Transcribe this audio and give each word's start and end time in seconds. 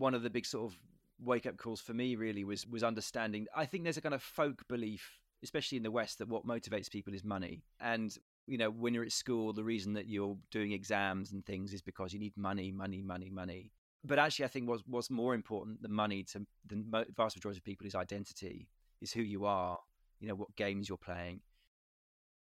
one 0.00 0.14
of 0.14 0.22
the 0.22 0.30
big 0.30 0.46
sort 0.46 0.72
of 0.72 0.78
wake 1.22 1.46
up 1.46 1.58
calls 1.58 1.80
for 1.80 1.92
me 1.92 2.16
really 2.16 2.44
was 2.44 2.66
was 2.66 2.82
understanding. 2.82 3.46
I 3.54 3.66
think 3.66 3.84
there's 3.84 3.98
a 3.98 4.00
kind 4.00 4.14
of 4.14 4.22
folk 4.22 4.66
belief, 4.68 5.20
especially 5.42 5.76
in 5.76 5.84
the 5.84 5.90
West, 5.90 6.18
that 6.18 6.28
what 6.28 6.46
motivates 6.46 6.90
people 6.90 7.14
is 7.14 7.22
money. 7.22 7.62
And 7.80 8.16
you 8.46 8.58
know, 8.58 8.70
when 8.70 8.94
you're 8.94 9.04
at 9.04 9.12
school, 9.12 9.52
the 9.52 9.62
reason 9.62 9.92
that 9.92 10.08
you're 10.08 10.36
doing 10.50 10.72
exams 10.72 11.32
and 11.32 11.44
things 11.44 11.72
is 11.72 11.82
because 11.82 12.12
you 12.12 12.18
need 12.18 12.36
money, 12.36 12.72
money, 12.72 13.02
money, 13.02 13.30
money. 13.30 13.70
But 14.02 14.18
actually, 14.18 14.46
I 14.46 14.48
think 14.48 14.66
what's, 14.66 14.82
what's 14.86 15.10
more 15.10 15.34
important 15.34 15.82
than 15.82 15.92
money 15.92 16.24
to 16.32 16.46
the 16.66 17.06
vast 17.14 17.36
majority 17.36 17.58
of 17.58 17.64
people 17.64 17.86
is 17.86 17.94
identity, 17.94 18.66
is 19.02 19.12
who 19.12 19.20
you 19.20 19.44
are, 19.44 19.78
you 20.20 20.26
know, 20.26 20.34
what 20.34 20.56
games 20.56 20.88
you're 20.88 20.98
playing. 20.98 21.42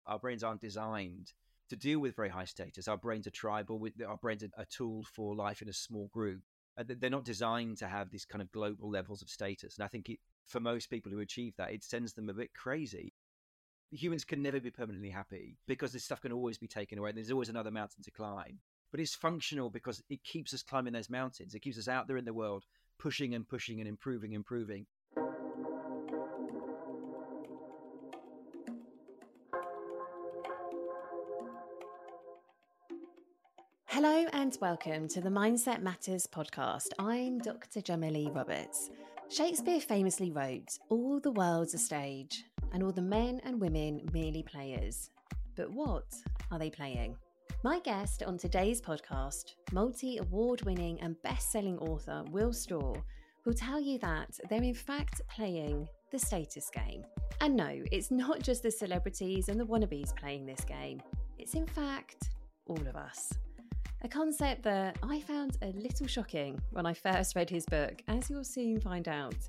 Our 0.08 0.18
brains 0.18 0.44
aren't 0.44 0.62
designed 0.62 1.34
to 1.70 1.76
deal 1.76 2.00
with 2.00 2.16
very 2.16 2.30
high 2.30 2.46
status. 2.46 2.88
Our 2.88 2.98
brains 2.98 3.28
are 3.28 3.32
tribal. 3.32 3.86
Our 4.08 4.18
brains 4.18 4.42
are 4.44 4.50
a 4.58 4.66
tool 4.66 5.04
for 5.14 5.36
life 5.36 5.62
in 5.62 5.68
a 5.68 5.74
small 5.74 6.08
group. 6.14 6.42
Uh, 6.78 6.84
they're 6.88 7.10
not 7.10 7.26
designed 7.26 7.78
to 7.78 7.88
have 7.88 8.10
these 8.10 8.26
kind 8.26 8.42
of 8.42 8.52
global 8.52 8.90
levels 8.90 9.22
of 9.22 9.30
status. 9.30 9.78
And 9.78 9.86
I 9.86 9.88
think 9.88 10.10
it, 10.10 10.20
for 10.46 10.60
most 10.60 10.90
people 10.90 11.12
who 11.12 11.20
achieve 11.20 11.54
that, 11.58 11.72
it 11.72 11.84
sends 11.84 12.14
them 12.14 12.30
a 12.30 12.34
bit 12.34 12.54
crazy. 12.54 13.14
Humans 13.92 14.26
can 14.26 14.42
never 14.42 14.60
be 14.60 14.72
permanently 14.72 15.12
happy 15.12 15.58
because 15.68 15.94
this 15.94 16.04
stuff 16.04 16.22
can 16.22 16.32
always 16.32 16.58
be 16.58 16.68
taken 16.68 16.98
away. 16.98 17.12
There's 17.12 17.32
always 17.32 17.50
another 17.50 17.72
mountain 17.72 18.04
to 18.04 18.12
climb. 18.12 18.60
But 18.92 19.00
it's 19.00 19.16
functional 19.16 19.70
because 19.70 20.04
it 20.10 20.24
keeps 20.24 20.54
us 20.54 20.64
climbing 20.64 20.94
those 20.94 21.10
mountains. 21.10 21.54
It 21.54 21.62
keeps 21.62 21.78
us 21.78 21.88
out 21.88 22.08
there 22.08 22.18
in 22.18 22.26
the 22.26 22.34
world, 22.34 22.66
pushing 23.00 23.34
and 23.34 23.48
pushing 23.48 23.80
and 23.80 23.88
improving, 23.88 24.34
improving. 24.34 24.86
Welcome 34.60 35.08
to 35.08 35.22
the 35.22 35.30
Mindset 35.30 35.82
Matters 35.82 36.28
podcast. 36.28 36.90
I'm 37.00 37.40
Dr. 37.40 37.82
Lee 37.98 38.30
Roberts. 38.30 38.90
Shakespeare 39.30 39.80
famously 39.80 40.32
wrote, 40.32 40.78
All 40.90 41.20
the 41.20 41.32
world's 41.32 41.74
a 41.74 41.78
stage, 41.78 42.44
and 42.74 42.84
all 42.84 42.92
the 42.92 43.02
men 43.02 43.40
and 43.46 43.60
women 43.60 44.02
merely 44.12 44.44
players. 44.44 45.10
But 45.56 45.72
what 45.72 46.14
are 46.52 46.60
they 46.60 46.70
playing? 46.70 47.16
My 47.64 47.80
guest 47.80 48.22
on 48.24 48.38
today's 48.38 48.82
podcast, 48.82 49.54
multi 49.72 50.18
award 50.18 50.62
winning 50.64 51.00
and 51.02 51.22
best 51.24 51.52
selling 51.52 51.78
author 51.80 52.24
Will 52.32 52.52
Storr, 52.52 53.02
will 53.46 53.54
tell 53.54 53.80
you 53.80 53.98
that 54.00 54.38
they're 54.50 54.62
in 54.62 54.74
fact 54.74 55.22
playing 55.30 55.88
the 56.12 56.20
status 56.20 56.70
game. 56.70 57.04
And 57.40 57.56
no, 57.56 57.82
it's 57.92 58.12
not 58.12 58.42
just 58.42 58.62
the 58.62 58.72
celebrities 58.72 59.50
and 59.50 59.60
the 59.60 59.66
wannabes 59.66 60.16
playing 60.16 60.46
this 60.46 60.66
game, 60.66 61.02
it's 61.40 61.54
in 61.54 61.66
fact 61.66 62.30
all 62.68 62.88
of 62.88 62.96
us. 62.96 63.32
A 64.06 64.10
concept 64.10 64.64
that 64.64 64.98
I 65.02 65.22
found 65.22 65.58
a 65.62 65.68
little 65.68 66.08
shocking 66.08 66.60
when 66.72 66.86
I 66.86 66.94
first 66.94 67.38
read 67.38 67.50
his 67.50 67.66
book, 67.66 68.02
as 68.10 68.30
you'll 68.30 68.44
soon 68.44 68.82
find 68.82 69.08
out. 69.08 69.48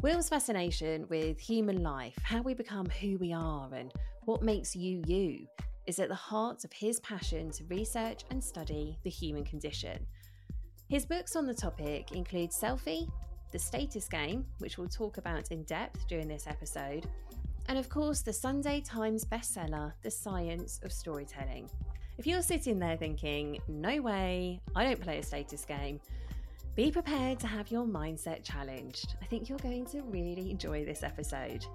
Will's 0.00 0.30
fascination 0.30 1.06
with 1.10 1.38
human 1.38 1.82
life, 1.82 2.16
how 2.22 2.40
we 2.40 2.54
become 2.54 2.86
who 2.86 3.18
we 3.18 3.34
are, 3.34 3.68
and 3.74 3.92
what 4.24 4.40
makes 4.40 4.74
you 4.74 5.02
you, 5.06 5.46
is 5.86 5.98
at 5.98 6.08
the 6.08 6.14
heart 6.14 6.64
of 6.64 6.72
his 6.72 7.00
passion 7.00 7.50
to 7.50 7.64
research 7.64 8.22
and 8.30 8.42
study 8.42 8.98
the 9.04 9.10
human 9.10 9.44
condition. 9.44 10.06
His 10.88 11.04
books 11.04 11.36
on 11.36 11.46
the 11.46 11.52
topic 11.52 12.12
include 12.12 12.52
Selfie, 12.52 13.10
The 13.52 13.58
Status 13.58 14.08
Game, 14.08 14.46
which 14.56 14.78
we'll 14.78 14.88
talk 14.88 15.18
about 15.18 15.50
in 15.50 15.64
depth 15.64 16.08
during 16.08 16.28
this 16.28 16.46
episode, 16.46 17.06
and 17.66 17.76
of 17.78 17.90
course 17.90 18.22
the 18.22 18.32
Sunday 18.32 18.80
Times 18.80 19.26
bestseller, 19.26 19.92
The 20.02 20.10
Science 20.10 20.80
of 20.82 20.92
Storytelling. 20.92 21.68
If 22.18 22.26
you're 22.26 22.42
sitting 22.42 22.78
there 22.78 22.96
thinking, 22.96 23.58
no 23.68 24.00
way, 24.00 24.60
I 24.74 24.84
don't 24.84 25.00
play 25.00 25.18
a 25.18 25.22
status 25.22 25.66
game, 25.66 26.00
be 26.74 26.90
prepared 26.90 27.38
to 27.40 27.46
have 27.46 27.70
your 27.70 27.84
mindset 27.84 28.42
challenged. 28.42 29.16
I 29.20 29.26
think 29.26 29.48
you're 29.48 29.58
going 29.58 29.84
to 29.86 30.00
really 30.02 30.50
enjoy 30.50 30.86
this 30.86 31.02
episode. 31.02 31.66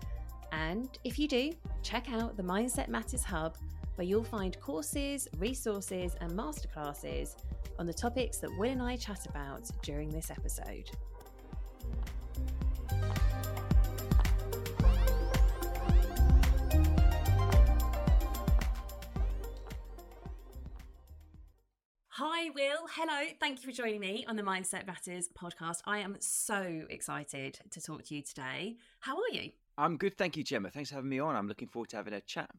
And 0.52 0.90
if 1.04 1.20
you 1.20 1.28
do, 1.28 1.52
check 1.84 2.12
out 2.12 2.38
the 2.38 2.44
Mindset 2.44 2.88
Matters 2.88 3.24
Hub, 3.24 3.56
where 3.96 4.08
you'll 4.08 4.24
find 4.24 4.60
courses, 4.60 5.28
resources, 5.38 6.16
and 6.22 6.32
masterclasses 6.32 7.36
on 7.78 7.86
the 7.86 7.94
topics 7.94 8.38
that 8.38 8.56
Will 8.58 8.72
and 8.72 8.82
I 8.82 8.96
chat 8.96 9.28
about 9.28 9.70
during 9.84 10.10
this 10.10 10.32
episode. 10.32 10.90
Hi, 22.24 22.52
Will. 22.54 22.86
Hello. 22.94 23.32
Thank 23.40 23.64
you 23.64 23.72
for 23.72 23.76
joining 23.76 24.00
me 24.00 24.26
on 24.28 24.36
the 24.36 24.44
Mindset 24.44 24.86
Matters 24.86 25.28
podcast. 25.36 25.80
I 25.88 25.98
am 25.98 26.18
so 26.20 26.84
excited 26.88 27.58
to 27.72 27.82
talk 27.82 28.04
to 28.04 28.16
you 28.16 28.22
today. 28.22 28.76
How 29.00 29.16
are 29.16 29.30
you? 29.32 29.50
I'm 29.76 29.98
good. 29.98 30.20
Thank 30.20 30.38
you, 30.38 30.44
Gemma. 30.44 30.70
Thanks 30.70 30.92
for 30.92 30.98
having 30.98 31.10
me 31.10 31.18
on. 31.18 31.36
I'm 31.36 31.48
looking 31.48 31.68
forward 31.68 31.90
to 31.90 31.96
having 31.96 32.14
a 32.14 32.22
chat. 32.22 32.52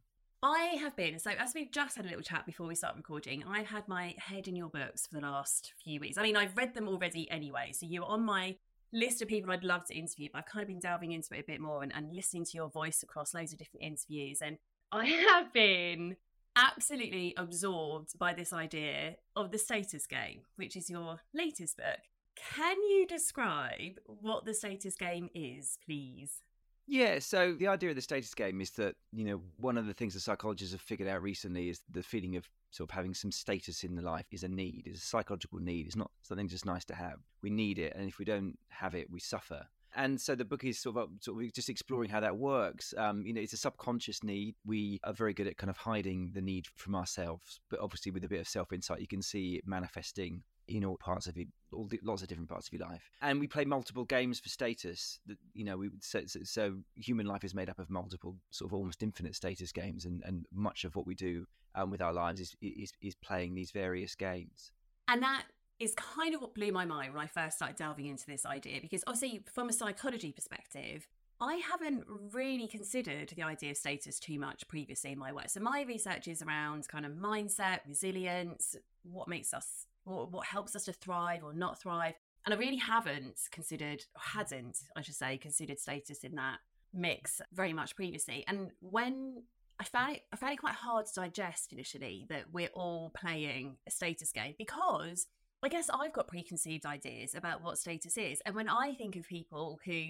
I 0.42 0.74
have 0.80 0.96
been. 0.96 1.16
So, 1.20 1.30
as 1.38 1.54
we've 1.54 1.70
just 1.70 1.94
had 1.94 2.06
a 2.06 2.08
little 2.08 2.24
chat 2.24 2.44
before 2.44 2.66
we 2.66 2.74
start 2.74 2.96
recording, 2.96 3.44
I've 3.48 3.68
had 3.68 3.86
my 3.86 4.16
head 4.18 4.48
in 4.48 4.56
your 4.56 4.68
books 4.68 5.06
for 5.06 5.20
the 5.20 5.20
last 5.20 5.74
few 5.84 6.00
weeks. 6.00 6.18
I 6.18 6.22
mean, 6.22 6.36
I've 6.36 6.56
read 6.56 6.74
them 6.74 6.88
already 6.88 7.30
anyway. 7.30 7.70
So, 7.72 7.86
you're 7.86 8.04
on 8.04 8.24
my 8.24 8.56
list 8.92 9.22
of 9.22 9.28
people 9.28 9.52
I'd 9.52 9.62
love 9.62 9.84
to 9.84 9.94
interview, 9.94 10.28
but 10.32 10.40
I've 10.40 10.46
kind 10.46 10.64
of 10.64 10.68
been 10.70 10.80
delving 10.80 11.12
into 11.12 11.36
it 11.36 11.38
a 11.38 11.44
bit 11.46 11.60
more 11.60 11.84
and, 11.84 11.94
and 11.94 12.12
listening 12.12 12.46
to 12.46 12.50
your 12.54 12.68
voice 12.68 13.04
across 13.04 13.32
loads 13.32 13.52
of 13.52 13.60
different 13.60 13.84
interviews. 13.84 14.42
And 14.42 14.58
I 14.90 15.06
have 15.30 15.52
been 15.52 16.16
absolutely 16.56 17.34
absorbed 17.36 18.18
by 18.18 18.34
this 18.34 18.52
idea 18.52 19.16
of 19.36 19.50
the 19.50 19.58
status 19.58 20.06
game, 20.06 20.42
which 20.56 20.76
is 20.76 20.90
your 20.90 21.20
latest 21.34 21.76
book. 21.76 22.00
Can 22.36 22.76
you 22.82 23.06
describe 23.06 23.98
what 24.06 24.44
the 24.44 24.54
status 24.54 24.96
game 24.96 25.28
is, 25.34 25.78
please? 25.84 26.42
Yeah, 26.86 27.20
so 27.20 27.54
the 27.54 27.68
idea 27.68 27.90
of 27.90 27.96
the 27.96 28.02
status 28.02 28.34
game 28.34 28.60
is 28.60 28.70
that, 28.72 28.96
you 29.12 29.24
know, 29.24 29.40
one 29.58 29.78
of 29.78 29.86
the 29.86 29.94
things 29.94 30.14
that 30.14 30.20
psychologists 30.20 30.72
have 30.72 30.80
figured 30.80 31.08
out 31.08 31.22
recently 31.22 31.68
is 31.68 31.80
the 31.90 32.02
feeling 32.02 32.36
of 32.36 32.48
sort 32.70 32.90
of 32.90 32.94
having 32.94 33.14
some 33.14 33.30
status 33.30 33.84
in 33.84 33.94
the 33.94 34.02
life 34.02 34.26
is 34.32 34.42
a 34.42 34.48
need, 34.48 34.84
is 34.86 34.98
a 34.98 35.06
psychological 35.06 35.58
need. 35.58 35.86
It's 35.86 35.96
not 35.96 36.10
something 36.22 36.48
just 36.48 36.66
nice 36.66 36.84
to 36.86 36.94
have. 36.94 37.18
We 37.42 37.50
need 37.50 37.78
it. 37.78 37.94
And 37.94 38.08
if 38.08 38.18
we 38.18 38.24
don't 38.24 38.58
have 38.68 38.94
it, 38.94 39.10
we 39.10 39.20
suffer 39.20 39.66
and 39.94 40.20
so 40.20 40.34
the 40.34 40.44
book 40.44 40.64
is 40.64 40.78
sort 40.78 40.96
of 40.96 41.10
sort 41.20 41.42
of 41.42 41.52
just 41.52 41.68
exploring 41.68 42.10
how 42.10 42.20
that 42.20 42.36
works. 42.36 42.94
Um, 42.96 43.24
you 43.26 43.32
know, 43.32 43.40
it's 43.40 43.52
a 43.52 43.58
subconscious 43.58 44.22
need. 44.22 44.54
We 44.64 45.00
are 45.04 45.12
very 45.12 45.34
good 45.34 45.46
at 45.46 45.56
kind 45.56 45.70
of 45.70 45.76
hiding 45.76 46.30
the 46.34 46.40
need 46.40 46.66
from 46.74 46.94
ourselves, 46.94 47.60
but 47.68 47.80
obviously 47.80 48.12
with 48.12 48.24
a 48.24 48.28
bit 48.28 48.40
of 48.40 48.48
self 48.48 48.72
insight, 48.72 49.00
you 49.00 49.06
can 49.06 49.22
see 49.22 49.56
it 49.56 49.66
manifesting 49.66 50.42
in 50.68 50.84
all 50.84 50.96
parts 50.96 51.26
of 51.26 51.36
it, 51.36 51.48
all 51.72 51.86
the, 51.86 52.00
lots 52.02 52.22
of 52.22 52.28
different 52.28 52.48
parts 52.48 52.68
of 52.68 52.72
your 52.72 52.88
life. 52.88 53.10
And 53.20 53.40
we 53.40 53.46
play 53.46 53.64
multiple 53.64 54.04
games 54.04 54.40
for 54.40 54.48
status. 54.48 55.18
That 55.26 55.38
you 55.54 55.64
know, 55.64 55.76
we 55.76 55.90
so, 56.00 56.22
so, 56.26 56.40
so, 56.44 56.76
human 56.96 57.26
life 57.26 57.44
is 57.44 57.54
made 57.54 57.68
up 57.68 57.78
of 57.78 57.90
multiple 57.90 58.36
sort 58.50 58.70
of 58.70 58.74
almost 58.74 59.02
infinite 59.02 59.34
status 59.34 59.72
games, 59.72 60.04
and 60.04 60.22
and 60.24 60.46
much 60.52 60.84
of 60.84 60.96
what 60.96 61.06
we 61.06 61.14
do 61.14 61.46
um, 61.74 61.90
with 61.90 62.00
our 62.00 62.12
lives 62.12 62.40
is, 62.40 62.54
is 62.60 62.92
is 63.00 63.14
playing 63.16 63.54
these 63.54 63.70
various 63.70 64.14
games. 64.14 64.72
And 65.08 65.22
that 65.22 65.44
is 65.82 65.94
kind 65.96 66.34
of 66.34 66.40
what 66.40 66.54
blew 66.54 66.70
my 66.70 66.84
mind 66.84 67.12
when 67.12 67.22
I 67.22 67.26
first 67.26 67.56
started 67.56 67.76
delving 67.76 68.06
into 68.06 68.24
this 68.26 68.46
idea 68.46 68.80
because 68.80 69.02
obviously 69.06 69.42
from 69.52 69.68
a 69.68 69.72
psychology 69.72 70.30
perspective, 70.30 71.08
I 71.40 71.56
haven't 71.56 72.04
really 72.32 72.68
considered 72.68 73.32
the 73.34 73.42
idea 73.42 73.72
of 73.72 73.76
status 73.76 74.20
too 74.20 74.38
much 74.38 74.68
previously 74.68 75.10
in 75.10 75.18
my 75.18 75.32
work. 75.32 75.50
So 75.50 75.58
my 75.58 75.82
research 75.82 76.28
is 76.28 76.40
around 76.40 76.86
kind 76.86 77.04
of 77.04 77.12
mindset, 77.12 77.80
resilience, 77.88 78.76
what 79.02 79.26
makes 79.26 79.52
us 79.52 79.86
what, 80.04 80.30
what 80.30 80.46
helps 80.46 80.76
us 80.76 80.84
to 80.84 80.92
thrive 80.92 81.42
or 81.42 81.52
not 81.52 81.80
thrive. 81.80 82.14
And 82.46 82.54
I 82.54 82.58
really 82.58 82.76
haven't 82.76 83.40
considered, 83.50 84.04
or 84.14 84.20
hadn't, 84.20 84.78
I 84.96 85.02
should 85.02 85.14
say, 85.14 85.36
considered 85.36 85.80
status 85.80 86.22
in 86.22 86.36
that 86.36 86.58
mix 86.94 87.40
very 87.52 87.72
much 87.72 87.96
previously. 87.96 88.44
And 88.46 88.70
when 88.80 89.42
I 89.80 89.84
found 89.84 90.16
it 90.16 90.22
I 90.32 90.36
found 90.36 90.52
it 90.52 90.60
quite 90.60 90.74
hard 90.74 91.06
to 91.06 91.14
digest 91.14 91.72
initially 91.72 92.26
that 92.28 92.44
we're 92.52 92.70
all 92.74 93.10
playing 93.10 93.78
a 93.86 93.90
status 93.90 94.30
game 94.30 94.54
because 94.58 95.26
I 95.62 95.68
guess 95.68 95.88
I've 95.92 96.12
got 96.12 96.26
preconceived 96.26 96.84
ideas 96.84 97.34
about 97.34 97.62
what 97.62 97.78
status 97.78 98.16
is. 98.16 98.40
And 98.44 98.54
when 98.54 98.68
I 98.68 98.94
think 98.94 99.14
of 99.14 99.28
people 99.28 99.78
who 99.84 100.08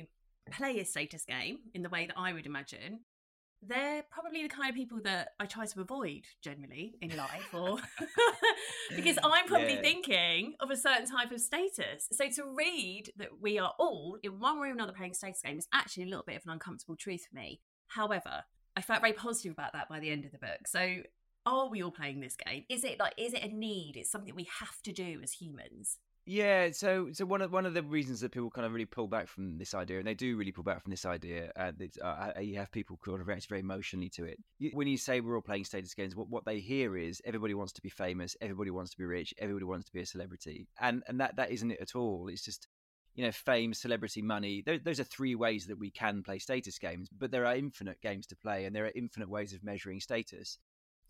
play 0.50 0.80
a 0.80 0.84
status 0.84 1.24
game 1.24 1.58
in 1.74 1.82
the 1.82 1.90
way 1.90 2.06
that 2.06 2.18
I 2.18 2.32
would 2.32 2.46
imagine, 2.46 3.00
they're 3.60 4.02
probably 4.10 4.42
the 4.42 4.48
kind 4.48 4.70
of 4.70 4.74
people 4.74 4.98
that 5.04 5.32
I 5.38 5.46
try 5.46 5.66
to 5.66 5.80
avoid 5.82 6.22
generally 6.42 6.94
in 7.00 7.16
life, 7.16 7.52
or 7.52 7.78
because 8.96 9.18
I'm 9.24 9.46
probably 9.46 9.74
yeah. 9.74 9.82
thinking 9.82 10.54
of 10.58 10.70
a 10.70 10.76
certain 10.76 11.06
type 11.06 11.30
of 11.30 11.40
status. 11.40 12.08
So 12.10 12.28
to 12.30 12.44
read 12.56 13.12
that 13.18 13.40
we 13.40 13.58
are 13.58 13.72
all 13.78 14.18
in 14.22 14.40
one 14.40 14.58
way 14.58 14.68
or 14.68 14.72
another 14.72 14.92
playing 14.92 15.12
a 15.12 15.14
status 15.14 15.42
game 15.42 15.58
is 15.58 15.68
actually 15.72 16.04
a 16.04 16.06
little 16.06 16.24
bit 16.26 16.36
of 16.36 16.42
an 16.44 16.50
uncomfortable 16.50 16.96
truth 16.96 17.26
for 17.30 17.36
me. 17.36 17.60
However, 17.88 18.42
I 18.74 18.80
felt 18.80 19.02
very 19.02 19.12
positive 19.12 19.52
about 19.52 19.74
that 19.74 19.88
by 19.88 20.00
the 20.00 20.10
end 20.10 20.24
of 20.24 20.32
the 20.32 20.38
book. 20.38 20.66
So 20.66 21.02
are 21.46 21.68
we 21.68 21.82
all 21.82 21.90
playing 21.90 22.20
this 22.20 22.36
game? 22.36 22.64
Is 22.68 22.84
it 22.84 22.98
like 22.98 23.14
is 23.16 23.34
it 23.34 23.42
a 23.42 23.48
need? 23.48 23.96
It's 23.96 24.10
something 24.10 24.34
we 24.34 24.48
have 24.60 24.80
to 24.82 24.92
do 24.92 25.20
as 25.22 25.32
humans. 25.32 25.98
Yeah, 26.24 26.70
so 26.70 27.08
so 27.12 27.24
one 27.24 27.42
of 27.42 27.50
one 27.50 27.66
of 27.66 27.74
the 27.74 27.82
reasons 27.82 28.20
that 28.20 28.30
people 28.30 28.48
kind 28.48 28.64
of 28.64 28.72
really 28.72 28.84
pull 28.84 29.08
back 29.08 29.26
from 29.26 29.58
this 29.58 29.74
idea, 29.74 29.98
and 29.98 30.06
they 30.06 30.14
do 30.14 30.36
really 30.36 30.52
pull 30.52 30.62
back 30.62 30.80
from 30.80 30.90
this 30.90 31.04
idea, 31.04 31.50
uh, 31.56 31.72
uh, 32.04 32.40
you 32.40 32.56
have 32.58 32.70
people 32.70 32.96
kind 33.04 33.20
of 33.20 33.26
react 33.26 33.48
very 33.48 33.60
emotionally 33.60 34.08
to 34.10 34.24
it. 34.24 34.38
When 34.72 34.86
you 34.86 34.96
say 34.96 35.20
we're 35.20 35.34
all 35.34 35.42
playing 35.42 35.64
status 35.64 35.94
games, 35.94 36.14
what, 36.14 36.28
what 36.28 36.44
they 36.44 36.60
hear 36.60 36.96
is 36.96 37.20
everybody 37.24 37.54
wants 37.54 37.72
to 37.72 37.82
be 37.82 37.88
famous, 37.88 38.36
everybody 38.40 38.70
wants 38.70 38.92
to 38.92 38.98
be 38.98 39.04
rich, 39.04 39.34
everybody 39.38 39.64
wants 39.64 39.86
to 39.86 39.92
be 39.92 40.00
a 40.00 40.06
celebrity, 40.06 40.68
and 40.80 41.02
and 41.08 41.18
that 41.20 41.34
that 41.36 41.50
isn't 41.50 41.72
it 41.72 41.80
at 41.80 41.96
all. 41.96 42.28
It's 42.28 42.44
just 42.44 42.68
you 43.16 43.24
know 43.24 43.32
fame, 43.32 43.74
celebrity, 43.74 44.22
money. 44.22 44.62
Those, 44.64 44.80
those 44.84 45.00
are 45.00 45.04
three 45.04 45.34
ways 45.34 45.66
that 45.66 45.78
we 45.78 45.90
can 45.90 46.22
play 46.22 46.38
status 46.38 46.78
games, 46.78 47.08
but 47.18 47.32
there 47.32 47.46
are 47.46 47.56
infinite 47.56 48.00
games 48.00 48.28
to 48.28 48.36
play, 48.36 48.64
and 48.64 48.76
there 48.76 48.84
are 48.84 48.92
infinite 48.94 49.28
ways 49.28 49.54
of 49.54 49.64
measuring 49.64 49.98
status. 49.98 50.58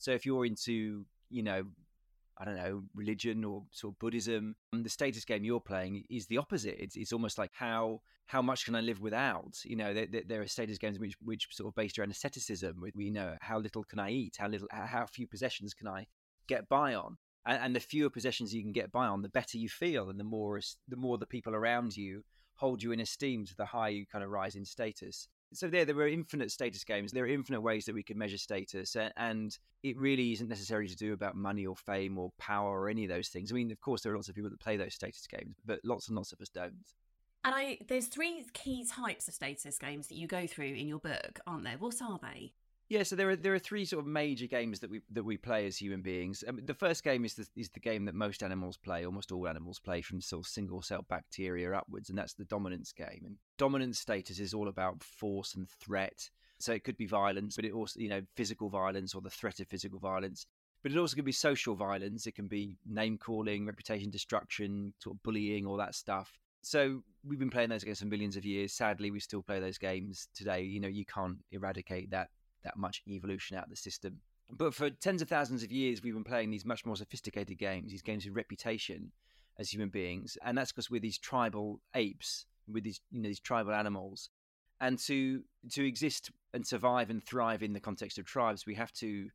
So 0.02 0.10
if 0.10 0.26
you're 0.26 0.44
into 0.44 1.06
you 1.30 1.42
know 1.44 1.64
I 2.38 2.44
don't 2.44 2.56
know, 2.56 2.82
religion 2.94 3.44
or 3.44 3.62
sort 3.70 3.94
of 3.94 3.98
Buddhism. 4.00 4.56
Um, 4.72 4.82
the 4.82 4.88
status 4.88 5.24
game 5.24 5.44
you're 5.44 5.60
playing 5.60 6.04
is 6.10 6.26
the 6.26 6.38
opposite. 6.38 6.76
It's, 6.82 6.96
it's 6.96 7.12
almost 7.12 7.38
like 7.38 7.50
how 7.52 8.00
how 8.26 8.42
much 8.42 8.64
can 8.64 8.74
I 8.74 8.80
live 8.80 9.00
without? 9.00 9.58
You 9.64 9.76
know, 9.76 9.94
there, 9.94 10.06
there 10.26 10.40
are 10.42 10.46
status 10.48 10.78
games 10.78 10.98
which 10.98 11.14
which 11.22 11.46
sort 11.52 11.68
of 11.68 11.76
based 11.76 11.98
around 11.98 12.10
asceticism. 12.10 12.82
We 12.96 13.10
know 13.10 13.36
how 13.40 13.60
little 13.60 13.84
can 13.84 14.00
I 14.00 14.10
eat, 14.10 14.36
how 14.40 14.48
little, 14.48 14.66
how 14.72 15.06
few 15.06 15.28
possessions 15.28 15.72
can 15.72 15.86
I 15.86 16.06
get 16.48 16.68
by 16.68 16.94
on, 16.94 17.16
and, 17.46 17.62
and 17.62 17.76
the 17.76 17.80
fewer 17.80 18.10
possessions 18.10 18.52
you 18.52 18.62
can 18.62 18.72
get 18.72 18.90
by 18.90 19.06
on, 19.06 19.22
the 19.22 19.28
better 19.28 19.56
you 19.56 19.68
feel, 19.68 20.10
and 20.10 20.18
the 20.18 20.24
more 20.24 20.58
the 20.88 20.96
more 20.96 21.18
the 21.18 21.26
people 21.26 21.54
around 21.54 21.96
you 21.96 22.24
hold 22.54 22.82
you 22.82 22.92
in 22.92 23.00
esteem, 23.00 23.46
the 23.56 23.66
higher 23.66 23.90
you 23.90 24.06
kind 24.06 24.24
of 24.24 24.30
rise 24.30 24.56
in 24.56 24.64
status 24.64 25.28
so 25.52 25.68
there 25.68 25.84
there 25.84 25.94
were 25.94 26.08
infinite 26.08 26.50
status 26.50 26.84
games 26.84 27.12
there 27.12 27.24
are 27.24 27.28
infinite 27.28 27.60
ways 27.60 27.84
that 27.84 27.94
we 27.94 28.02
can 28.02 28.18
measure 28.18 28.38
status 28.38 28.96
and 29.16 29.58
it 29.82 29.96
really 29.98 30.32
isn't 30.32 30.48
necessarily 30.48 30.88
to 30.88 30.96
do 30.96 31.12
about 31.12 31.36
money 31.36 31.66
or 31.66 31.76
fame 31.76 32.18
or 32.18 32.30
power 32.38 32.80
or 32.80 32.88
any 32.88 33.04
of 33.04 33.10
those 33.10 33.28
things 33.28 33.52
i 33.52 33.54
mean 33.54 33.70
of 33.70 33.80
course 33.80 34.02
there 34.02 34.12
are 34.12 34.16
lots 34.16 34.28
of 34.28 34.34
people 34.34 34.50
that 34.50 34.60
play 34.60 34.76
those 34.76 34.94
status 34.94 35.26
games 35.26 35.56
but 35.64 35.80
lots 35.84 36.08
and 36.08 36.16
lots 36.16 36.32
of 36.32 36.40
us 36.40 36.48
don't 36.48 36.94
and 37.44 37.54
I, 37.56 37.78
there's 37.88 38.06
three 38.06 38.44
key 38.52 38.84
types 38.84 39.26
of 39.26 39.34
status 39.34 39.76
games 39.76 40.06
that 40.06 40.14
you 40.14 40.28
go 40.28 40.46
through 40.46 40.74
in 40.74 40.86
your 40.86 41.00
book, 41.00 41.40
aren't 41.44 41.64
there? 41.64 41.76
What 41.76 42.00
are 42.00 42.20
they? 42.22 42.52
Yeah, 42.92 43.04
so 43.04 43.16
there 43.16 43.30
are 43.30 43.36
there 43.36 43.54
are 43.54 43.58
three 43.58 43.86
sort 43.86 44.04
of 44.04 44.06
major 44.06 44.46
games 44.46 44.80
that 44.80 44.90
we 44.90 45.00
that 45.12 45.24
we 45.24 45.38
play 45.38 45.64
as 45.64 45.78
human 45.78 46.02
beings. 46.02 46.44
Um, 46.46 46.60
the 46.62 46.74
first 46.74 47.02
game 47.02 47.24
is 47.24 47.32
the, 47.32 47.48
is 47.56 47.70
the 47.70 47.80
game 47.80 48.04
that 48.04 48.14
most 48.14 48.42
animals 48.42 48.76
play, 48.76 49.06
almost 49.06 49.32
all 49.32 49.48
animals 49.48 49.78
play 49.78 50.02
from 50.02 50.20
sort 50.20 50.44
of 50.44 50.50
single 50.50 50.82
cell 50.82 51.02
bacteria 51.08 51.72
upwards, 51.72 52.10
and 52.10 52.18
that's 52.18 52.34
the 52.34 52.44
dominance 52.44 52.92
game. 52.92 53.22
And 53.24 53.36
dominance 53.56 53.98
status 53.98 54.38
is 54.38 54.52
all 54.52 54.68
about 54.68 55.02
force 55.02 55.54
and 55.54 55.70
threat. 55.70 56.28
So 56.58 56.74
it 56.74 56.84
could 56.84 56.98
be 56.98 57.06
violence, 57.06 57.56
but 57.56 57.64
it 57.64 57.72
also 57.72 57.98
you 57.98 58.10
know 58.10 58.20
physical 58.36 58.68
violence 58.68 59.14
or 59.14 59.22
the 59.22 59.30
threat 59.30 59.58
of 59.60 59.68
physical 59.68 59.98
violence. 59.98 60.44
But 60.82 60.92
it 60.92 60.98
also 60.98 61.16
can 61.16 61.24
be 61.24 61.32
social 61.32 61.74
violence. 61.74 62.26
It 62.26 62.34
can 62.34 62.46
be 62.46 62.76
name 62.86 63.16
calling, 63.16 63.64
reputation 63.64 64.10
destruction, 64.10 64.92
sort 64.98 65.16
of 65.16 65.22
bullying, 65.22 65.64
all 65.64 65.78
that 65.78 65.94
stuff. 65.94 66.38
So 66.60 67.02
we've 67.26 67.38
been 67.38 67.48
playing 67.48 67.70
those 67.70 67.84
games 67.84 68.00
for 68.00 68.06
millions 68.06 68.36
of 68.36 68.44
years. 68.44 68.74
Sadly, 68.74 69.10
we 69.10 69.18
still 69.18 69.42
play 69.42 69.60
those 69.60 69.78
games 69.78 70.28
today. 70.34 70.60
You 70.60 70.80
know, 70.80 70.88
you 70.88 71.06
can't 71.06 71.38
eradicate 71.52 72.10
that 72.10 72.28
that 72.64 72.76
much 72.76 73.02
evolution 73.06 73.56
out 73.56 73.64
of 73.64 73.70
the 73.70 73.76
system. 73.76 74.20
But 74.50 74.74
for 74.74 74.90
tens 74.90 75.22
of 75.22 75.28
thousands 75.28 75.62
of 75.62 75.72
years, 75.72 76.02
we've 76.02 76.14
been 76.14 76.24
playing 76.24 76.50
these 76.50 76.64
much 76.64 76.84
more 76.84 76.96
sophisticated 76.96 77.58
games, 77.58 77.90
these 77.90 78.02
games 78.02 78.24
with 78.24 78.36
reputation 78.36 79.12
as 79.58 79.70
human 79.70 79.88
beings, 79.88 80.36
and 80.44 80.56
that's 80.56 80.72
because 80.72 80.90
we're 80.90 81.00
these 81.00 81.18
tribal 81.18 81.80
apes, 81.94 82.46
with 82.70 82.84
these 82.84 83.00
you 83.10 83.22
know 83.22 83.28
these 83.28 83.40
tribal 83.40 83.72
animals, 83.72 84.30
and 84.80 84.98
to 84.98 85.42
to 85.70 85.86
exist 85.86 86.30
and 86.52 86.66
survive 86.66 87.10
and 87.10 87.24
thrive 87.24 87.62
in 87.62 87.72
the 87.72 87.80
context 87.80 88.18
of 88.18 88.26
tribes, 88.26 88.66
we 88.66 88.74
have 88.74 88.92
to 88.92 89.28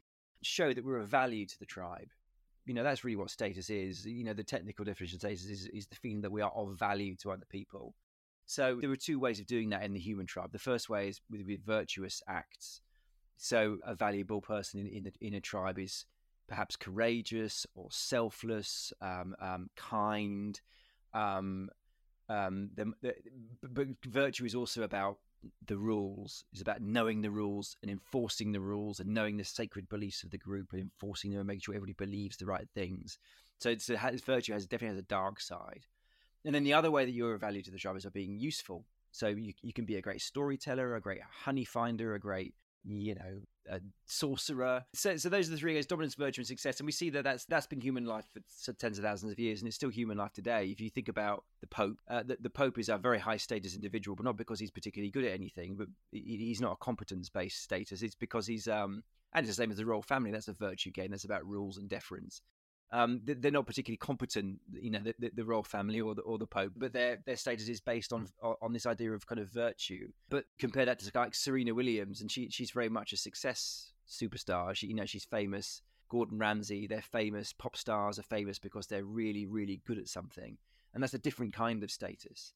show 0.43 0.73
that 0.73 0.85
we're 0.85 0.99
of 0.99 1.07
value 1.07 1.45
to 1.45 1.59
the 1.59 1.65
tribe. 1.65 2.09
You 2.65 2.73
know 2.73 2.83
that's 2.83 3.03
really 3.03 3.15
what 3.15 3.31
status 3.31 3.69
is. 3.69 4.05
You 4.05 4.23
know 4.23 4.33
the 4.33 4.43
technical 4.43 4.85
definition 4.85 5.15
of 5.17 5.21
status 5.21 5.45
is, 5.45 5.67
is 5.67 5.87
the 5.87 5.95
feeling 5.95 6.21
that 6.21 6.31
we 6.31 6.41
are 6.41 6.51
of 6.51 6.77
value 6.77 7.15
to 7.17 7.31
other 7.31 7.45
people. 7.49 7.95
So 8.45 8.77
there 8.79 8.91
are 8.91 8.95
two 8.95 9.19
ways 9.19 9.39
of 9.39 9.45
doing 9.45 9.69
that 9.69 9.83
in 9.83 9.93
the 9.93 9.99
human 9.99 10.25
tribe. 10.25 10.51
The 10.51 10.59
first 10.59 10.89
way 10.89 11.09
is 11.09 11.19
with, 11.29 11.45
with 11.45 11.65
virtuous 11.65 12.21
acts. 12.29 12.81
So 13.37 13.77
a 13.85 13.95
valuable 13.95 14.41
person 14.41 14.79
in 14.79 14.87
in, 14.87 15.11
in 15.21 15.33
a 15.35 15.41
tribe 15.41 15.79
is 15.79 16.05
perhaps 16.47 16.75
courageous 16.75 17.65
or 17.75 17.87
selfless, 17.91 18.93
um, 19.01 19.35
um, 19.39 19.69
kind. 19.75 20.59
Um, 21.13 21.69
um 22.29 22.69
the, 22.75 22.91
the, 23.01 23.15
but 23.63 23.87
virtue 24.05 24.45
is 24.45 24.55
also 24.55 24.83
about 24.83 25.17
the 25.65 25.77
rules. 25.77 26.43
It's 26.51 26.61
about 26.61 26.81
knowing 26.81 27.21
the 27.21 27.31
rules 27.31 27.77
and 27.81 27.91
enforcing 27.91 28.51
the 28.51 28.59
rules 28.59 28.99
and 28.99 29.13
knowing 29.13 29.37
the 29.37 29.43
sacred 29.43 29.87
beliefs 29.89 30.23
of 30.23 30.31
the 30.31 30.37
group 30.37 30.73
and 30.73 30.81
enforcing 30.81 31.31
them 31.31 31.39
and 31.41 31.47
making 31.47 31.61
sure 31.61 31.75
everybody 31.75 31.93
believes 31.93 32.37
the 32.37 32.45
right 32.45 32.67
things. 32.73 33.19
So 33.59 33.69
it's, 33.69 33.89
it's 33.89 34.23
virtue 34.23 34.53
has 34.53 34.65
definitely 34.65 34.95
has 34.95 35.03
a 35.03 35.07
dark 35.07 35.39
side. 35.39 35.85
And 36.45 36.53
then 36.53 36.63
the 36.63 36.73
other 36.73 36.91
way 36.91 37.05
that 37.05 37.11
you're 37.11 37.33
of 37.33 37.41
value 37.41 37.61
to 37.63 37.71
the 37.71 37.77
tribe 37.77 37.97
is 37.97 38.05
by 38.05 38.09
being 38.09 38.39
useful. 38.39 38.85
So 39.11 39.27
you, 39.27 39.53
you 39.61 39.73
can 39.73 39.85
be 39.85 39.95
a 39.95 40.01
great 40.01 40.21
storyteller, 40.21 40.95
a 40.95 41.01
great 41.01 41.21
honey 41.21 41.65
finder, 41.65 42.13
a 42.13 42.19
great 42.19 42.53
you 42.85 43.15
know, 43.15 43.41
a 43.69 43.81
sorcerer. 44.05 44.85
So, 44.93 45.17
so 45.17 45.29
those 45.29 45.47
are 45.47 45.51
the 45.51 45.57
three 45.57 45.73
areas: 45.73 45.85
dominance, 45.85 46.15
virtue, 46.15 46.41
and 46.41 46.47
success. 46.47 46.79
And 46.79 46.85
we 46.85 46.91
see 46.91 47.09
that 47.11 47.23
that's 47.23 47.45
that's 47.45 47.67
been 47.67 47.81
human 47.81 48.05
life 48.05 48.25
for 48.63 48.73
tens 48.73 48.97
of 48.97 49.03
thousands 49.03 49.31
of 49.31 49.39
years, 49.39 49.61
and 49.61 49.67
it's 49.67 49.75
still 49.75 49.89
human 49.89 50.17
life 50.17 50.33
today. 50.33 50.67
If 50.67 50.79
you 50.79 50.89
think 50.89 51.09
about 51.09 51.43
the 51.61 51.67
Pope, 51.67 51.97
uh, 52.07 52.23
the, 52.23 52.37
the, 52.39 52.49
Pope 52.49 52.77
is 52.79 52.89
a 52.89 52.97
very 52.97 53.19
high 53.19 53.37
status 53.37 53.75
individual, 53.75 54.15
but 54.15 54.25
not 54.25 54.37
because 54.37 54.59
he's 54.59 54.71
particularly 54.71 55.11
good 55.11 55.25
at 55.25 55.33
anything, 55.33 55.75
but 55.75 55.87
he's 56.11 56.61
not 56.61 56.73
a 56.73 56.77
competence 56.77 57.29
based 57.29 57.61
status. 57.61 58.01
It's 58.01 58.15
because 58.15 58.47
he's 58.47 58.67
um, 58.67 59.03
and 59.33 59.45
it's 59.45 59.55
the 59.55 59.61
same 59.61 59.71
as 59.71 59.77
the 59.77 59.85
royal 59.85 60.01
family. 60.01 60.31
That's 60.31 60.47
a 60.47 60.53
virtue 60.53 60.91
game. 60.91 61.11
That's 61.11 61.25
about 61.25 61.45
rules 61.45 61.77
and 61.77 61.89
deference. 61.89 62.41
Um, 62.91 63.19
they're 63.25 63.51
not 63.51 63.65
particularly 63.65 63.97
competent, 63.97 64.59
you 64.71 64.89
know, 64.89 64.99
the, 64.99 65.13
the, 65.19 65.31
the, 65.35 65.43
royal 65.43 65.63
family 65.63 65.99
or 65.99 66.15
the 66.15 66.21
or 66.21 66.37
the 66.37 66.47
pope, 66.47 66.71
but 66.77 66.93
their 66.93 67.17
their 67.25 67.35
status 67.35 67.67
is 67.67 67.81
based 67.81 68.13
on 68.13 68.27
on 68.41 68.71
this 68.71 68.85
idea 68.85 69.11
of 69.11 69.27
kind 69.27 69.41
of 69.41 69.49
virtue. 69.49 70.07
But 70.29 70.45
compare 70.57 70.85
that 70.85 70.99
to 70.99 71.11
like 71.13 71.35
Serena 71.35 71.75
Williams, 71.75 72.21
and 72.21 72.31
she 72.31 72.49
she's 72.49 72.71
very 72.71 72.87
much 72.87 73.11
a 73.11 73.17
success 73.17 73.91
superstar. 74.07 74.73
She 74.73 74.87
you 74.87 74.95
know 74.95 75.05
she's 75.05 75.25
famous. 75.25 75.81
Gordon 76.09 76.37
Ramsay, 76.37 76.87
they're 76.87 77.01
famous. 77.01 77.51
Pop 77.51 77.75
stars 77.75 78.17
are 78.17 78.23
famous 78.23 78.57
because 78.57 78.87
they're 78.87 79.03
really 79.03 79.45
really 79.45 79.81
good 79.85 79.97
at 79.97 80.07
something, 80.07 80.57
and 80.93 81.03
that's 81.03 81.13
a 81.13 81.19
different 81.19 81.53
kind 81.53 81.83
of 81.83 81.91
status. 81.91 82.53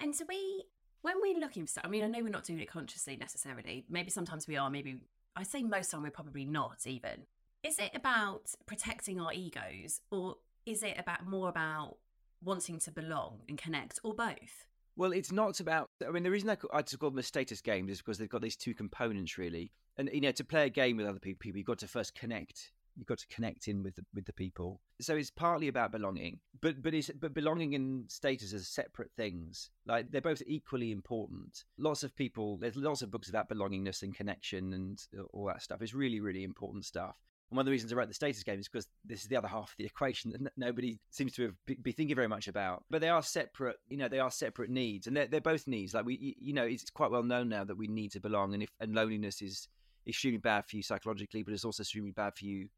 And 0.00 0.14
so 0.14 0.24
we, 0.28 0.64
when 1.02 1.14
we're 1.20 1.38
looking 1.38 1.64
for 1.64 1.70
stuff, 1.70 1.84
I 1.84 1.88
mean, 1.88 2.04
I 2.04 2.08
know 2.08 2.22
we're 2.22 2.30
not 2.30 2.44
doing 2.44 2.60
it 2.60 2.70
consciously 2.70 3.16
necessarily. 3.16 3.84
Maybe 3.88 4.10
sometimes 4.10 4.48
we 4.48 4.56
are. 4.56 4.70
Maybe 4.70 5.00
I 5.36 5.42
say 5.42 5.62
most 5.62 5.90
time 5.90 6.02
we're 6.02 6.10
probably 6.10 6.44
not 6.44 6.86
even. 6.86 7.26
Is 7.64 7.78
it 7.78 7.92
about 7.94 8.50
protecting 8.66 9.18
our 9.18 9.32
egos 9.32 10.02
or 10.10 10.36
is 10.66 10.82
it 10.82 10.96
about 10.98 11.26
more 11.26 11.48
about 11.48 11.96
wanting 12.42 12.78
to 12.80 12.90
belong 12.90 13.40
and 13.48 13.56
connect 13.56 13.98
or 14.04 14.12
both? 14.12 14.66
Well, 14.96 15.12
it's 15.12 15.32
not 15.32 15.60
about. 15.60 15.88
I 16.06 16.10
mean, 16.10 16.24
the 16.24 16.30
reason 16.30 16.50
I, 16.50 16.58
I 16.74 16.82
call 16.82 17.08
them 17.08 17.16
the 17.16 17.22
status 17.22 17.62
games 17.62 17.90
is 17.90 17.98
because 18.02 18.18
they've 18.18 18.28
got 18.28 18.42
these 18.42 18.54
two 18.54 18.74
components, 18.74 19.38
really. 19.38 19.72
And 19.96 20.10
you 20.12 20.20
know, 20.20 20.30
to 20.32 20.44
play 20.44 20.66
a 20.66 20.68
game 20.70 20.98
with 20.98 21.06
other 21.06 21.18
people, 21.18 21.50
you've 21.56 21.66
got 21.66 21.78
to 21.78 21.88
first 21.88 22.14
connect. 22.14 22.70
You've 22.96 23.06
got 23.06 23.18
to 23.18 23.26
connect 23.28 23.66
in 23.66 23.82
with 23.82 23.96
the, 23.96 24.04
with 24.14 24.26
the 24.26 24.34
people. 24.34 24.82
So 25.00 25.16
it's 25.16 25.30
partly 25.30 25.68
about 25.68 25.90
belonging, 25.90 26.40
but 26.60 26.82
but 26.82 26.92
it's 26.92 27.10
but 27.18 27.32
belonging 27.32 27.74
and 27.74 28.10
status 28.10 28.52
are 28.52 28.58
separate 28.58 29.10
things. 29.16 29.70
Like 29.86 30.10
they're 30.10 30.20
both 30.20 30.42
equally 30.46 30.92
important. 30.92 31.64
Lots 31.78 32.04
of 32.04 32.14
people, 32.14 32.58
there's 32.58 32.76
lots 32.76 33.00
of 33.00 33.10
books 33.10 33.30
about 33.30 33.48
belongingness 33.48 34.02
and 34.02 34.14
connection 34.14 34.74
and 34.74 35.02
all 35.32 35.46
that 35.46 35.62
stuff. 35.62 35.80
It's 35.80 35.94
really 35.94 36.20
really 36.20 36.44
important 36.44 36.84
stuff. 36.84 37.16
One 37.50 37.60
of 37.60 37.66
the 37.66 37.72
reasons 37.72 37.92
I 37.92 37.96
wrote 37.96 38.08
the 38.08 38.14
status 38.14 38.42
game 38.42 38.58
is 38.58 38.68
because 38.68 38.88
this 39.04 39.22
is 39.22 39.28
the 39.28 39.36
other 39.36 39.48
half 39.48 39.70
of 39.70 39.76
the 39.78 39.84
equation 39.84 40.32
that 40.32 40.40
n- 40.40 40.50
nobody 40.56 40.98
seems 41.10 41.32
to 41.34 41.42
have 41.44 41.54
be, 41.66 41.74
be 41.74 41.92
thinking 41.92 42.16
very 42.16 42.26
much 42.26 42.48
about. 42.48 42.84
But 42.90 43.00
they 43.00 43.08
are 43.08 43.22
separate, 43.22 43.76
you 43.88 43.96
know, 43.96 44.08
they 44.08 44.18
are 44.18 44.30
separate 44.30 44.70
needs, 44.70 45.06
and 45.06 45.16
they're, 45.16 45.26
they're 45.26 45.40
both 45.40 45.66
needs. 45.68 45.94
Like 45.94 46.04
we, 46.04 46.36
you 46.40 46.52
know, 46.52 46.64
it's 46.64 46.90
quite 46.90 47.10
well 47.10 47.22
known 47.22 47.48
now 47.48 47.64
that 47.64 47.76
we 47.76 47.86
need 47.86 48.12
to 48.12 48.20
belong, 48.20 48.54
and 48.54 48.62
if 48.62 48.70
and 48.80 48.94
loneliness 48.94 49.40
is 49.40 49.68
extremely 50.06 50.38
bad 50.38 50.66
for 50.66 50.76
you 50.76 50.82
psychologically, 50.82 51.42
but 51.42 51.54
it's 51.54 51.64
also 51.64 51.82
extremely 51.82 52.12
bad 52.12 52.34
for 52.34 52.44
you 52.44 52.68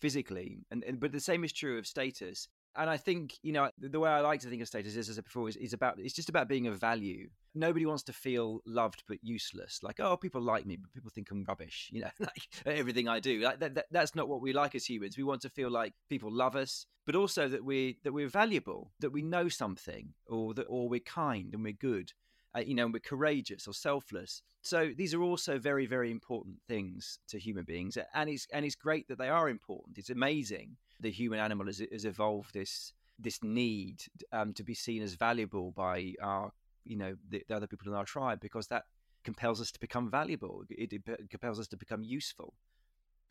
physically. 0.00 0.58
And, 0.70 0.84
and 0.84 1.00
but 1.00 1.12
the 1.12 1.20
same 1.20 1.44
is 1.44 1.52
true 1.52 1.78
of 1.78 1.86
status. 1.86 2.48
And 2.76 2.90
I 2.90 2.96
think, 2.96 3.38
you 3.42 3.52
know, 3.52 3.70
the 3.78 3.98
way 3.98 4.10
I 4.10 4.20
like 4.20 4.40
to 4.40 4.48
think 4.48 4.60
of 4.60 4.68
status 4.68 4.92
is, 4.92 5.08
as 5.08 5.10
I 5.10 5.14
said 5.16 5.24
before, 5.24 5.48
is, 5.48 5.56
is 5.56 5.72
about 5.72 5.98
it's 5.98 6.14
just 6.14 6.28
about 6.28 6.48
being 6.48 6.66
of 6.66 6.78
value. 6.78 7.28
Nobody 7.54 7.86
wants 7.86 8.02
to 8.04 8.12
feel 8.12 8.60
loved 8.66 9.02
but 9.08 9.18
useless. 9.22 9.80
Like, 9.82 9.98
oh, 9.98 10.16
people 10.16 10.42
like 10.42 10.66
me, 10.66 10.76
but 10.76 10.92
people 10.92 11.10
think 11.10 11.30
I'm 11.30 11.44
rubbish. 11.44 11.88
You 11.92 12.02
know, 12.02 12.10
like 12.20 12.48
everything 12.66 13.08
I 13.08 13.20
do. 13.20 13.40
Like 13.40 13.60
that, 13.60 13.74
that, 13.76 13.86
that's 13.90 14.14
not 14.14 14.28
what 14.28 14.42
we 14.42 14.52
like 14.52 14.74
as 14.74 14.84
humans. 14.84 15.16
We 15.16 15.24
want 15.24 15.42
to 15.42 15.48
feel 15.48 15.70
like 15.70 15.94
people 16.10 16.30
love 16.30 16.54
us, 16.54 16.86
but 17.06 17.16
also 17.16 17.48
that 17.48 17.64
we 17.64 17.98
that 18.04 18.12
we're 18.12 18.28
valuable, 18.28 18.92
that 19.00 19.12
we 19.12 19.22
know 19.22 19.48
something, 19.48 20.12
or 20.26 20.52
that 20.54 20.64
or 20.64 20.88
we're 20.88 21.00
kind 21.00 21.54
and 21.54 21.62
we're 21.62 21.72
good. 21.72 22.12
Uh, 22.54 22.60
you 22.60 22.74
know, 22.74 22.84
and 22.84 22.92
we're 22.94 23.00
courageous 23.00 23.66
or 23.66 23.74
selfless. 23.74 24.42
So 24.62 24.90
these 24.96 25.12
are 25.14 25.22
also 25.22 25.58
very, 25.58 25.86
very 25.86 26.10
important 26.10 26.56
things 26.66 27.18
to 27.28 27.38
human 27.38 27.64
beings, 27.64 27.96
and 28.14 28.28
it's 28.28 28.46
and 28.52 28.66
it's 28.66 28.74
great 28.74 29.08
that 29.08 29.18
they 29.18 29.28
are 29.28 29.48
important. 29.48 29.98
It's 29.98 30.10
amazing 30.10 30.76
the 31.00 31.10
human 31.10 31.38
animal 31.38 31.66
has, 31.66 31.82
has 31.92 32.04
evolved 32.04 32.52
this 32.54 32.92
this 33.18 33.42
need 33.42 34.02
um, 34.32 34.52
to 34.52 34.62
be 34.62 34.74
seen 34.74 35.02
as 35.02 35.14
valuable 35.14 35.70
by 35.70 36.12
our 36.22 36.52
you 36.84 36.96
know 36.96 37.16
the, 37.28 37.42
the, 37.48 37.56
other 37.56 37.66
people 37.66 37.90
in 37.90 37.96
our 37.96 38.04
tribe 38.04 38.40
because 38.40 38.66
that 38.68 38.84
compels 39.24 39.60
us 39.60 39.72
to 39.72 39.80
become 39.80 40.10
valuable. 40.10 40.62
It, 40.70 40.92
it, 40.92 41.30
compels 41.30 41.58
us 41.58 41.66
to 41.68 41.76
become 41.76 42.02
useful. 42.02 42.54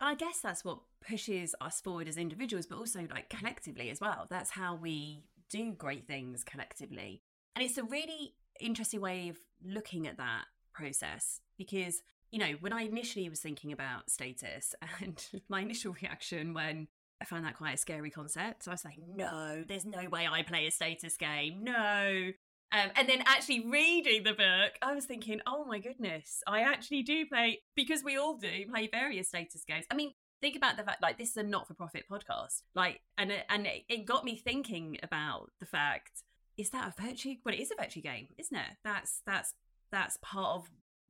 I 0.02 0.16
guess 0.16 0.42
that's 0.42 0.66
what 0.66 0.80
pushes 1.08 1.56
us 1.62 1.80
forward 1.80 2.08
as 2.10 2.18
individuals 2.18 2.66
but 2.66 2.78
also 2.78 3.08
like 3.10 3.30
collectively 3.30 3.90
as 3.90 4.02
well. 4.02 4.28
That's 4.30 4.52
how 4.52 4.76
we 4.76 5.24
do 5.50 5.72
great 5.72 6.06
things 6.06 6.44
collectively. 6.44 7.22
And 7.56 7.64
it's 7.64 7.78
a 7.78 7.84
really 7.84 8.34
interesting 8.60 9.00
way 9.00 9.30
of 9.30 9.38
looking 9.66 10.06
at 10.06 10.18
that 10.18 10.44
process 10.74 11.40
because, 11.58 12.02
you 12.30 12.40
know, 12.40 12.56
when 12.60 12.74
I 12.74 12.82
initially 12.82 13.30
was 13.30 13.40
thinking 13.40 13.72
about 13.72 14.10
status 14.10 14.76
and 15.02 15.26
my 15.48 15.62
initial 15.62 15.96
reaction 16.02 16.54
when 16.54 16.90
I 17.22 17.26
found 17.26 17.46
that 17.46 17.58
quite 17.58 17.76
a 17.76 17.78
scary 17.78 18.10
concept. 18.10 18.64
So 18.64 18.72
I 18.72 18.74
was 18.74 18.86
like, 18.86 19.00
no, 19.08 19.64
there's 19.68 19.86
no 19.86 20.10
way 20.10 20.28
I 20.28 20.44
play 20.44 20.68
a 20.68 20.72
status 20.72 21.16
game. 21.18 21.64
No. 21.64 22.32
Um, 22.72 22.90
and 22.96 23.08
then 23.08 23.24
actually 23.26 23.66
reading 23.70 24.24
the 24.24 24.34
book, 24.34 24.74
I 24.82 24.94
was 24.94 25.06
thinking, 25.06 25.40
oh 25.48 25.64
my 25.66 25.80
goodness, 25.80 26.42
I 26.46 26.62
actually 26.62 27.04
do 27.04 27.26
play, 27.26 27.62
because 27.76 28.04
we 28.04 28.18
all 28.18 28.36
do, 28.36 28.66
play 28.70 28.90
various 28.92 29.30
status 29.30 29.64
games. 29.66 29.86
I 29.90 29.96
mean, 29.96 30.12
think 30.42 30.58
about 30.58 30.76
the 30.76 30.84
fact, 30.84 31.02
like, 31.02 31.18
this 31.18 31.30
is 31.30 31.38
a 31.38 31.44
not 31.44 31.68
for 31.68 31.74
profit 31.74 32.04
podcast. 32.12 32.64
Like, 32.74 33.02
and, 33.18 33.32
and 33.50 33.68
it 33.88 34.06
got 34.06 34.26
me 34.26 34.36
thinking 34.36 34.98
about 35.02 35.52
the 35.60 35.66
fact, 35.66 36.24
is 36.58 36.72
that 36.72 36.94
a 36.98 37.02
virtue? 37.02 37.36
Well, 37.46 37.56
it 37.56 37.62
is 37.62 37.72
a 37.72 37.82
virtue 37.82 38.02
game, 38.02 38.28
isn't 38.38 38.58
it? 38.58 38.78
That's, 38.84 39.22
that's, 39.26 39.54
that's 39.92 40.18
part 40.22 40.56
of 40.56 40.70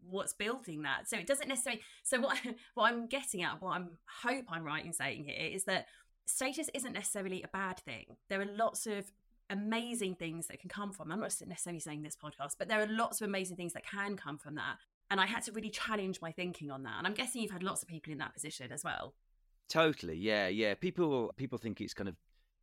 what's 0.10 0.34
building 0.34 0.84
that. 0.84 1.08
So 1.08 1.18
it 1.18 1.28
doesn't 1.28 1.48
necessarily. 1.48 1.82
So 2.04 2.20
what 2.22 2.38
what 2.74 2.92
I'm 2.92 3.08
getting 3.08 3.44
at, 3.44 3.62
what 3.62 3.76
I'm 3.76 3.98
hope 4.24 4.46
I'm 4.50 4.64
right 4.64 4.86
in 4.86 4.94
saying 4.94 5.26
here 5.26 5.50
is 5.50 5.66
that 5.66 5.88
status 6.26 6.70
isn't 6.74 6.94
necessarily 6.94 7.44
a 7.44 7.48
bad 7.48 7.80
thing. 7.80 8.18
There 8.30 8.42
are 8.42 8.46
lots 8.46 8.88
of 8.88 9.12
amazing 9.50 10.16
things 10.16 10.48
that 10.48 10.60
can 10.60 10.70
come 10.70 10.92
from. 10.92 11.12
I'm 11.12 11.20
not 11.20 11.36
necessarily 11.46 11.80
saying 11.80 12.02
this 12.02 12.18
podcast, 12.18 12.56
but 12.58 12.68
there 12.68 12.82
are 12.82 12.88
lots 12.88 13.22
of 13.22 13.28
amazing 13.28 13.58
things 13.58 13.74
that 13.74 13.86
can 13.86 14.18
come 14.18 14.38
from 14.38 14.56
that. 14.56 14.78
And 15.12 15.22
I 15.22 15.28
had 15.28 15.44
to 15.44 15.52
really 15.52 15.70
challenge 15.70 16.20
my 16.22 16.32
thinking 16.32 16.72
on 16.72 16.84
that. 16.84 16.96
And 16.98 17.06
I'm 17.06 17.14
guessing 17.14 17.42
you've 17.42 17.52
had 17.52 17.62
lots 17.62 17.84
of 17.84 17.88
people 17.88 18.12
in 18.12 18.18
that 18.20 18.34
position 18.34 18.72
as 18.72 18.84
well. 18.84 19.14
Totally, 19.70 20.18
yeah, 20.18 20.48
yeah. 20.48 20.74
People 20.76 21.32
people 21.38 21.58
think 21.58 21.82
it's 21.82 21.94
kind 21.94 22.10
of 22.10 22.16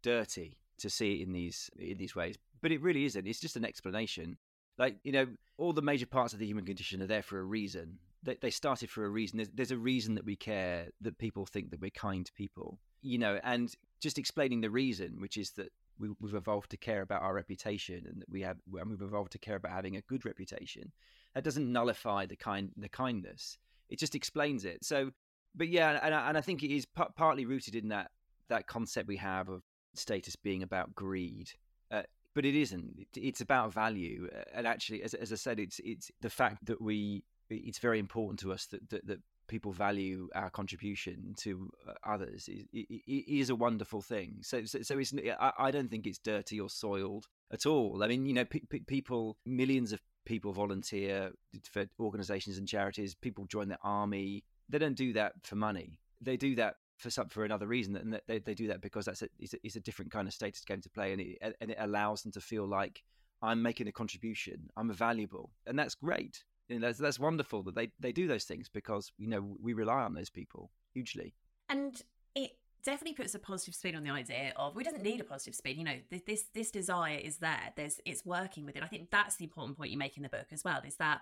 dirty 0.03 0.59
to 0.79 0.91
see 0.91 1.15
it 1.15 1.27
in 1.27 1.33
these 1.33 1.71
in 1.79 1.99
these 1.99 2.15
ways, 2.15 2.37
but 2.61 2.73
it 2.73 2.81
really 2.81 3.05
isn't. 3.05 3.27
It's 3.27 3.41
just 3.41 3.57
an 3.57 3.65
explanation. 3.65 4.37
Like 4.83 4.97
you 5.05 5.12
know, 5.12 5.29
all 5.59 5.73
the 5.73 5.81
major 5.81 6.07
parts 6.07 6.33
of 6.33 6.41
the 6.41 6.47
human 6.47 6.65
condition 6.65 7.01
are 7.03 7.07
there 7.07 7.23
for 7.23 7.39
a 7.39 7.45
reason. 7.45 8.01
They, 8.25 8.37
they 8.41 8.51
started 8.51 8.91
for 8.91 9.05
a 9.05 9.09
reason. 9.09 9.37
There's, 9.37 9.51
there's 9.55 9.71
a 9.71 9.79
reason 9.79 10.17
that 10.17 10.25
we 10.25 10.35
care. 10.35 10.89
That 11.01 11.19
people 11.19 11.47
think 11.47 11.71
that 11.71 11.81
we're 11.81 11.91
kind 11.91 12.29
people. 12.37 12.81
You 13.01 13.19
know, 13.19 13.39
and 13.45 13.73
just 14.01 14.19
explaining 14.19 14.61
the 14.61 14.71
reason, 14.71 15.21
which 15.21 15.37
is 15.37 15.53
that 15.53 15.69
we, 16.01 16.09
have 16.09 16.35
evolved 16.35 16.71
to 16.71 16.77
care 16.77 17.03
about 17.03 17.23
our 17.23 17.33
reputation, 17.33 18.05
and 18.09 18.23
that 18.23 18.29
we 18.29 18.41
have, 18.41 18.57
and 18.75 18.91
we've 18.91 19.03
evolved 19.03 19.31
to 19.33 19.39
care 19.39 19.55
about 19.55 19.71
having 19.71 19.97
a 19.97 20.01
good 20.01 20.25
reputation. 20.25 20.91
That 21.37 21.45
doesn't 21.45 21.73
nullify 21.73 22.27
the 22.27 22.35
kind, 22.35 22.73
the 22.77 22.89
kindness. 22.89 23.59
It 23.89 24.01
just 24.01 24.17
explains 24.17 24.65
it. 24.65 24.85
So, 24.85 25.12
but 25.55 25.69
yeah, 25.69 26.01
and 26.03 26.12
I, 26.12 26.29
and 26.29 26.37
I 26.37 26.41
think 26.41 26.65
it 26.65 26.75
is 26.75 26.87
p- 26.87 27.05
partly 27.15 27.45
rooted 27.45 27.77
in 27.77 27.89
that 27.91 28.11
that 28.49 28.67
concept 28.67 29.07
we 29.07 29.19
have 29.19 29.49
of 29.49 29.62
status 29.95 30.35
being 30.35 30.65
about 30.65 30.93
greed. 30.93 31.53
Uh, 31.89 32.03
but 32.35 32.45
it 32.45 32.55
isn't. 32.55 33.07
It's 33.17 33.41
about 33.41 33.73
value, 33.73 34.29
and 34.55 34.67
actually, 34.67 35.03
as, 35.03 35.15
as 35.15 35.33
I 35.33 35.37
said, 35.37 35.61
it's 35.61 35.81
it's 35.85 36.11
the 36.21 36.31
fact 36.31 36.67
that 36.67 36.81
we. 36.81 37.25
It's 37.51 37.79
very 37.79 37.99
important 37.99 38.41
to 38.41 38.53
us 38.53 38.67
that 38.67 38.89
that, 38.91 39.07
that 39.07 39.19
people 39.49 39.73
value 39.73 40.31
our 40.35 40.49
contribution 40.49 41.35
to 41.37 41.71
uh, 41.87 41.93
others 42.07 42.49
is, 42.49 42.65
is 43.07 43.51
a 43.51 43.55
wonderful 43.55 44.01
thing. 44.01 44.39
So, 44.41 44.65
so, 44.65 44.81
so 44.81 44.99
it's, 44.99 45.12
I, 45.39 45.71
don't 45.71 45.91
think 45.91 46.07
it's 46.07 46.19
dirty 46.19 46.59
or 46.59 46.71
soiled 46.71 47.27
at 47.53 47.67
all. 47.67 48.03
I 48.03 48.09
mean, 48.09 48.25
you 48.25 48.33
know, 48.33 48.47
people, 48.47 49.37
millions 49.45 49.93
of 49.93 50.01
people 50.25 50.53
volunteer 50.53 51.33
for 51.71 51.85
organisations 52.01 52.57
and 52.57 52.67
charities. 52.67 53.15
People 53.15 53.45
join 53.47 53.69
the 53.69 53.79
army. 53.83 54.45
They 54.71 54.79
don't 54.79 54.97
do 54.97 55.12
that 55.15 55.33
for 55.43 55.57
money. 55.57 55.99
They 56.23 56.37
do 56.37 56.55
that 56.55 56.77
for 57.03 57.11
some 57.11 57.29
for 57.29 57.45
another 57.45 57.67
reason, 57.67 57.97
and 57.97 58.21
they, 58.27 58.39
they 58.39 58.55
do 58.55 58.69
that 58.69 58.81
because 58.81 59.05
that's 59.05 59.23
a 59.23 59.29
it's, 59.39 59.55
a 59.55 59.59
it's, 59.63 59.77
a 59.77 59.81
different 59.81 60.11
kind 60.11 60.29
of 60.29 60.33
status 60.33 60.65
game 60.65 60.81
to 60.81 60.89
play, 60.89 61.13
and 61.13 61.21
it 61.21 61.57
and 61.61 61.71
it 61.71 61.77
allows 61.81 62.23
them 62.23 62.33
to 62.33 62.41
feel 62.41 62.67
like 62.67 63.03
I'm 63.43 63.61
making 63.61 63.89
a 63.89 63.93
contribution, 63.93 64.71
I'm 64.77 64.93
valuable, 64.93 65.51
and 65.67 65.79
that's 65.79 65.95
great. 65.95 66.45
You 66.69 66.79
know, 66.79 66.87
that's 66.87 66.99
that's 66.99 67.19
wonderful 67.19 67.63
that 67.65 67.75
they 67.75 67.91
they 67.99 68.13
do 68.13 68.27
those 68.27 68.45
things 68.45 68.69
because 68.69 69.13
you 69.19 69.29
know 69.29 69.57
we 69.61 69.75
rely 69.75 70.03
on 70.03 70.15
those 70.15 70.31
people 70.31 70.71
hugely. 70.95 71.35
And 71.69 72.01
it 72.35 72.53
definitely 72.85 73.15
puts 73.15 73.35
a 73.35 73.39
positive 73.39 73.75
spin 73.75 73.97
on 73.97 74.05
the 74.05 74.11
idea 74.11 74.53
of 74.57 74.77
we 74.77 74.85
doesn't 74.85 75.03
need 75.03 75.21
a 75.21 75.25
positive 75.25 75.55
spin. 75.55 75.79
You 75.79 75.85
know, 75.85 75.97
this 76.27 76.45
this 76.55 76.71
desire 76.71 77.19
is 77.19 77.39
there. 77.39 77.73
There's 77.77 78.01
it's 78.07 78.25
working 78.25 78.65
with 78.65 78.77
it. 78.77 78.83
I 78.83 78.87
think 78.87 79.11
that's 79.11 79.37
the 79.37 79.45
important 79.45 79.77
point 79.77 79.91
you 79.91 79.99
make 79.99 80.17
in 80.17 80.23
the 80.23 80.29
book 80.29 80.47
as 80.53 80.63
well. 80.65 80.81
Is 80.87 80.97
that 80.97 81.21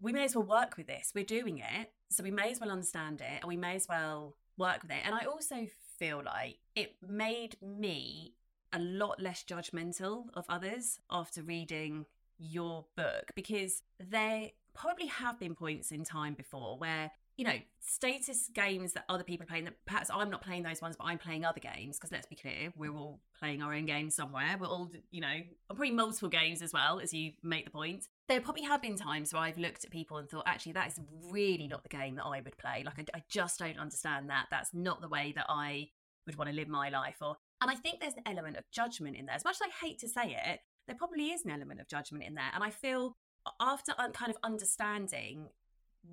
we 0.00 0.12
may 0.12 0.24
as 0.24 0.34
well 0.34 0.44
work 0.44 0.76
with 0.76 0.88
this. 0.88 1.12
We're 1.14 1.24
doing 1.24 1.58
it, 1.58 1.92
so 2.10 2.24
we 2.24 2.32
may 2.32 2.50
as 2.50 2.60
well 2.60 2.70
understand 2.70 3.20
it, 3.20 3.42
and 3.42 3.48
we 3.48 3.56
may 3.56 3.76
as 3.76 3.86
well 3.88 4.36
work 4.56 4.82
with 4.82 4.90
it. 4.90 5.02
And 5.04 5.14
I 5.14 5.24
also 5.24 5.66
feel 5.98 6.22
like 6.24 6.58
it 6.74 6.96
made 7.06 7.56
me 7.62 8.34
a 8.72 8.78
lot 8.78 9.20
less 9.20 9.44
judgmental 9.44 10.26
of 10.34 10.44
others 10.48 10.98
after 11.10 11.42
reading 11.42 12.06
your 12.38 12.86
book 12.96 13.30
because 13.36 13.82
there 14.00 14.50
probably 14.74 15.06
have 15.06 15.38
been 15.38 15.54
points 15.54 15.92
in 15.92 16.02
time 16.04 16.34
before 16.34 16.76
where 16.76 17.12
you 17.36 17.44
know 17.44 17.54
status 17.80 18.50
games 18.52 18.92
that 18.92 19.04
other 19.08 19.22
people 19.22 19.44
are 19.44 19.46
playing 19.46 19.64
that 19.64 19.74
perhaps 19.86 20.10
i'm 20.12 20.30
not 20.30 20.42
playing 20.42 20.64
those 20.64 20.82
ones 20.82 20.96
but 20.96 21.04
i'm 21.04 21.18
playing 21.18 21.44
other 21.44 21.60
games 21.60 21.96
because 21.96 22.10
let's 22.10 22.26
be 22.26 22.34
clear 22.34 22.72
we're 22.76 22.94
all 22.94 23.20
playing 23.38 23.62
our 23.62 23.72
own 23.72 23.86
games 23.86 24.14
somewhere 24.16 24.56
we're 24.58 24.66
all 24.66 24.90
you 25.12 25.20
know 25.20 25.40
i'm 25.70 25.76
playing 25.76 25.94
multiple 25.94 26.28
games 26.28 26.60
as 26.60 26.72
well 26.72 26.98
as 26.98 27.14
you 27.14 27.32
make 27.42 27.64
the 27.64 27.70
point 27.70 28.08
there 28.28 28.40
probably 28.40 28.62
have 28.62 28.80
been 28.80 28.96
times 28.96 29.32
where 29.32 29.42
I've 29.42 29.58
looked 29.58 29.84
at 29.84 29.90
people 29.90 30.16
and 30.16 30.28
thought, 30.28 30.44
actually, 30.46 30.72
that 30.72 30.88
is 30.88 31.00
really 31.30 31.68
not 31.68 31.82
the 31.82 31.88
game 31.88 32.16
that 32.16 32.24
I 32.24 32.40
would 32.40 32.56
play. 32.56 32.82
Like, 32.84 32.98
I, 32.98 33.18
I 33.18 33.22
just 33.28 33.58
don't 33.58 33.78
understand 33.78 34.30
that. 34.30 34.46
That's 34.50 34.72
not 34.72 35.00
the 35.00 35.08
way 35.08 35.32
that 35.36 35.46
I 35.48 35.88
would 36.26 36.36
want 36.36 36.48
to 36.50 36.56
live 36.56 36.68
my 36.68 36.88
life. 36.88 37.16
Or, 37.20 37.36
and 37.60 37.70
I 37.70 37.74
think 37.74 38.00
there's 38.00 38.14
an 38.14 38.22
element 38.26 38.56
of 38.56 38.64
judgment 38.72 39.16
in 39.16 39.26
there. 39.26 39.34
As 39.34 39.44
much 39.44 39.56
as 39.56 39.68
I 39.68 39.86
hate 39.86 39.98
to 39.98 40.08
say 40.08 40.36
it, 40.46 40.60
there 40.86 40.96
probably 40.96 41.26
is 41.28 41.44
an 41.44 41.50
element 41.50 41.80
of 41.80 41.88
judgment 41.88 42.24
in 42.24 42.34
there. 42.34 42.50
And 42.54 42.64
I 42.64 42.70
feel 42.70 43.16
after 43.60 43.92
kind 44.14 44.30
of 44.30 44.38
understanding 44.42 45.48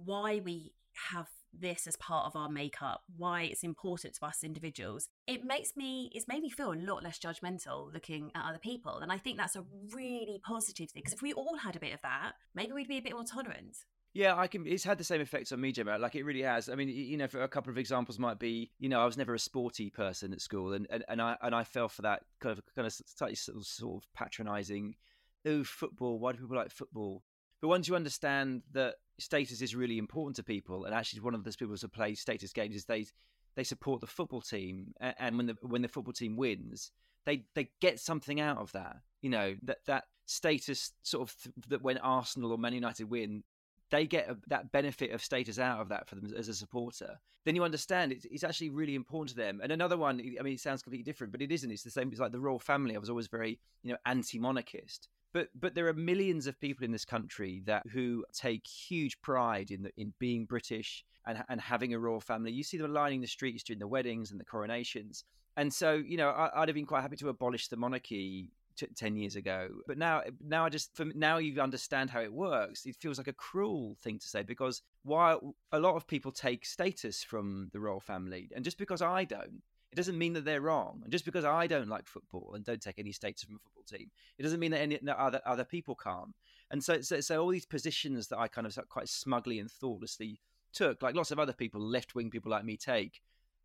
why 0.03 0.41
we 0.43 0.73
have 1.11 1.27
this 1.53 1.87
as 1.87 1.97
part 1.97 2.27
of 2.27 2.35
our 2.35 2.49
makeup, 2.49 3.03
why 3.17 3.43
it's 3.43 3.63
important 3.63 4.15
to 4.15 4.25
us 4.25 4.43
individuals, 4.43 5.09
it 5.27 5.43
makes 5.43 5.75
me, 5.75 6.09
it's 6.13 6.27
made 6.27 6.41
me 6.41 6.49
feel 6.49 6.71
a 6.71 6.75
lot 6.75 7.03
less 7.03 7.19
judgmental 7.19 7.93
looking 7.93 8.31
at 8.35 8.45
other 8.45 8.59
people. 8.59 8.99
And 8.99 9.11
I 9.11 9.17
think 9.17 9.37
that's 9.37 9.55
a 9.55 9.65
really 9.93 10.39
positive 10.43 10.89
thing 10.91 11.01
because 11.03 11.13
if 11.13 11.21
we 11.21 11.33
all 11.33 11.57
had 11.57 11.75
a 11.75 11.79
bit 11.79 11.93
of 11.93 12.01
that, 12.01 12.33
maybe 12.55 12.71
we'd 12.71 12.87
be 12.87 12.97
a 12.97 13.01
bit 13.01 13.13
more 13.13 13.25
tolerant. 13.25 13.77
Yeah, 14.13 14.35
I 14.35 14.47
can. 14.47 14.67
It's 14.67 14.83
had 14.83 14.97
the 14.97 15.05
same 15.05 15.21
effects 15.21 15.53
on 15.53 15.61
me, 15.61 15.71
Gemma. 15.71 15.97
Like 15.97 16.15
it 16.15 16.23
really 16.23 16.41
has. 16.41 16.67
I 16.67 16.75
mean, 16.75 16.89
you 16.89 17.15
know, 17.15 17.27
for 17.27 17.43
a 17.43 17.47
couple 17.47 17.71
of 17.71 17.77
examples, 17.77 18.19
might 18.19 18.39
be, 18.39 18.71
you 18.77 18.89
know, 18.89 18.99
I 18.99 19.05
was 19.05 19.15
never 19.15 19.33
a 19.33 19.39
sporty 19.39 19.89
person 19.89 20.33
at 20.33 20.41
school, 20.41 20.73
and 20.73 20.85
and, 20.89 21.05
and 21.07 21.21
I 21.21 21.37
and 21.41 21.55
I 21.55 21.63
fell 21.63 21.87
for 21.87 22.01
that 22.01 22.23
kind 22.41 22.57
of 22.57 22.63
kind 22.75 22.85
of 22.85 22.91
slightly 22.91 23.35
sort 23.35 23.57
of, 23.57 23.65
sort 23.65 24.03
of 24.03 24.13
patronising. 24.13 24.95
Oh, 25.45 25.63
football. 25.63 26.19
Why 26.19 26.33
do 26.33 26.39
people 26.39 26.57
like 26.57 26.71
football? 26.71 27.23
But 27.61 27.67
once 27.67 27.87
you 27.87 27.95
understand 27.95 28.63
that 28.73 28.95
status 29.19 29.61
is 29.61 29.75
really 29.75 29.97
important 29.97 30.35
to 30.37 30.43
people, 30.43 30.85
and 30.85 30.95
actually 30.95 31.21
one 31.21 31.35
of 31.35 31.43
those 31.43 31.55
people 31.55 31.75
who 31.75 31.87
play 31.87 32.15
status 32.15 32.51
games 32.51 32.75
is 32.75 32.85
they 32.85 33.05
they 33.55 33.63
support 33.63 34.01
the 34.01 34.07
football 34.07 34.41
team, 34.41 34.93
and 34.99 35.37
when 35.37 35.45
the 35.47 35.55
when 35.61 35.81
the 35.81 35.87
football 35.87 36.13
team 36.13 36.35
wins, 36.35 36.91
they 37.25 37.45
they 37.53 37.69
get 37.79 37.99
something 37.99 38.41
out 38.41 38.57
of 38.57 38.71
that. 38.71 38.97
You 39.21 39.29
know 39.29 39.55
that 39.63 39.85
that 39.85 40.05
status 40.25 40.93
sort 41.03 41.29
of 41.29 41.35
th- 41.41 41.53
that 41.67 41.81
when 41.81 41.97
Arsenal 41.99 42.51
or 42.51 42.57
Man 42.57 42.73
United 42.73 43.09
win, 43.09 43.43
they 43.91 44.07
get 44.07 44.29
a, 44.29 44.37
that 44.47 44.71
benefit 44.71 45.11
of 45.11 45.23
status 45.23 45.59
out 45.59 45.81
of 45.81 45.89
that 45.89 46.07
for 46.07 46.15
them 46.15 46.33
as 46.35 46.47
a 46.47 46.53
supporter. 46.53 47.19
Then 47.43 47.55
you 47.55 47.63
understand 47.63 48.11
it's, 48.11 48.25
it's 48.25 48.43
actually 48.43 48.69
really 48.69 48.95
important 48.95 49.29
to 49.29 49.35
them. 49.35 49.59
And 49.61 49.71
another 49.71 49.97
one, 49.97 50.21
I 50.39 50.43
mean, 50.43 50.53
it 50.53 50.59
sounds 50.59 50.81
completely 50.81 51.03
different, 51.03 51.31
but 51.31 51.41
it 51.41 51.51
isn't. 51.51 51.71
It's 51.71 51.83
the 51.83 51.91
same. 51.91 52.09
It's 52.11 52.19
like 52.19 52.31
the 52.31 52.39
royal 52.39 52.59
family. 52.59 52.95
I 52.95 52.99
was 52.99 53.09
always 53.09 53.27
very, 53.27 53.59
you 53.83 53.91
know, 53.91 53.97
anti-monarchist, 54.05 55.09
but 55.33 55.49
but 55.59 55.75
there 55.75 55.87
are 55.87 55.93
millions 55.93 56.47
of 56.47 56.59
people 56.59 56.83
in 56.85 56.91
this 56.91 57.05
country 57.05 57.61
that 57.65 57.83
who 57.91 58.25
take 58.33 58.65
huge 58.67 59.19
pride 59.21 59.71
in 59.71 59.83
the, 59.83 59.91
in 59.97 60.13
being 60.19 60.45
British 60.45 61.03
and 61.25 61.43
and 61.49 61.61
having 61.61 61.93
a 61.93 61.99
royal 61.99 62.19
family. 62.19 62.51
You 62.51 62.63
see 62.63 62.77
them 62.77 62.93
lining 62.93 63.21
the 63.21 63.27
streets 63.27 63.63
during 63.63 63.79
the 63.79 63.87
weddings 63.87 64.31
and 64.31 64.39
the 64.39 64.45
coronations. 64.45 65.23
And 65.57 65.73
so, 65.73 65.93
you 65.93 66.15
know, 66.15 66.29
I, 66.29 66.61
would 66.61 66.69
have 66.69 66.75
been 66.75 66.85
quite 66.85 67.01
happy 67.01 67.17
to 67.17 67.29
abolish 67.29 67.67
the 67.67 67.75
monarchy 67.75 68.51
t- 68.75 68.87
10 68.95 69.15
years 69.15 69.35
ago 69.35 69.69
but 69.87 69.97
now 69.97 70.21
now 70.45 70.65
i 70.65 70.69
just 70.69 70.95
for 70.95 71.05
now 71.15 71.37
you 71.37 71.59
understand 71.61 72.09
how 72.09 72.21
it 72.21 72.31
works 72.31 72.85
it 72.85 72.95
feels 72.95 73.17
like 73.17 73.27
a 73.27 73.33
cruel 73.33 73.97
thing 74.01 74.17
to 74.17 74.27
say 74.27 74.43
because 74.43 74.81
while 75.03 75.55
a 75.71 75.79
lot 75.79 75.95
of 75.95 76.07
people 76.07 76.31
take 76.31 76.65
status 76.65 77.23
from 77.23 77.69
the 77.73 77.79
royal 77.79 77.99
family 77.99 78.49
and 78.55 78.63
just 78.63 78.77
because 78.77 79.01
i 79.01 79.23
don't 79.23 79.61
it 79.91 79.95
doesn't 79.95 80.17
mean 80.17 80.33
that 80.33 80.45
they're 80.45 80.61
wrong. 80.61 81.01
And 81.03 81.11
just 81.11 81.25
because 81.25 81.43
I 81.43 81.67
don't 81.67 81.89
like 81.89 82.07
football 82.07 82.53
and 82.55 82.63
don't 82.63 82.81
take 82.81 82.97
any 82.97 83.11
status 83.11 83.43
from 83.43 83.55
a 83.55 83.59
football 83.59 83.83
team, 83.83 84.09
it 84.37 84.43
doesn't 84.43 84.59
mean 84.59 84.71
that 84.71 84.81
any 84.81 84.99
other 85.09 85.41
other 85.45 85.65
people 85.65 85.95
can't. 85.95 86.33
And 86.71 86.81
so, 86.81 87.01
so, 87.01 87.19
so 87.19 87.41
all 87.41 87.49
these 87.49 87.65
positions 87.65 88.27
that 88.29 88.39
I 88.39 88.47
kind 88.47 88.65
of 88.65 88.77
quite 88.87 89.09
smugly 89.09 89.59
and 89.59 89.69
thoughtlessly 89.69 90.39
took, 90.73 91.01
like 91.01 91.15
lots 91.15 91.31
of 91.31 91.39
other 91.39 91.51
people, 91.51 91.81
left 91.81 92.15
wing 92.15 92.29
people 92.29 92.51
like 92.51 92.63
me, 92.63 92.77
take. 92.77 93.21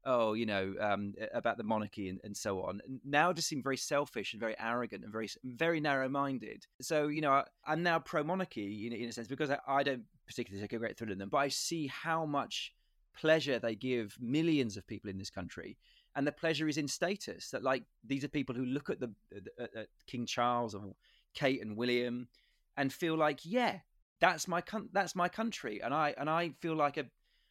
Oh, 0.08 0.34
you 0.34 0.46
know, 0.46 0.72
um, 0.78 1.14
about 1.34 1.56
the 1.56 1.64
monarchy 1.64 2.08
and, 2.08 2.20
and 2.22 2.36
so 2.36 2.62
on. 2.62 2.80
Now 3.04 3.32
just 3.32 3.48
seem 3.48 3.60
very 3.60 3.76
selfish 3.76 4.34
and 4.34 4.40
very 4.40 4.54
arrogant 4.56 5.02
and 5.02 5.12
very, 5.12 5.28
very 5.42 5.80
narrow-minded. 5.80 6.64
So, 6.80 7.08
you 7.08 7.20
know, 7.20 7.32
I, 7.32 7.72
am 7.72 7.82
now 7.82 7.98
pro-monarchy 7.98 8.86
in, 8.86 8.92
in, 8.92 9.08
a 9.08 9.12
sense 9.12 9.26
because 9.26 9.50
I, 9.50 9.58
I 9.66 9.82
don't 9.82 10.04
particularly 10.24 10.62
take 10.62 10.74
a 10.74 10.78
great 10.78 10.96
thrill 10.96 11.10
in 11.10 11.18
them, 11.18 11.28
but 11.28 11.38
I 11.38 11.48
see 11.48 11.88
how 11.88 12.24
much 12.24 12.72
pleasure 13.16 13.58
they 13.58 13.74
give 13.74 14.16
millions 14.20 14.76
of 14.76 14.86
people 14.86 15.10
in 15.10 15.18
this 15.18 15.30
country 15.30 15.76
and 16.16 16.26
the 16.26 16.32
pleasure 16.32 16.66
is 16.66 16.78
in 16.78 16.88
status. 16.88 17.50
That 17.50 17.62
like 17.62 17.84
these 18.04 18.24
are 18.24 18.28
people 18.28 18.54
who 18.54 18.64
look 18.64 18.90
at 18.90 18.98
the 18.98 19.12
at, 19.60 19.76
at 19.76 19.88
King 20.06 20.26
Charles 20.26 20.74
or 20.74 20.94
Kate 21.34 21.62
and 21.62 21.76
William 21.76 22.28
and 22.76 22.92
feel 22.92 23.16
like, 23.16 23.40
yeah, 23.44 23.78
that's 24.20 24.48
my 24.48 24.60
con- 24.60 24.88
that's 24.92 25.14
my 25.14 25.28
country, 25.28 25.80
and 25.82 25.94
I 25.94 26.14
and 26.18 26.28
I 26.28 26.50
feel 26.60 26.74
like 26.74 26.96
a 26.96 27.06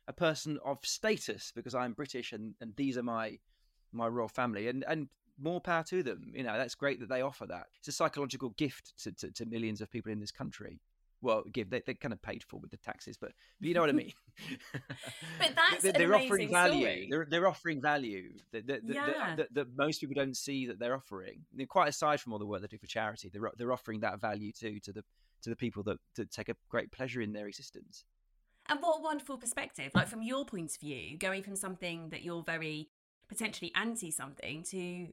a 0.07 0.13
person 0.13 0.59
of 0.63 0.79
status 0.83 1.51
because 1.55 1.73
I'm 1.73 1.93
British 1.93 2.31
and, 2.31 2.53
and 2.61 2.73
these 2.75 2.97
are 2.97 3.03
my 3.03 3.39
my 3.91 4.07
royal 4.07 4.27
family 4.27 4.67
and 4.67 4.83
and 4.87 5.07
more 5.37 5.59
power 5.59 5.83
to 5.83 6.03
them. 6.03 6.31
You 6.33 6.43
know, 6.43 6.57
that's 6.57 6.75
great 6.75 6.99
that 6.99 7.09
they 7.09 7.21
offer 7.21 7.45
that. 7.47 7.65
It's 7.79 7.87
a 7.87 7.91
psychological 7.91 8.49
gift 8.51 8.93
to, 9.03 9.11
to, 9.13 9.31
to 9.31 9.45
millions 9.45 9.81
of 9.81 9.91
people 9.91 10.11
in 10.11 10.19
this 10.19 10.31
country. 10.31 10.79
Well, 11.25 11.43
give 11.51 11.71
they, 11.71 11.81
they're 11.83 11.95
kind 11.95 12.13
of 12.13 12.21
paid 12.21 12.43
for 12.43 12.59
with 12.59 12.69
the 12.69 12.77
taxes, 12.77 13.17
but, 13.17 13.31
but 13.59 13.67
you 13.67 13.73
know 13.73 13.81
what 13.81 13.89
I 13.89 13.93
mean. 14.03 14.13
but 15.39 15.53
that's 15.55 15.81
they're, 15.81 15.91
they're 15.91 16.15
offering 16.15 16.51
value. 16.51 16.81
Story. 16.81 17.07
They're, 17.09 17.27
they're 17.27 17.47
offering 17.47 17.81
value 17.81 18.33
that, 18.51 18.67
that, 18.67 18.81
yeah. 18.85 19.35
that, 19.35 19.51
that, 19.51 19.67
most 19.75 20.01
people 20.01 20.13
don't 20.13 20.37
see 20.37 20.67
that 20.67 20.77
they're 20.77 20.93
offering. 20.93 21.39
They're 21.51 21.65
quite 21.65 21.89
aside 21.89 22.21
from 22.21 22.33
all 22.33 22.37
the 22.39 22.45
work 22.45 22.61
they 22.61 22.67
do 22.67 22.77
for 22.77 22.85
charity, 22.85 23.31
they're 23.33 23.51
they're 23.57 23.73
offering 23.73 24.01
that 24.01 24.21
value 24.21 24.51
too 24.51 24.79
to 24.81 24.93
the 24.93 25.03
to 25.41 25.49
the 25.49 25.55
people 25.55 25.81
that, 25.83 25.97
that 26.15 26.29
take 26.31 26.49
a 26.49 26.55
great 26.69 26.91
pleasure 26.91 27.21
in 27.21 27.33
their 27.33 27.47
existence. 27.47 28.05
And 28.67 28.79
what 28.81 28.99
a 28.99 29.01
wonderful 29.01 29.37
perspective, 29.37 29.91
like 29.95 30.07
from 30.07 30.21
your 30.21 30.45
point 30.45 30.71
of 30.71 30.79
view, 30.79 31.17
going 31.17 31.41
from 31.41 31.55
something 31.55 32.09
that 32.09 32.23
you're 32.23 32.43
very 32.43 32.89
potentially 33.27 33.71
anti 33.75 34.11
something 34.11 34.63
to 34.63 35.07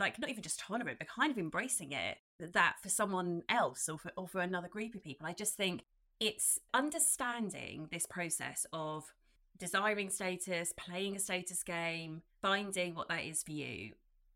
like 0.00 0.18
not 0.18 0.30
even 0.30 0.42
just 0.42 0.58
tolerant, 0.58 0.98
but 0.98 1.08
kind 1.08 1.30
of 1.30 1.38
embracing 1.38 1.92
it. 1.92 2.18
That 2.40 2.76
for 2.82 2.88
someone 2.88 3.42
else 3.48 3.88
or 3.88 3.98
for 3.98 4.10
or 4.16 4.26
for 4.26 4.40
another 4.40 4.68
group 4.68 4.94
of 4.94 5.04
people, 5.04 5.26
I 5.26 5.32
just 5.32 5.54
think 5.54 5.82
it's 6.18 6.58
understanding 6.74 7.88
this 7.92 8.06
process 8.06 8.66
of 8.72 9.04
desiring 9.58 10.10
status, 10.10 10.72
playing 10.76 11.16
a 11.16 11.18
status 11.18 11.62
game, 11.62 12.22
finding 12.40 12.94
what 12.94 13.08
that 13.08 13.24
is 13.24 13.42
for 13.42 13.52
you. 13.52 13.92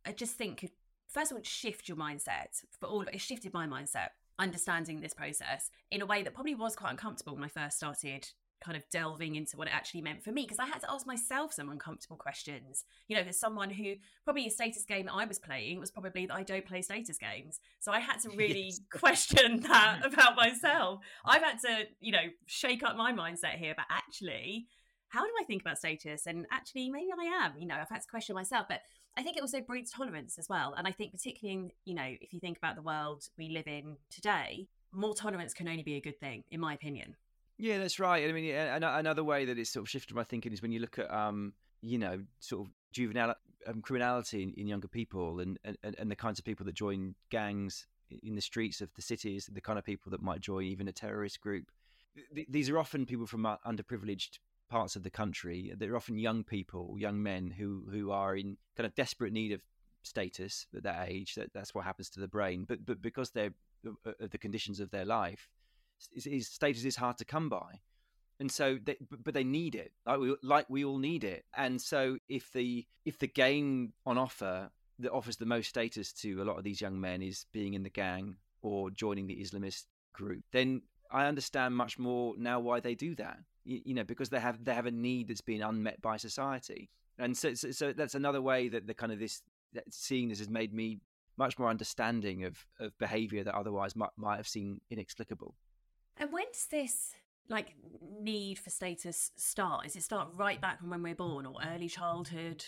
I 0.06 0.12
just 0.12 0.37
think 0.37 0.59
could 0.59 0.71
first 1.09 1.33
of 1.33 1.38
all 1.38 1.42
shift 1.42 1.88
your 1.88 1.97
mindset. 1.97 2.62
For 2.78 2.87
all 2.87 3.02
it 3.02 3.21
shifted 3.21 3.54
my 3.54 3.66
mindset 3.66 4.11
understanding 4.38 5.00
this 5.00 5.14
process 5.14 5.71
in 5.90 6.02
a 6.02 6.06
way 6.06 6.23
that 6.23 6.35
probably 6.35 6.54
was 6.54 6.76
quite 6.76 6.90
uncomfortable 6.90 7.35
when 7.35 7.44
I 7.44 7.49
first 7.49 7.76
started 7.76 8.28
kind 8.64 8.76
of 8.76 8.88
delving 8.90 9.37
into 9.37 9.56
what 9.56 9.68
it 9.68 9.75
actually 9.75 10.00
meant 10.00 10.23
for 10.23 10.33
me 10.33 10.42
because 10.42 10.59
I 10.59 10.66
had 10.66 10.80
to 10.80 10.90
ask 10.90 11.06
myself 11.06 11.52
some 11.52 11.68
uncomfortable 11.68 12.16
questions. 12.16 12.85
You 13.09 13.16
know, 13.16 13.23
there's 13.23 13.38
someone 13.38 13.71
who 13.71 13.94
probably 14.25 14.47
a 14.47 14.50
status 14.50 14.85
game 14.85 15.06
that 15.06 15.12
I 15.12 15.25
was 15.26 15.38
playing 15.38 15.80
was 15.80 15.90
probably 15.90 16.26
that 16.26 16.35
I 16.35 16.42
don't 16.42 16.64
play 16.64 16.80
status 16.83 17.18
games. 17.18 17.61
So 17.80 17.92
I 17.92 18.00
had 18.00 18.21
to 18.21 18.28
really 18.37 18.66
yes. 18.66 18.80
question 18.92 19.61
that 19.68 20.00
mm-hmm. 20.02 20.14
about 20.14 20.37
myself. 20.37 21.00
I've 21.25 21.42
had 21.42 21.59
to, 21.61 21.85
you 22.00 22.12
know, 22.12 22.26
shake 22.47 22.83
up 22.83 22.97
my 22.97 23.12
mindset 23.12 23.59
here, 23.59 23.75
but 23.76 23.87
actually, 23.90 24.66
how 25.09 25.25
do 25.25 25.30
I 25.40 25.44
think 25.44 25.62
about 25.62 25.78
status? 25.78 26.26
And 26.26 26.47
actually, 26.50 26.90
maybe 26.90 27.09
I 27.18 27.44
am, 27.44 27.52
you 27.59 27.66
know, 27.66 27.76
I've 27.76 27.88
had 27.88 28.02
to 28.02 28.09
question 28.09 28.35
myself. 28.35 28.66
But 28.68 28.80
I 29.16 29.23
think 29.23 29.37
it 29.37 29.42
also 29.42 29.61
breeds 29.61 29.92
tolerance 29.92 30.38
as 30.38 30.49
well. 30.49 30.75
And 30.76 30.88
I 30.88 30.90
think, 30.90 31.12
particularly 31.12 31.61
in, 31.61 31.71
you 31.85 31.94
know, 31.94 32.09
if 32.21 32.33
you 32.33 32.40
think 32.40 32.59
about 32.59 32.75
the 32.75 32.83
world 32.83 33.25
we 33.38 33.50
live 33.50 33.68
in 33.68 33.97
today, 34.11 34.68
more 34.92 35.14
tolerance 35.14 35.54
can 35.54 35.68
only 35.68 35.83
be 35.83 35.97
a 35.97 36.00
good 36.00 36.18
thing, 36.18 36.44
in 36.50 36.61
my 36.61 36.75
opinion. 36.75 37.14
Yeah, 37.58 37.78
that's 37.78 38.00
right. 38.00 38.28
I 38.28 38.32
mean, 38.32 38.52
another 38.54 39.23
way 39.23 39.44
that 39.44 39.58
it's 39.58 39.70
sort 39.70 39.84
of 39.84 39.90
shifted 39.90 40.14
my 40.14 40.25
thinking 40.25 40.52
is 40.52 40.61
when 40.61 40.73
you 40.73 40.80
look 40.80 40.99
at, 40.99 41.12
um, 41.12 41.52
you 41.82 41.99
know, 41.99 42.20
sort 42.40 42.66
of 42.66 42.73
juvenile 42.92 43.34
um, 43.66 43.80
criminality 43.80 44.42
in, 44.42 44.52
in, 44.54 44.66
younger 44.66 44.88
people 44.88 45.40
and, 45.40 45.58
and, 45.64 45.76
and 45.82 46.11
the 46.11 46.16
kinds 46.16 46.38
of 46.38 46.44
people 46.44 46.66
that 46.66 46.75
join 46.75 47.14
gangs 47.30 47.87
in 48.23 48.34
the 48.34 48.40
streets 48.40 48.80
of 48.80 48.92
the 48.94 49.02
cities, 49.02 49.49
the 49.52 49.61
kind 49.61 49.78
of 49.78 49.84
people 49.84 50.11
that 50.11 50.23
might 50.23 50.40
join 50.40 50.64
even 50.64 50.88
a 50.88 50.92
terrorist 50.92 51.40
group. 51.40 51.70
These 52.49 52.68
are 52.70 52.78
often 52.78 53.06
people 53.06 53.26
from 53.26 53.46
underprivileged 53.66 54.38
parts 54.68 54.96
of 54.96 55.02
the 55.02 55.11
country. 55.11 55.73
They're 55.76 55.96
often 55.96 56.18
young 56.18 56.44
people, 56.44 56.96
young 56.99 57.23
men 57.23 57.50
who 57.50 57.84
who 57.90 58.11
are 58.11 58.37
in 58.37 58.56
kind 58.76 58.87
of 58.87 58.94
desperate 58.94 59.32
need 59.32 59.52
of 59.52 59.61
status 60.02 60.66
at 60.76 60.84
that 60.84 61.08
age. 61.08 61.34
That 61.34 61.52
that's 61.52 61.75
what 61.75 61.84
happens 61.84 62.08
to 62.11 62.20
the 62.20 62.28
brain. 62.28 62.64
But 62.68 62.87
but 62.87 63.02
because 63.02 63.30
they're 63.30 63.54
uh, 63.87 64.11
uh 64.20 64.26
the 64.30 64.38
conditions 64.38 64.78
of 64.78 64.90
their 64.90 65.04
life, 65.04 65.49
is, 66.14 66.48
status 66.48 66.84
is 66.84 66.96
hard 66.96 67.18
to 67.18 67.24
come 67.24 67.48
by. 67.48 67.80
And 68.40 68.50
so 68.50 68.78
they, 68.82 68.96
but 69.22 69.34
they 69.34 69.44
need 69.44 69.74
it. 69.74 69.92
Like 70.06 70.18
we, 70.18 70.36
like 70.42 70.66
we 70.68 70.84
all 70.84 70.98
need 70.98 71.22
it. 71.24 71.44
And 71.56 71.80
so 71.80 72.18
if 72.28 72.52
the 72.52 72.84
if 73.04 73.18
the 73.18 73.28
game 73.28 73.92
on 74.04 74.18
offer 74.18 74.70
that 74.98 75.12
offers 75.12 75.36
the 75.36 75.46
most 75.46 75.68
status 75.68 76.12
to 76.12 76.42
a 76.42 76.44
lot 76.44 76.58
of 76.58 76.64
these 76.64 76.80
young 76.80 77.00
men 77.00 77.22
is 77.22 77.46
being 77.52 77.74
in 77.74 77.82
the 77.82 77.90
gang 77.90 78.36
or 78.62 78.90
joining 78.90 79.26
the 79.26 79.36
islamist 79.36 79.84
group 80.12 80.44
then 80.52 80.80
i 81.10 81.26
understand 81.26 81.76
much 81.76 81.98
more 81.98 82.34
now 82.38 82.60
why 82.60 82.80
they 82.80 82.94
do 82.94 83.14
that. 83.16 83.38
You, 83.64 83.80
you 83.87 83.94
know 83.94 84.04
because 84.04 84.28
they 84.28 84.40
have 84.40 84.64
they 84.64 84.74
have 84.74 84.87
a 84.87 84.90
need 84.90 85.28
that's 85.28 85.40
been 85.40 85.62
unmet 85.62 86.00
by 86.02 86.16
society. 86.16 86.90
And 87.18 87.37
so, 87.37 87.54
so, 87.54 87.70
so 87.70 87.92
that's 87.92 88.16
another 88.16 88.42
way 88.42 88.68
that 88.68 88.88
the 88.88 88.94
kind 88.94 89.12
of 89.12 89.20
this 89.20 89.42
seeing 89.90 90.28
this 90.28 90.40
has 90.40 90.48
made 90.48 90.72
me 90.72 90.98
much 91.37 91.59
more 91.59 91.68
understanding 91.68 92.44
of 92.44 92.66
of 92.80 92.96
behavior 92.98 93.44
that 93.44 93.54
otherwise 93.54 93.96
might, 93.96 94.11
might 94.16 94.37
have 94.37 94.48
seemed 94.48 94.80
inexplicable 94.90 95.54
and 96.16 96.33
when 96.33 96.44
does 96.53 96.66
this 96.66 97.14
like 97.48 97.74
need 98.20 98.59
for 98.59 98.70
status 98.70 99.33
start? 99.37 99.87
Is 99.87 99.96
it 99.96 100.03
start 100.03 100.29
right 100.35 100.61
back 100.61 100.81
from 100.81 100.90
when 100.90 101.03
we're 101.03 101.14
born 101.14 101.46
or 101.46 101.57
early 101.74 101.88
childhood? 101.88 102.64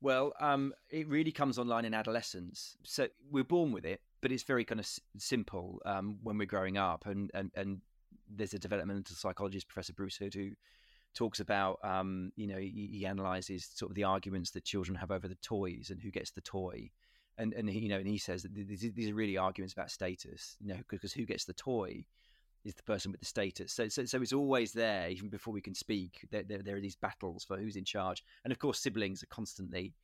Well, 0.00 0.32
um, 0.38 0.74
it 0.90 1.08
really 1.08 1.32
comes 1.32 1.58
online 1.58 1.84
in 1.84 1.94
adolescence. 1.94 2.76
So 2.84 3.08
we're 3.30 3.44
born 3.44 3.72
with 3.72 3.84
it, 3.84 4.00
but 4.20 4.30
it's 4.30 4.44
very 4.44 4.64
kind 4.64 4.78
of 4.78 4.84
s- 4.84 5.00
simple 5.16 5.80
um, 5.84 6.18
when 6.22 6.38
we're 6.38 6.46
growing 6.46 6.76
up. 6.76 7.06
And, 7.06 7.30
and, 7.34 7.50
and 7.56 7.80
there's 8.28 8.54
a 8.54 8.58
developmental 8.58 9.16
psychologist, 9.16 9.66
Professor 9.66 9.92
Bruce 9.92 10.16
Hood, 10.16 10.34
who 10.34 10.50
talks 11.14 11.40
about, 11.40 11.78
um, 11.82 12.30
you 12.36 12.46
know, 12.46 12.58
he, 12.58 12.90
he, 12.92 13.06
analyzes 13.06 13.68
sort 13.74 13.90
of 13.90 13.96
the 13.96 14.04
arguments 14.04 14.50
that 14.52 14.64
children 14.64 14.94
have 14.96 15.10
over 15.10 15.26
the 15.26 15.34
toys 15.36 15.88
and 15.90 16.00
who 16.00 16.10
gets 16.10 16.30
the 16.30 16.42
toy. 16.42 16.90
And, 17.36 17.52
and 17.54 17.72
you 17.72 17.88
know, 17.88 17.98
and 17.98 18.06
he 18.06 18.18
says 18.18 18.42
that 18.42 18.54
these, 18.54 18.92
these 18.94 19.10
are 19.10 19.14
really 19.14 19.36
arguments 19.36 19.72
about 19.72 19.90
status, 19.90 20.56
you 20.60 20.68
know, 20.68 20.80
because 20.90 21.12
who 21.12 21.24
gets 21.24 21.44
the 21.44 21.54
toy 21.54 22.04
is 22.64 22.74
the 22.74 22.82
person 22.82 23.10
with 23.10 23.20
the 23.20 23.26
status. 23.26 23.72
So, 23.72 23.88
so, 23.88 24.04
so 24.04 24.20
it's 24.20 24.32
always 24.32 24.72
there, 24.72 25.08
even 25.08 25.28
before 25.28 25.52
we 25.52 25.60
can 25.60 25.74
speak. 25.74 26.26
There, 26.30 26.42
there, 26.42 26.62
there, 26.62 26.76
are 26.76 26.80
these 26.80 26.96
battles 26.96 27.44
for 27.44 27.56
who's 27.56 27.76
in 27.76 27.84
charge, 27.84 28.24
and 28.44 28.52
of 28.52 28.58
course, 28.58 28.80
siblings 28.80 29.22
are 29.22 29.26
constantly 29.26 29.94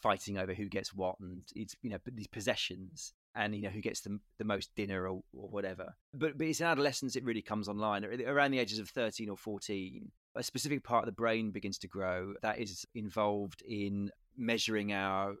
fighting 0.00 0.38
over 0.38 0.54
who 0.54 0.68
gets 0.68 0.94
what, 0.94 1.16
and 1.20 1.42
it's 1.54 1.76
you 1.82 1.90
know 1.90 1.98
these 2.12 2.26
possessions, 2.26 3.12
and 3.34 3.54
you 3.54 3.62
know 3.62 3.70
who 3.70 3.80
gets 3.80 4.00
the 4.00 4.18
the 4.38 4.44
most 4.44 4.74
dinner 4.74 5.08
or, 5.08 5.22
or 5.32 5.48
whatever. 5.48 5.94
But 6.14 6.38
but 6.38 6.46
it's 6.46 6.60
in 6.60 6.66
adolescence 6.66 7.16
it 7.16 7.24
really 7.24 7.42
comes 7.42 7.68
online 7.68 8.04
around 8.04 8.50
the 8.50 8.58
ages 8.58 8.78
of 8.78 8.88
thirteen 8.88 9.28
or 9.28 9.36
fourteen. 9.36 10.10
A 10.36 10.42
specific 10.42 10.84
part 10.84 11.02
of 11.02 11.06
the 11.06 11.12
brain 11.12 11.50
begins 11.50 11.78
to 11.78 11.88
grow 11.88 12.34
that 12.42 12.58
is 12.58 12.86
involved 12.94 13.62
in 13.66 14.10
measuring 14.36 14.92
our 14.92 15.34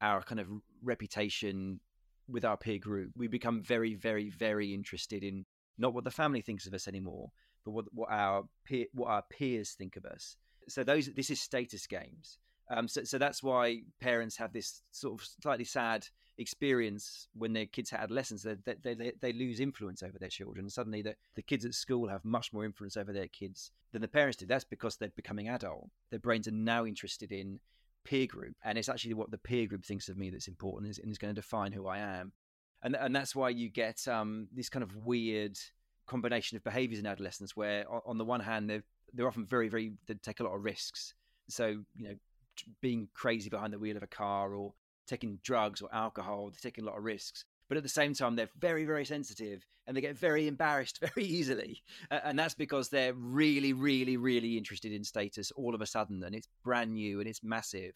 our 0.00 0.22
kind 0.22 0.40
of 0.40 0.48
reputation 0.82 1.80
with 2.28 2.44
our 2.44 2.56
peer 2.56 2.78
group. 2.78 3.12
We 3.16 3.26
become 3.26 3.62
very, 3.62 3.94
very, 3.94 4.30
very 4.30 4.74
interested 4.74 5.24
in 5.24 5.46
not 5.78 5.94
what 5.94 6.04
the 6.04 6.10
family 6.10 6.40
thinks 6.40 6.66
of 6.66 6.74
us 6.74 6.88
anymore, 6.88 7.30
but 7.64 7.70
what 7.70 7.84
what 7.92 8.10
our 8.10 8.44
peer, 8.64 8.86
what 8.92 9.08
our 9.08 9.22
peers 9.30 9.72
think 9.72 9.96
of 9.96 10.04
us. 10.04 10.36
So 10.68 10.84
those 10.84 11.06
this 11.14 11.30
is 11.30 11.40
status 11.40 11.86
games. 11.86 12.38
Um, 12.70 12.86
so, 12.86 13.02
so 13.04 13.16
that's 13.18 13.42
why 13.42 13.82
parents 14.00 14.36
have 14.36 14.52
this 14.52 14.82
sort 14.90 15.20
of 15.20 15.26
slightly 15.40 15.64
sad 15.64 16.06
experience 16.36 17.28
when 17.34 17.52
their 17.52 17.66
kids 17.66 17.90
have 17.90 18.02
adolescence. 18.02 18.42
They, 18.42 18.74
they, 18.82 18.94
they, 18.94 19.12
they 19.20 19.32
lose 19.32 19.58
influence 19.58 20.02
over 20.02 20.18
their 20.18 20.28
children. 20.28 20.68
Suddenly 20.68 21.02
the, 21.02 21.16
the 21.34 21.42
kids 21.42 21.64
at 21.64 21.74
school 21.74 22.08
have 22.08 22.24
much 22.24 22.52
more 22.52 22.64
influence 22.64 22.96
over 22.96 23.12
their 23.12 23.28
kids 23.28 23.70
than 23.92 24.02
the 24.02 24.08
parents 24.08 24.36
do. 24.36 24.46
That's 24.46 24.64
because 24.64 24.96
they're 24.96 25.08
becoming 25.16 25.48
adult. 25.48 25.88
Their 26.10 26.20
brains 26.20 26.46
are 26.46 26.52
now 26.52 26.84
interested 26.84 27.32
in 27.32 27.58
peer 28.04 28.26
group. 28.26 28.54
And 28.64 28.76
it's 28.76 28.88
actually 28.88 29.14
what 29.14 29.30
the 29.30 29.38
peer 29.38 29.66
group 29.66 29.84
thinks 29.84 30.08
of 30.08 30.16
me 30.18 30.30
that's 30.30 30.48
important 30.48 30.98
and 30.98 31.10
is 31.10 31.18
going 31.18 31.34
to 31.34 31.40
define 31.40 31.72
who 31.72 31.86
I 31.86 31.98
am 31.98 32.32
and 32.82 32.96
and 32.96 33.14
that's 33.14 33.34
why 33.34 33.48
you 33.50 33.68
get 33.68 34.06
um, 34.08 34.48
this 34.52 34.68
kind 34.68 34.82
of 34.82 34.94
weird 34.96 35.58
combination 36.06 36.56
of 36.56 36.64
behaviors 36.64 36.98
in 36.98 37.06
adolescence 37.06 37.54
where 37.54 37.84
on 38.06 38.18
the 38.18 38.24
one 38.24 38.40
hand 38.40 38.68
they're 38.68 38.84
they're 39.12 39.28
often 39.28 39.46
very 39.46 39.68
very 39.68 39.92
they 40.06 40.14
take 40.14 40.40
a 40.40 40.44
lot 40.44 40.54
of 40.54 40.64
risks. 40.64 41.14
So 41.48 41.66
you 41.96 42.08
know 42.08 42.14
being 42.80 43.08
crazy 43.14 43.48
behind 43.48 43.72
the 43.72 43.78
wheel 43.78 43.96
of 43.96 44.02
a 44.02 44.08
car 44.08 44.54
or 44.54 44.74
taking 45.06 45.38
drugs 45.44 45.80
or 45.80 45.88
alcohol 45.94 46.50
they're 46.50 46.70
taking 46.70 46.84
a 46.84 46.86
lot 46.86 46.98
of 46.98 47.04
risks. 47.04 47.44
But 47.68 47.76
at 47.76 47.82
the 47.82 47.88
same 47.88 48.14
time 48.14 48.36
they're 48.36 48.48
very 48.58 48.84
very 48.84 49.04
sensitive 49.04 49.64
and 49.86 49.96
they 49.96 50.00
get 50.00 50.18
very 50.18 50.46
embarrassed 50.46 51.00
very 51.14 51.26
easily. 51.26 51.82
And 52.10 52.38
that's 52.38 52.54
because 52.54 52.88
they're 52.88 53.14
really 53.14 53.72
really 53.72 54.16
really 54.16 54.56
interested 54.56 54.92
in 54.92 55.04
status 55.04 55.50
all 55.52 55.74
of 55.74 55.80
a 55.80 55.86
sudden 55.86 56.22
and 56.22 56.34
it's 56.34 56.48
brand 56.62 56.92
new 56.92 57.20
and 57.20 57.28
it's 57.28 57.42
massive 57.42 57.92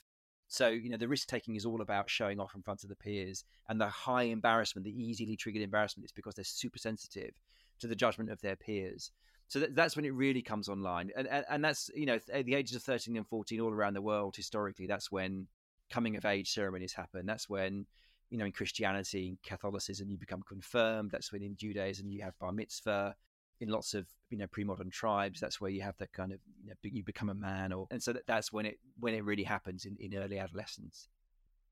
so, 0.53 0.69
you 0.69 0.91
know, 0.91 0.99
the 0.99 1.09
risk 1.09 1.29
taking 1.29 1.57
is 1.57 1.65
all 1.65 1.81
about 1.81 2.11
showing 2.11 2.38
off 2.38 2.55
in 2.55 2.61
front 2.61 2.83
of 2.83 2.91
the 2.91 2.95
peers 2.95 3.43
and 3.71 3.81
the 3.81 3.88
high 3.88 4.25
embarrassment, 4.25 4.85
the 4.85 5.03
easily 5.03 5.35
triggered 5.35 5.62
embarrassment 5.62 6.05
is 6.05 6.12
because 6.12 6.35
they're 6.35 6.45
super 6.45 6.79
sensitive 6.79 7.31
to 7.79 7.87
the 7.87 7.97
judgment 7.97 8.31
of 8.31 8.38
their 8.43 8.55
peers. 8.55 9.12
So 9.49 9.61
that, 9.61 9.75
that's 9.75 9.97
when 9.97 10.05
it 10.05 10.12
really 10.12 10.43
comes 10.43 10.69
online. 10.69 11.11
And, 11.17 11.27
and, 11.27 11.47
and 11.49 11.65
that's, 11.65 11.91
you 11.95 12.05
know, 12.05 12.19
at 12.31 12.45
the 12.45 12.55
ages 12.55 12.77
of 12.77 12.83
13 12.83 13.17
and 13.17 13.27
14 13.27 13.61
all 13.61 13.73
around 13.73 13.95
the 13.95 14.03
world, 14.03 14.37
historically, 14.37 14.87
that's 14.87 15.11
when 15.11 15.47
coming 15.88 16.17
of 16.17 16.27
age 16.27 16.53
ceremonies 16.53 16.93
happen. 16.93 17.25
That's 17.25 17.49
when, 17.49 17.87
you 18.29 18.37
know, 18.37 18.45
in 18.45 18.53
Christianity, 18.53 19.29
in 19.29 19.38
Catholicism, 19.43 20.11
you 20.11 20.19
become 20.19 20.43
confirmed. 20.43 21.12
That's 21.12 21.33
when 21.33 21.43
in 21.43 21.57
Judaism, 21.57 22.11
you 22.11 22.21
have 22.25 22.38
bar 22.38 22.53
mitzvah. 22.53 23.17
In 23.62 23.68
lots 23.68 23.94
of 23.94 24.07
you 24.29 24.37
know 24.37 24.46
pre-modern 24.48 24.90
tribes 24.90 25.38
that's 25.38 25.61
where 25.61 25.70
you 25.70 25.81
have 25.81 25.96
that 25.98 26.12
kind 26.12 26.33
of 26.33 26.40
you, 26.64 26.70
know, 26.70 26.75
you 26.83 27.05
become 27.05 27.29
a 27.29 27.35
man 27.35 27.72
or 27.72 27.87
and 27.92 28.03
so 28.03 28.12
that, 28.12 28.27
that's 28.27 28.53
when 28.53 28.66
it 28.66 28.79
when 28.98 29.14
it 29.14 29.25
really 29.25 29.44
happens 29.44 29.85
in, 29.85 29.96
in 30.01 30.14
early 30.16 30.38
adolescence. 30.38 31.09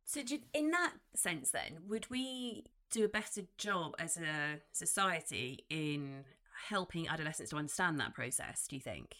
So 0.04 0.20
in 0.54 0.70
that 0.70 0.92
sense 1.14 1.50
then 1.50 1.78
would 1.88 2.08
we 2.08 2.64
do 2.90 3.04
a 3.04 3.08
better 3.08 3.42
job 3.58 3.94
as 3.98 4.16
a 4.16 4.60
society 4.72 5.64
in 5.68 6.24
helping 6.68 7.08
adolescents 7.08 7.50
to 7.50 7.56
understand 7.56 7.98
that 7.98 8.14
process 8.14 8.66
do 8.68 8.76
you 8.76 8.82
think? 8.82 9.16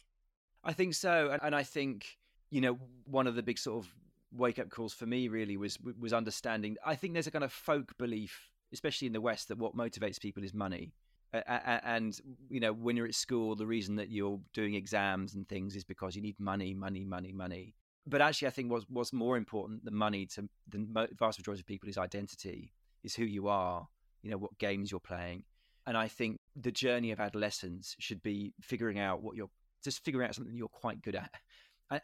I 0.63 0.73
think 0.73 0.95
so 0.95 1.31
and, 1.33 1.43
and 1.43 1.55
i 1.57 1.63
think 1.63 2.19
you 2.51 2.61
know 2.61 2.79
one 3.05 3.27
of 3.27 3.35
the 3.35 3.43
big 3.43 3.59
sort 3.59 3.85
of 3.85 3.91
wake 4.31 4.59
up 4.59 4.69
calls 4.71 4.93
for 4.93 5.07
me 5.07 5.27
really 5.29 5.57
was 5.57 5.79
was 5.99 6.13
understanding 6.13 6.77
i 6.85 6.95
think 6.95 7.15
there's 7.15 7.27
a 7.27 7.31
kind 7.31 7.45
of 7.45 7.53
folk 7.53 7.97
belief 7.99 8.51
especially 8.73 9.07
in 9.07 9.15
the 9.15 9.21
west 9.21 9.49
that 9.49 9.59
what 9.59 9.75
motivates 9.75 10.21
people 10.21 10.45
is 10.45 10.53
money 10.53 10.93
and 11.33 12.21
you 12.49 12.61
know 12.61 12.73
when 12.73 12.97
you're 12.97 13.07
at 13.07 13.15
school 13.15 13.55
the 13.55 13.67
reason 13.67 13.97
that 13.97 14.11
you're 14.11 14.41
doing 14.53 14.75
exams 14.75 15.35
and 15.35 15.49
things 15.49 15.77
is 15.77 15.85
because 15.85 16.17
you 16.17 16.23
need 16.23 16.39
money 16.39 16.75
money 16.75 17.05
money 17.05 17.33
money. 17.33 17.75
But 18.07 18.21
actually 18.21 18.49
i 18.49 18.51
think 18.51 18.71
what's, 18.71 18.87
what's 18.89 19.13
more 19.13 19.37
important 19.37 19.85
than 19.85 19.95
money 19.95 20.27
to 20.27 20.49
the 20.69 21.09
vast 21.19 21.39
majority 21.39 21.61
of 21.61 21.67
people 21.67 21.89
is 21.89 21.99
identity 21.99 22.73
is 23.05 23.15
who 23.15 23.25
you 23.25 23.49
are 23.49 23.87
you 24.23 24.31
know 24.31 24.39
what 24.39 24.59
games 24.59 24.91
you're 24.91 25.01
playing. 25.01 25.45
And 25.87 25.97
i 25.97 26.09
think 26.09 26.41
the 26.57 26.73
journey 26.73 27.11
of 27.13 27.21
adolescence 27.21 27.97
should 27.99 28.23
be 28.23 28.55
figuring 28.61 28.99
out 28.99 29.23
what 29.23 29.37
you're 29.37 29.51
just 29.83 30.05
figuring 30.05 30.29
out 30.29 30.35
something 30.35 30.55
you're 30.55 30.69
quite 30.69 31.03
good 31.03 31.15
at 31.15 31.31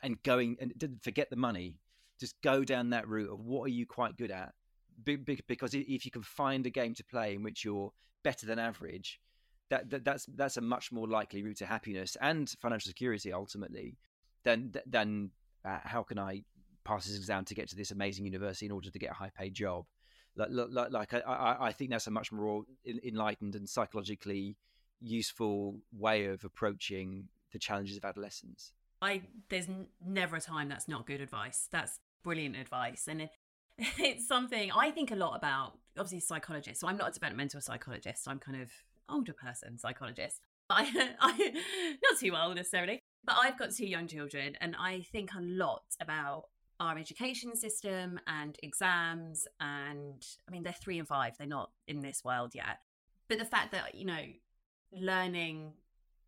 and 0.02 0.22
going 0.22 0.56
and 0.60 0.72
forget 1.02 1.30
the 1.30 1.36
money. 1.36 1.76
Just 2.18 2.34
go 2.42 2.64
down 2.64 2.90
that 2.90 3.06
route 3.08 3.30
of 3.30 3.40
what 3.40 3.64
are 3.64 3.72
you 3.72 3.86
quite 3.86 4.16
good 4.16 4.30
at 4.30 4.54
because 5.04 5.74
if 5.74 6.04
you 6.04 6.10
can 6.10 6.22
find 6.22 6.66
a 6.66 6.70
game 6.70 6.94
to 6.94 7.04
play 7.04 7.34
in 7.34 7.42
which 7.42 7.64
you're 7.64 7.92
better 8.22 8.46
than 8.46 8.58
average, 8.58 9.20
that, 9.70 9.90
that 9.90 10.04
that's 10.04 10.26
that's 10.34 10.56
a 10.56 10.60
much 10.60 10.92
more 10.92 11.08
likely 11.08 11.42
route 11.42 11.58
to 11.58 11.66
happiness 11.66 12.16
and 12.20 12.54
financial 12.60 12.88
security 12.88 13.32
ultimately 13.32 13.98
than 14.44 14.72
than 14.86 15.30
uh, 15.64 15.78
how 15.82 16.02
can 16.02 16.18
I 16.18 16.42
pass 16.84 17.06
this 17.06 17.16
exam 17.16 17.44
to 17.44 17.54
get 17.54 17.68
to 17.68 17.76
this 17.76 17.90
amazing 17.90 18.24
university 18.24 18.66
in 18.66 18.72
order 18.72 18.90
to 18.90 18.98
get 18.98 19.10
a 19.10 19.14
high 19.14 19.32
paid 19.36 19.54
job. 19.54 19.84
Like, 20.36 20.48
like, 20.50 20.90
like 20.90 21.14
I, 21.14 21.56
I 21.60 21.72
think 21.72 21.90
that's 21.90 22.06
a 22.06 22.10
much 22.10 22.30
more 22.30 22.62
enlightened 23.04 23.54
and 23.54 23.68
psychologically 23.68 24.56
useful 25.00 25.80
way 25.92 26.26
of 26.26 26.44
approaching 26.44 27.28
the 27.52 27.58
challenges 27.58 27.96
of 27.96 28.04
adolescence. 28.04 28.72
I 29.02 29.22
there's 29.48 29.66
never 30.04 30.36
a 30.36 30.40
time 30.40 30.68
that's 30.68 30.88
not 30.88 31.06
good 31.06 31.20
advice. 31.20 31.68
That's 31.70 31.98
brilliant 32.22 32.56
advice, 32.56 33.08
and 33.08 33.28
it's 33.98 34.26
something 34.26 34.70
I 34.72 34.90
think 34.90 35.10
a 35.10 35.16
lot 35.16 35.36
about. 35.36 35.74
Obviously, 35.98 36.20
psychologist. 36.20 36.80
So 36.80 36.88
I'm 36.88 36.96
not 36.96 37.10
a 37.10 37.12
developmental 37.12 37.60
psychologist. 37.60 38.26
I'm 38.28 38.38
kind 38.38 38.60
of 38.60 38.70
older 39.08 39.32
person 39.32 39.78
psychologist. 39.78 40.40
I, 40.70 41.14
I 41.20 41.52
not 42.02 42.18
too 42.18 42.34
old 42.34 42.56
necessarily, 42.56 43.00
but 43.24 43.36
I've 43.40 43.58
got 43.58 43.70
two 43.70 43.86
young 43.86 44.08
children, 44.08 44.56
and 44.60 44.74
I 44.78 45.02
think 45.12 45.30
a 45.34 45.40
lot 45.40 45.84
about 46.00 46.44
our 46.80 46.98
education 46.98 47.54
system 47.54 48.18
and 48.26 48.56
exams. 48.62 49.46
And 49.60 50.26
I 50.48 50.50
mean, 50.50 50.62
they're 50.62 50.72
three 50.72 50.98
and 50.98 51.06
five; 51.06 51.36
they're 51.38 51.46
not 51.46 51.70
in 51.86 52.00
this 52.00 52.24
world 52.24 52.54
yet. 52.54 52.80
But 53.28 53.38
the 53.38 53.44
fact 53.44 53.72
that 53.72 53.94
you 53.94 54.06
know, 54.06 54.22
learning. 54.92 55.72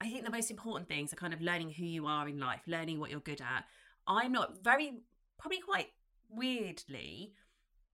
I 0.01 0.09
think 0.09 0.25
the 0.25 0.31
most 0.31 0.53
important 0.53 0.89
things 0.89 1.13
are 1.13 1.17
kind 1.17 1.35
of 1.35 1.41
learning 1.41 1.71
who 1.71 1.85
you 1.85 2.07
are 2.07 2.29
in 2.29 2.39
life, 2.39 2.61
learning 2.69 3.01
what 3.01 3.11
you're 3.11 3.19
good 3.19 3.41
at. 3.41 3.65
I'm 4.07 4.31
not 4.31 4.63
very, 4.63 4.93
probably 5.41 5.59
quite 5.59 5.89
weirdly, 6.29 7.35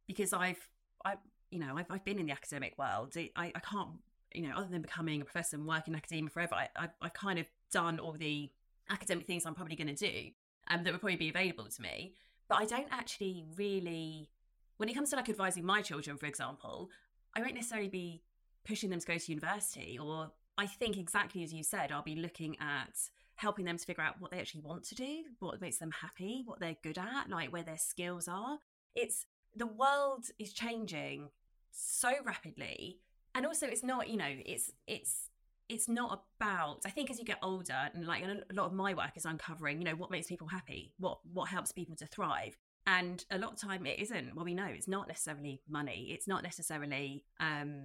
because 0.07 0.33
I've 0.33 0.69
I 1.05 1.17
you 1.51 1.59
know 1.59 1.77
I've, 1.77 1.87
I've 1.91 2.05
been 2.05 2.19
in 2.19 2.27
the 2.27 2.33
academic 2.33 2.79
world. 2.79 3.15
I, 3.17 3.53
I 3.55 3.61
can't 3.61 3.91
you 4.33 4.49
know 4.49 4.55
other 4.57 4.69
than 4.69 4.83
becoming 4.83 5.21
a 5.21 5.25
professor 5.25 5.57
and 5.57 5.67
working 5.67 5.95
in 5.95 5.99
academia 5.99 6.31
forever. 6.31 6.55
I, 6.55 6.69
I 6.77 6.89
I've 7.03 7.15
kind 7.15 7.39
of 7.39 7.47
done 7.71 7.99
all 7.99 8.13
the 8.13 8.51
academic 8.91 9.27
things 9.27 9.47
I'm 9.47 9.55
probably 9.55 9.77
going 9.77 9.95
to 9.95 10.11
do, 10.11 10.31
um, 10.69 10.85
that 10.85 10.93
would 10.93 11.01
probably 11.01 11.17
be 11.17 11.29
available 11.29 11.67
to 11.67 11.83
me. 11.83 12.15
But 12.49 12.57
I 12.57 12.65
don't 12.67 12.89
actually 12.91 13.45
really, 13.57 14.31
when 14.77 14.89
it 14.89 14.95
comes 14.95 15.11
to 15.11 15.17
like 15.17 15.29
advising 15.29 15.65
my 15.65 15.83
children, 15.83 16.17
for 16.17 16.27
example, 16.27 16.91
I 17.35 17.41
won't 17.41 17.55
necessarily 17.55 17.89
be 17.89 18.23
pushing 18.65 18.91
them 18.91 19.01
to 19.01 19.07
go 19.07 19.19
to 19.19 19.33
university. 19.33 19.99
Or 19.99 20.31
I 20.59 20.67
think 20.67 20.97
exactly 20.97 21.43
as 21.43 21.53
you 21.53 21.63
said, 21.63 21.91
I'll 21.91 22.03
be 22.03 22.17
looking 22.17 22.57
at 22.61 23.11
helping 23.37 23.65
them 23.65 23.79
to 23.79 23.85
figure 23.85 24.03
out 24.03 24.21
what 24.21 24.31
they 24.31 24.39
actually 24.39 24.63
want 24.63 24.85
to 24.85 24.95
do, 24.95 25.25
what 25.41 25.61
makes 25.61 25.79
them 25.79 25.91
happy, 25.91 26.43
what 26.45 26.61
they're 26.61 26.77
good 26.83 26.99
at, 26.99 27.29
like 27.29 27.53
where 27.53 27.63
their 27.63 27.79
skills 27.79 28.29
are. 28.29 28.59
It's 28.95 29.27
the 29.55 29.67
world 29.67 30.27
is 30.39 30.53
changing 30.53 31.31
so 31.71 32.13
rapidly. 32.25 32.99
And 33.35 33.47
also 33.47 33.67
it's 33.67 33.83
not, 33.83 34.09
you 34.09 34.17
know, 34.17 34.33
it's 34.47 34.71
it's 34.87 35.29
it's 35.69 35.89
not 35.89 36.25
about 36.39 36.81
i 36.85 36.91
think 36.91 37.11
as 37.11 37.19
you 37.19 37.25
get 37.25 37.39
older 37.43 37.89
and 37.95 38.07
like 38.07 38.23
a 38.23 38.55
lot 38.55 38.67
of 38.67 38.73
my 38.73 38.93
work 38.93 39.13
is 39.17 39.25
uncovering 39.25 39.79
you 39.79 39.85
know 39.85 39.95
what 39.95 40.11
makes 40.11 40.27
people 40.27 40.47
happy 40.47 40.93
what 40.99 41.19
what 41.33 41.49
helps 41.49 41.73
people 41.73 41.97
to 41.97 42.07
thrive 42.07 42.57
and 42.87 43.25
a 43.31 43.39
lot 43.39 43.53
of 43.53 43.59
time 43.59 43.87
it 43.87 43.99
isn't 43.99 44.35
well 44.35 44.45
we 44.45 44.55
know 44.55 44.67
it's 44.67 44.89
not 44.89 45.09
necessarily 45.09 45.63
money 45.69 46.09
it's 46.11 46.29
not 46.29 46.43
necessarily 46.43 47.25
um 47.41 47.85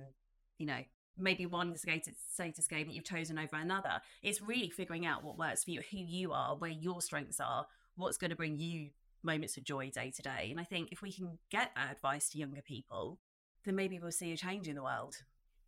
you 0.57 0.65
know 0.65 0.79
maybe 1.17 1.45
one 1.45 1.75
status, 1.75 2.67
game 2.69 2.87
that 2.87 2.93
you've 2.93 3.03
chosen 3.03 3.37
over 3.37 3.55
another. 3.55 4.01
It's 4.23 4.41
really 4.41 4.69
figuring 4.69 5.05
out 5.05 5.23
what 5.23 5.37
works 5.37 5.63
for 5.63 5.71
you, 5.71 5.81
who 5.91 5.97
you 5.97 6.31
are, 6.31 6.55
where 6.55 6.71
your 6.71 7.01
strengths 7.01 7.39
are, 7.39 7.67
what's 7.95 8.17
going 8.17 8.29
to 8.29 8.35
bring 8.35 8.57
you 8.57 8.89
moments 9.23 9.57
of 9.57 9.63
joy 9.63 9.89
day 9.89 10.11
to 10.11 10.21
day. 10.21 10.47
And 10.51 10.59
I 10.59 10.63
think 10.63 10.91
if 10.91 11.01
we 11.01 11.11
can 11.11 11.37
get 11.49 11.71
that 11.75 11.91
advice 11.91 12.29
to 12.29 12.37
younger 12.37 12.61
people, 12.61 13.19
then 13.65 13.75
maybe 13.75 13.99
we'll 13.99 14.11
see 14.11 14.31
a 14.31 14.37
change 14.37 14.67
in 14.67 14.75
the 14.75 14.83
world. 14.83 15.15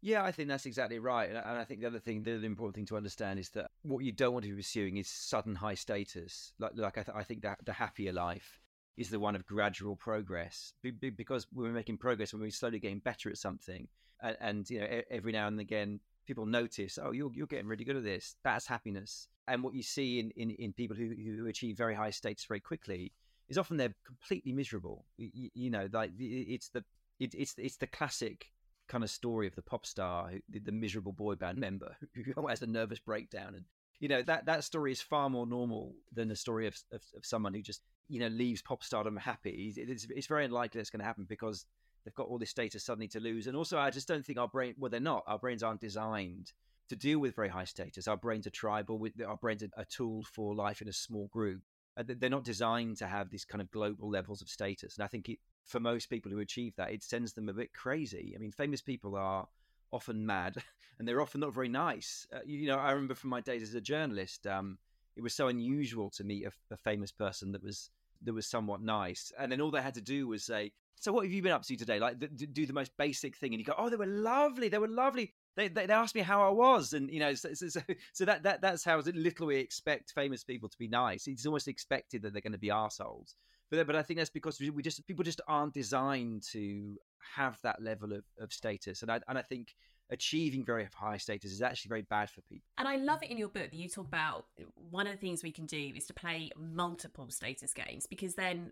Yeah, 0.01 0.23
I 0.23 0.31
think 0.31 0.49
that's 0.49 0.65
exactly 0.65 0.97
right. 0.97 1.29
And 1.29 1.37
I 1.37 1.63
think 1.63 1.81
the 1.81 1.87
other 1.87 1.99
thing, 1.99 2.23
the 2.23 2.35
other 2.35 2.45
important 2.45 2.75
thing 2.75 2.87
to 2.87 2.97
understand 2.97 3.37
is 3.37 3.49
that 3.49 3.69
what 3.83 4.03
you 4.03 4.11
don't 4.11 4.33
want 4.33 4.45
to 4.45 4.49
be 4.49 4.57
pursuing 4.57 4.97
is 4.97 5.07
sudden 5.07 5.53
high 5.53 5.75
status. 5.75 6.53
Like, 6.57 6.71
like 6.75 6.97
I, 6.97 7.03
th- 7.03 7.15
I 7.15 7.23
think 7.23 7.43
that 7.43 7.59
the 7.63 7.73
happier 7.73 8.11
life 8.11 8.59
is 8.97 9.09
the 9.09 9.19
one 9.19 9.35
of 9.35 9.45
gradual 9.45 9.95
progress 9.95 10.73
because 10.99 11.47
we're 11.53 11.71
making 11.71 11.97
progress 11.97 12.33
when 12.33 12.41
we're 12.41 12.51
slowly 12.51 12.79
getting 12.79 12.99
better 12.99 13.29
at 13.29 13.37
something. 13.37 13.87
And, 14.21 14.37
and 14.39 14.69
you 14.69 14.79
know 14.79 15.01
every 15.09 15.31
now 15.31 15.47
and 15.47 15.59
again 15.59 15.99
people 16.27 16.45
notice 16.45 16.99
oh 17.01 17.11
you're, 17.11 17.31
you're 17.33 17.47
getting 17.47 17.67
really 17.67 17.85
good 17.85 17.95
at 17.95 18.03
this. 18.03 18.35
That's 18.43 18.67
happiness. 18.67 19.27
And 19.47 19.63
what 19.63 19.73
you 19.73 19.83
see 19.83 20.19
in, 20.19 20.31
in, 20.31 20.51
in 20.51 20.73
people 20.73 20.95
who, 20.95 21.09
who 21.09 21.47
achieve 21.47 21.77
very 21.77 21.95
high 21.95 22.11
status 22.11 22.45
very 22.45 22.59
quickly 22.59 23.11
is 23.49 23.57
often 23.57 23.77
they're 23.77 23.95
completely 24.05 24.53
miserable. 24.53 25.05
You, 25.17 25.49
you 25.53 25.69
know 25.69 25.87
like 25.91 26.11
it's 26.17 26.69
the 26.69 26.83
it, 27.19 27.33
it's 27.33 27.55
it's 27.57 27.77
the 27.77 27.87
classic 27.87 28.47
kind 28.87 29.03
of 29.03 29.09
story 29.09 29.47
of 29.47 29.55
the 29.55 29.61
pop 29.61 29.85
star 29.85 30.31
the, 30.49 30.59
the 30.59 30.71
miserable 30.71 31.13
boy 31.13 31.35
band 31.35 31.57
member 31.57 31.95
who 32.35 32.47
has 32.47 32.61
a 32.61 32.67
nervous 32.67 32.99
breakdown. 32.99 33.55
And 33.55 33.65
you 33.99 34.09
know 34.09 34.21
that 34.23 34.45
that 34.45 34.63
story 34.63 34.91
is 34.91 35.01
far 35.01 35.29
more 35.29 35.45
normal 35.45 35.93
than 36.13 36.27
the 36.27 36.35
story 36.35 36.67
of, 36.67 36.75
of, 36.91 37.01
of 37.15 37.25
someone 37.25 37.53
who 37.53 37.61
just 37.61 37.81
you 38.11 38.19
know 38.19 38.27
leaves 38.27 38.61
pop 38.61 38.83
stardom 38.83 39.15
happy 39.15 39.73
it's, 39.77 40.05
it's 40.09 40.27
very 40.27 40.43
unlikely 40.43 40.79
that's 40.79 40.89
going 40.89 40.99
to 40.99 41.05
happen 41.05 41.25
because 41.27 41.65
they've 42.03 42.15
got 42.15 42.27
all 42.27 42.37
this 42.37 42.49
status 42.49 42.83
suddenly 42.83 43.07
to 43.09 43.19
lose. 43.19 43.47
And 43.47 43.55
also, 43.55 43.77
I 43.77 43.89
just 43.89 44.07
don't 44.07 44.25
think 44.25 44.39
our 44.39 44.47
brain, 44.47 44.75
well, 44.77 44.89
they're 44.89 44.99
not. 44.99 45.23
Our 45.27 45.39
brains 45.39 45.63
aren't 45.63 45.81
designed 45.81 46.51
to 46.89 46.95
deal 46.95 47.19
with 47.19 47.35
very 47.35 47.49
high 47.49 47.65
status. 47.65 48.07
Our 48.07 48.17
brains 48.17 48.47
are 48.47 48.51
tribal. 48.51 49.01
Our 49.25 49.37
brains 49.37 49.63
are 49.63 49.69
a 49.77 49.85
tool 49.85 50.23
for 50.23 50.55
life 50.55 50.81
in 50.81 50.87
a 50.87 50.93
small 50.93 51.27
group. 51.27 51.61
They're 51.97 52.29
not 52.29 52.43
designed 52.43 52.97
to 52.97 53.07
have 53.07 53.29
these 53.29 53.45
kind 53.45 53.61
of 53.61 53.69
global 53.69 54.09
levels 54.09 54.41
of 54.41 54.49
status. 54.49 54.97
And 54.97 55.03
I 55.03 55.07
think 55.07 55.29
it, 55.29 55.39
for 55.65 55.79
most 55.79 56.09
people 56.09 56.31
who 56.31 56.39
achieve 56.39 56.73
that, 56.77 56.91
it 56.91 57.03
sends 57.03 57.33
them 57.33 57.49
a 57.49 57.53
bit 57.53 57.73
crazy. 57.73 58.33
I 58.35 58.39
mean, 58.39 58.51
famous 58.51 58.81
people 58.81 59.15
are 59.15 59.47
often 59.91 60.25
mad 60.25 60.55
and 60.99 61.07
they're 61.07 61.21
often 61.21 61.41
not 61.41 61.53
very 61.53 61.69
nice. 61.69 62.25
Uh, 62.33 62.39
you 62.45 62.67
know, 62.67 62.77
I 62.77 62.91
remember 62.91 63.13
from 63.13 63.29
my 63.29 63.41
days 63.41 63.61
as 63.61 63.75
a 63.75 63.81
journalist, 63.81 64.47
um, 64.47 64.77
it 65.15 65.21
was 65.21 65.33
so 65.33 65.49
unusual 65.49 66.09
to 66.11 66.23
meet 66.23 66.45
a, 66.45 66.51
a 66.73 66.77
famous 66.77 67.11
person 67.11 67.51
that 67.51 67.63
was 67.63 67.89
that 68.23 68.33
was 68.33 68.47
somewhat 68.47 68.81
nice. 68.81 69.31
And 69.39 69.51
then 69.51 69.61
all 69.61 69.71
they 69.71 69.81
had 69.81 69.95
to 69.95 70.01
do 70.01 70.27
was 70.27 70.43
say, 70.43 70.71
so 71.01 71.11
what 71.11 71.25
have 71.25 71.33
you 71.33 71.41
been 71.41 71.51
up 71.51 71.63
to 71.63 71.75
today? 71.75 71.99
Like 71.99 72.19
do 72.19 72.65
the 72.65 72.73
most 72.73 72.91
basic 72.97 73.35
thing, 73.35 73.53
and 73.53 73.59
you 73.59 73.65
go, 73.65 73.73
oh, 73.77 73.89
they 73.89 73.95
were 73.95 74.05
lovely. 74.05 74.69
They 74.69 74.77
were 74.77 74.87
lovely. 74.87 75.33
They, 75.55 75.67
they, 75.67 75.87
they 75.87 75.93
asked 75.93 76.15
me 76.15 76.21
how 76.21 76.47
I 76.47 76.49
was, 76.49 76.93
and 76.93 77.09
you 77.09 77.19
know, 77.19 77.33
so, 77.33 77.53
so, 77.53 77.81
so 78.13 78.25
that, 78.25 78.43
that 78.43 78.61
that's 78.61 78.83
how 78.83 78.99
little 78.99 79.47
we 79.47 79.57
expect 79.57 80.11
famous 80.11 80.43
people 80.43 80.69
to 80.69 80.77
be 80.77 80.87
nice. 80.87 81.27
It's 81.27 81.45
almost 81.45 81.67
expected 81.67 82.21
that 82.21 82.33
they're 82.33 82.41
going 82.41 82.53
to 82.53 82.59
be 82.59 82.69
assholes. 82.69 83.35
But 83.71 83.87
but 83.87 83.95
I 83.95 84.03
think 84.03 84.19
that's 84.19 84.29
because 84.29 84.59
we 84.59 84.83
just 84.83 85.05
people 85.07 85.23
just 85.23 85.41
aren't 85.47 85.73
designed 85.73 86.43
to 86.51 86.95
have 87.35 87.57
that 87.63 87.81
level 87.81 88.13
of, 88.13 88.23
of 88.39 88.53
status, 88.53 89.01
and 89.01 89.11
I 89.11 89.19
and 89.27 89.37
I 89.37 89.41
think 89.41 89.73
achieving 90.11 90.63
very 90.63 90.87
high 90.93 91.17
status 91.17 91.51
is 91.51 91.61
actually 91.61 91.89
very 91.89 92.01
bad 92.03 92.29
for 92.29 92.41
people. 92.41 92.67
And 92.77 92.87
I 92.87 92.97
love 92.97 93.23
it 93.23 93.31
in 93.31 93.37
your 93.37 93.47
book 93.47 93.71
that 93.71 93.73
you 93.73 93.87
talk 93.87 94.07
about 94.07 94.45
one 94.89 95.07
of 95.07 95.13
the 95.13 95.17
things 95.17 95.41
we 95.41 95.51
can 95.51 95.65
do 95.65 95.93
is 95.95 96.05
to 96.07 96.13
play 96.13 96.51
multiple 96.57 97.29
status 97.29 97.73
games 97.73 98.05
because 98.05 98.35
then 98.35 98.71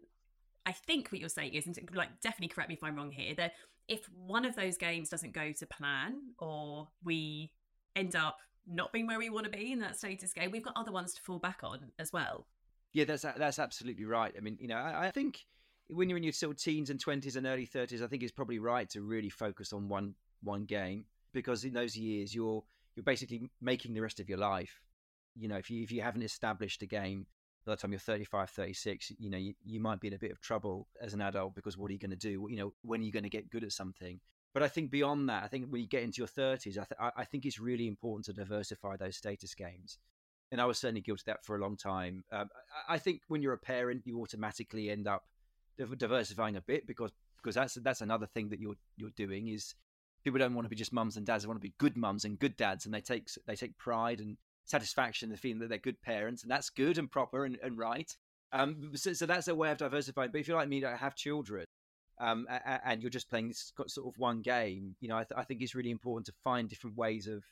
I 0.66 0.74
think 0.74 1.10
what 1.10 1.20
you're 1.20 1.30
saying 1.30 1.54
is, 1.54 1.66
and 1.66 1.78
like 1.96 2.20
definitely 2.22 2.50
correct 2.50 2.70
me 2.70 2.76
if 2.76 2.84
I'm 2.84 2.96
wrong 2.96 3.12
here, 3.12 3.34
that 3.36 3.54
if 3.88 4.08
one 4.14 4.46
of 4.46 4.56
those 4.56 4.78
games 4.78 5.10
doesn't 5.10 5.34
go 5.34 5.52
to 5.52 5.66
plan 5.66 6.34
or 6.38 6.90
we 7.04 7.52
end 7.96 8.16
up 8.16 8.38
not 8.68 8.92
being 8.92 9.08
where 9.08 9.18
we 9.18 9.30
want 9.30 9.46
to 9.46 9.50
be 9.50 9.72
in 9.72 9.80
that 9.80 9.98
status 9.98 10.34
game, 10.34 10.52
we've 10.52 10.64
got 10.64 10.74
other 10.76 10.92
ones 10.92 11.14
to 11.14 11.22
fall 11.22 11.40
back 11.40 11.62
on 11.64 11.92
as 11.98 12.14
well. 12.14 12.46
Yeah, 12.94 13.06
that's 13.06 13.24
that's 13.24 13.60
absolutely 13.60 14.06
right. 14.06 14.34
I 14.38 14.42
mean, 14.42 14.58
you 14.60 14.68
know, 14.68 14.76
I, 14.76 15.08
I 15.08 15.12
think 15.12 15.46
when 15.90 16.10
you're 16.10 16.18
in 16.18 16.24
your 16.24 16.34
sort 16.34 16.56
of 16.56 16.62
teens 16.62 16.90
and 16.90 17.00
twenties 17.00 17.36
and 17.36 17.48
early 17.48 17.66
thirties, 17.66 18.02
I 18.02 18.08
think 18.08 18.24
it's 18.24 18.32
probably 18.32 18.60
right 18.60 18.90
to 18.90 19.02
really 19.02 19.30
focus 19.30 19.74
on 19.74 19.88
one 19.88 20.16
one 20.42 20.66
game 20.66 21.06
because 21.34 21.64
in 21.64 21.74
those 21.74 21.96
years 21.96 22.34
you're 22.34 22.64
you're 22.96 23.04
basically 23.04 23.50
making 23.62 23.94
the 23.94 24.02
rest 24.02 24.20
of 24.20 24.30
your 24.30 24.38
life. 24.38 24.82
You 25.36 25.48
know, 25.48 25.58
if 25.58 25.70
you 25.70 25.84
if 25.84 25.92
you 25.92 26.02
haven't 26.02 26.24
established 26.24 26.82
a 26.82 26.86
game 26.86 27.28
by 27.66 27.74
the 27.74 27.78
time 27.78 27.92
you're 27.92 28.00
35, 28.00 28.50
36, 28.50 29.12
you 29.20 29.30
know, 29.30 29.38
you, 29.38 29.54
you 29.64 29.80
might 29.80 30.00
be 30.00 30.08
in 30.08 30.14
a 30.14 30.18
bit 30.18 30.32
of 30.32 30.42
trouble 30.42 30.88
as 31.02 31.14
an 31.14 31.22
adult 31.22 31.56
because 31.56 31.78
what 31.78 31.90
are 31.90 31.94
you 31.94 32.00
going 32.00 32.10
to 32.10 32.18
do? 32.18 32.48
You 32.50 32.58
know, 32.58 32.74
when 32.82 33.02
are 33.02 33.04
you 33.04 33.12
going 33.12 33.24
to 33.24 33.30
get 33.30 33.50
good 33.50 33.64
at 33.64 33.72
something? 33.72 34.20
But 34.54 34.64
I 34.64 34.68
think 34.68 34.90
beyond 34.90 35.30
that, 35.30 35.44
I 35.44 35.48
think 35.48 35.68
when 35.70 35.82
you 35.82 35.88
get 35.88 36.04
into 36.04 36.20
your 36.20 36.28
30s, 36.28 36.80
I, 36.80 36.86
th- 36.86 37.14
I 37.16 37.24
think 37.26 37.46
it's 37.46 37.60
really 37.60 37.88
important 37.88 38.26
to 38.26 38.34
diversify 38.34 38.98
those 38.98 39.18
status 39.18 39.54
games. 39.54 40.00
And 40.52 40.60
I 40.60 40.66
was 40.66 40.80
certainly 40.80 41.02
guilty 41.02 41.22
of 41.22 41.26
that 41.26 41.46
for 41.46 41.56
a 41.56 41.62
long 41.62 41.78
time. 41.78 42.24
Um, 42.32 42.50
I 42.88 42.98
think 42.98 43.22
when 43.28 43.44
you're 43.44 43.54
a 43.54 43.60
parent, 43.60 44.02
you 44.06 44.20
automatically 44.20 44.90
end 44.90 45.08
up 45.08 45.24
diversifying 45.98 46.56
a 46.58 46.62
bit 46.62 46.88
because 46.88 47.12
because 47.38 47.56
that's 47.56 47.76
that's 47.76 48.02
another 48.02 48.26
thing 48.26 48.50
that 48.50 48.60
you're 48.60 48.76
you're 48.98 49.12
doing 49.16 49.48
is 49.48 49.76
people 50.24 50.40
don't 50.40 50.54
want 50.54 50.66
to 50.66 50.70
be 50.70 50.76
just 50.76 50.94
mums 50.94 51.18
and 51.18 51.26
dads; 51.26 51.44
they 51.44 51.48
want 51.48 51.60
to 51.60 51.68
be 51.68 51.74
good 51.78 51.98
mums 51.98 52.26
and 52.26 52.40
good 52.40 52.58
dads, 52.58 52.86
and 52.86 52.94
they 52.94 53.02
take 53.02 53.30
they 53.48 53.56
take 53.56 53.78
pride 53.78 54.20
and 54.20 54.38
satisfaction 54.66 55.28
in 55.28 55.32
the 55.32 55.38
feeling 55.38 55.60
that 55.60 55.70
they're 55.70 55.78
good 55.78 56.02
parents, 56.02 56.44
and 56.44 56.52
that's 56.52 56.70
good 56.70 56.98
and 56.98 57.10
proper 57.12 57.46
and, 57.46 57.58
and 57.64 57.78
right. 57.78 58.16
Um, 58.52 58.92
so, 58.96 59.14
so 59.14 59.26
that's 59.26 59.48
a 59.48 59.56
way 59.56 59.72
of 59.72 59.78
diversifying. 59.78 60.32
But 60.32 60.42
if 60.42 60.48
you're 60.48 60.58
like 60.58 60.70
me, 60.70 60.80
don't 60.80 60.98
have 60.98 61.16
children, 61.16 61.66
um, 62.20 62.48
and 62.86 63.02
you're 63.02 63.10
just 63.10 63.30
playing 63.30 63.48
this 63.48 63.72
sort 63.88 64.08
of 64.08 64.20
one 64.20 64.42
game, 64.42 64.96
you 65.00 65.08
know, 65.08 65.18
I, 65.18 65.24
th- 65.24 65.38
I 65.38 65.44
think 65.44 65.62
it's 65.62 65.76
really 65.76 65.92
important 65.92 66.26
to 66.28 66.34
find 66.44 66.68
different 66.68 66.98
ways 66.98 67.28
of 67.28 67.44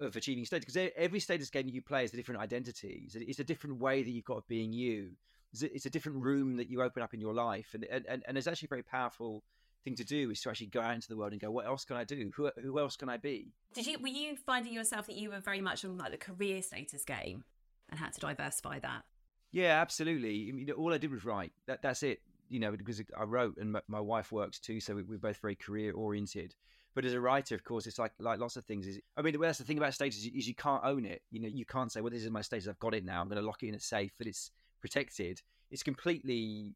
of 0.00 0.14
achieving 0.14 0.44
status 0.44 0.64
because 0.64 0.90
every 0.96 1.18
status 1.18 1.50
game 1.50 1.68
you 1.68 1.82
play 1.82 2.04
is 2.04 2.14
a 2.14 2.16
different 2.16 2.40
identity. 2.40 3.08
It's 3.12 3.40
a 3.40 3.44
different 3.44 3.80
way 3.80 4.02
that 4.02 4.10
you've 4.10 4.24
got 4.24 4.38
of 4.38 4.48
being 4.48 4.72
you. 4.72 5.10
It's 5.52 5.86
a 5.86 5.90
different 5.90 6.22
room 6.22 6.56
that 6.56 6.70
you 6.70 6.82
open 6.82 7.02
up 7.02 7.14
in 7.14 7.20
your 7.20 7.34
life, 7.34 7.74
and 7.74 7.84
and, 7.84 8.24
and 8.26 8.38
it's 8.38 8.46
actually 8.46 8.68
very 8.68 8.82
powerful 8.82 9.42
thing 9.84 9.94
to 9.96 10.04
do 10.04 10.30
is 10.30 10.40
to 10.42 10.50
actually 10.50 10.68
go 10.68 10.80
out 10.80 10.94
into 10.94 11.08
the 11.08 11.16
world 11.16 11.32
and 11.32 11.40
go, 11.40 11.50
what 11.50 11.66
else 11.66 11.84
can 11.84 11.96
I 11.96 12.04
do? 12.04 12.30
Who 12.34 12.50
who 12.62 12.78
else 12.78 12.96
can 12.96 13.08
I 13.08 13.16
be? 13.16 13.52
Did 13.74 13.86
you 13.86 13.98
were 13.98 14.08
you 14.08 14.36
finding 14.36 14.72
yourself 14.72 15.06
that 15.06 15.16
you 15.16 15.30
were 15.30 15.40
very 15.40 15.60
much 15.60 15.84
on 15.84 15.98
like 15.98 16.10
the 16.10 16.18
career 16.18 16.62
status 16.62 17.04
game 17.04 17.44
and 17.90 18.00
had 18.00 18.12
to 18.14 18.20
diversify 18.20 18.78
that? 18.80 19.04
Yeah, 19.52 19.80
absolutely. 19.80 20.48
I 20.48 20.52
mean, 20.52 20.70
all 20.72 20.92
I 20.92 20.98
did 20.98 21.12
was 21.12 21.24
write. 21.24 21.52
That 21.66 21.82
that's 21.82 22.02
it. 22.02 22.20
You 22.48 22.60
know, 22.60 22.72
because 22.72 23.00
I 23.18 23.22
wrote, 23.22 23.56
and 23.56 23.72
my, 23.72 23.80
my 23.88 24.00
wife 24.00 24.30
works 24.30 24.58
too, 24.58 24.80
so 24.80 24.94
we're 24.94 25.18
both 25.18 25.38
very 25.38 25.56
career 25.56 25.92
oriented. 25.92 26.54
But 26.94 27.04
as 27.04 27.12
a 27.12 27.20
writer, 27.20 27.54
of 27.54 27.64
course, 27.64 27.86
it's 27.86 27.98
like 27.98 28.12
like 28.18 28.38
lots 28.38 28.56
of 28.56 28.64
things. 28.64 28.86
Is 28.86 29.00
I 29.16 29.22
mean, 29.22 29.36
that's 29.40 29.58
the 29.58 29.64
thing 29.64 29.78
about 29.78 29.94
status 29.94 30.18
is 30.24 30.48
you 30.48 30.54
can't 30.54 30.84
own 30.84 31.04
it. 31.04 31.22
You 31.30 31.40
know, 31.40 31.48
you 31.48 31.64
can't 31.64 31.90
say, 31.90 32.00
"Well, 32.00 32.10
this 32.10 32.22
is 32.22 32.30
my 32.30 32.42
status. 32.42 32.68
I've 32.68 32.78
got 32.78 32.94
it 32.94 33.04
now. 33.04 33.20
I'm 33.20 33.28
going 33.28 33.40
to 33.40 33.46
lock 33.46 33.62
it 33.62 33.68
in 33.68 33.74
a 33.74 33.80
safe, 33.80 34.12
that 34.18 34.26
it's 34.26 34.50
protected." 34.80 35.42
It's 35.70 35.82
completely, 35.82 36.74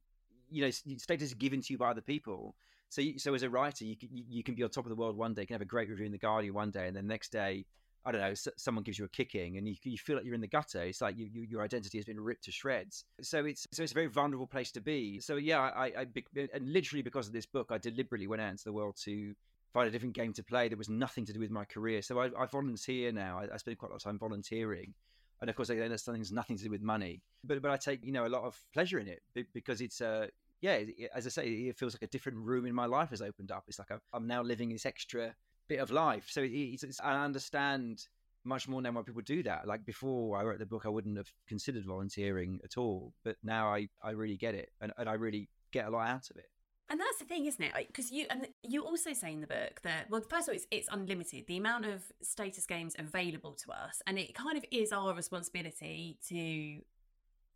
you 0.51 0.63
know, 0.63 0.71
status 0.71 1.29
is 1.29 1.35
given 1.35 1.61
to 1.63 1.73
you 1.73 1.79
by 1.79 1.91
other 1.91 2.01
people. 2.01 2.57
So, 2.91 3.03
you, 3.03 3.19
so 3.19 3.35
as 3.35 3.43
a 3.43 3.51
writer, 3.51 3.85
you 3.85 3.97
can, 3.97 4.09
you 4.13 4.43
can 4.43 4.55
be 4.55 4.63
on 4.63 4.71
top 4.71 4.85
of 4.85 4.91
the 4.91 4.97
world 4.97 5.17
one 5.17 5.35
day, 5.35 5.43
you 5.43 5.47
can 5.47 5.55
have 5.55 5.63
a 5.63 5.67
great 5.67 5.91
review 5.91 6.07
in 6.07 6.13
the 6.13 6.19
Guardian 6.19 6.55
one 6.55 6.71
day, 6.71 6.87
and 6.87 6.97
then 6.97 7.07
the 7.07 7.13
next 7.13 7.33
day, 7.33 7.65
I 8.07 8.13
don't 8.13 8.21
know, 8.23 8.33
someone 8.57 8.85
gives 8.85 8.99
you 8.99 9.05
a 9.05 9.09
kicking, 9.09 9.59
and 9.59 9.69
you, 9.69 9.75
you 9.83 9.99
feel 9.99 10.17
like 10.17 10.25
you're 10.25 10.35
in 10.35 10.41
the 10.41 10.47
gutter. 10.47 10.83
It's 10.83 11.03
like 11.03 11.19
you, 11.19 11.29
you, 11.31 11.43
your 11.43 11.63
identity 11.63 11.99
has 11.99 12.07
been 12.07 12.19
ripped 12.19 12.45
to 12.45 12.53
shreds. 12.53 13.05
So 13.21 13.45
it's 13.45 13.67
so 13.73 13.83
it's 13.83 13.93
a 13.93 13.95
very 13.95 14.07
vulnerable 14.07 14.47
place 14.47 14.71
to 14.73 14.81
be. 14.81 15.21
So 15.21 15.37
yeah, 15.37 15.61
I, 15.61 15.87
I 15.89 16.07
and 16.55 16.73
literally 16.73 17.03
because 17.03 17.27
of 17.27 17.35
this 17.35 17.45
book, 17.45 17.69
I 17.71 17.77
deliberately 17.77 18.27
went 18.27 18.41
out 18.41 18.51
into 18.51 18.65
the 18.65 18.73
world 18.73 18.97
to 19.05 19.35
find 19.75 19.89
a 19.89 19.91
different 19.91 20.15
game 20.15 20.33
to 20.33 20.43
play 20.43 20.69
that 20.69 20.79
was 20.79 20.89
nothing 20.89 21.27
to 21.27 21.33
do 21.33 21.41
with 21.41 21.51
my 21.51 21.65
career. 21.65 22.01
So 22.01 22.19
I, 22.19 22.31
I 22.39 22.47
volunteer 22.47 23.13
now. 23.13 23.41
I, 23.41 23.55
I, 23.55 23.57
spend 23.59 23.77
quite 23.79 23.89
a 23.89 23.93
lot 23.93 23.97
of 23.97 24.05
time 24.05 24.19
volunteering, 24.19 24.95
and 25.41 25.51
of 25.51 25.57
course, 25.57 25.69
that's 25.69 26.03
that's 26.05 26.33
nothing 26.33 26.57
to 26.57 26.65
do 26.65 26.71
with 26.71 26.83
money. 26.83 27.21
But 27.45 27.61
but 27.61 27.71
I 27.71 27.77
take 27.77 28.03
you 28.05 28.13
know 28.13 28.27
a 28.27 28.29
lot 28.29 28.45
of 28.45 28.59
pleasure 28.73 28.99
in 28.99 29.09
it 29.09 29.23
because 29.53 29.83
it's 29.83 30.01
a 30.01 30.31
yeah, 30.61 30.81
as 31.15 31.27
I 31.27 31.31
say, 31.31 31.49
it 31.49 31.77
feels 31.77 31.95
like 31.95 32.03
a 32.03 32.09
different 32.09 32.39
room 32.39 32.67
in 32.67 32.75
my 32.75 32.87
life 32.87 33.11
has 33.11 33.23
opened 33.23 33.53
up. 33.53 33.65
It's 33.69 33.79
like 33.79 33.89
I'm 34.13 34.27
now 34.27 34.43
living 34.43 34.71
this 34.71 34.87
extra 34.87 35.35
bit 35.69 35.81
of 35.81 35.91
life. 35.91 36.27
So 36.29 36.43
it's, 36.45 36.83
it's, 36.83 37.01
I 37.01 37.25
understand 37.25 38.07
much 38.45 38.67
more 38.67 38.83
now 38.83 38.91
why 38.93 39.03
people 39.03 39.23
do 39.23 39.43
that. 39.45 39.67
Like 39.67 39.85
before 39.85 40.39
I 40.39 40.43
wrote 40.43 40.59
the 40.59 40.67
book, 40.67 40.87
I 40.87 40.89
wouldn't 40.89 41.17
have 41.17 41.31
considered 41.47 41.85
volunteering 41.85 42.61
at 42.65 42.79
all, 42.79 43.13
but 43.25 43.37
now 43.43 43.69
I, 43.69 43.89
I 44.03 44.11
really 44.11 44.37
get 44.37 44.55
it, 44.55 44.71
and, 44.81 44.93
and 44.97 45.09
I 45.09 45.15
really 45.15 45.49
get 45.71 45.87
a 45.87 45.91
lot 45.91 46.09
out 46.09 46.31
of 46.31 46.37
it. 46.37 46.47
And 46.91 46.99
that's 46.99 47.19
the 47.19 47.27
thing, 47.27 47.45
isn't 47.45 47.63
it? 47.63 47.73
Because 47.87 48.11
you 48.11 48.25
and 48.31 48.49
you 48.63 48.83
also 48.83 49.13
say 49.13 49.31
in 49.35 49.43
the 49.43 49.47
book 49.47 49.83
that 49.83 50.09
well, 50.09 50.23
first 50.23 50.49
of 50.49 50.53
all, 50.53 50.57
it's, 50.57 50.67
it's 50.71 50.89
unlimited. 50.91 51.47
The 51.47 51.59
amount 51.59 51.85
of 51.85 52.03
status 52.23 52.65
games 52.65 52.97
available 52.99 53.53
to 53.53 53.73
us, 53.73 54.01
and 54.07 54.19
it 54.19 54.35
kind 54.35 54.57
of 54.57 54.65
is 54.73 54.91
our 54.91 55.15
responsibility 55.15 56.19
to 56.29 56.81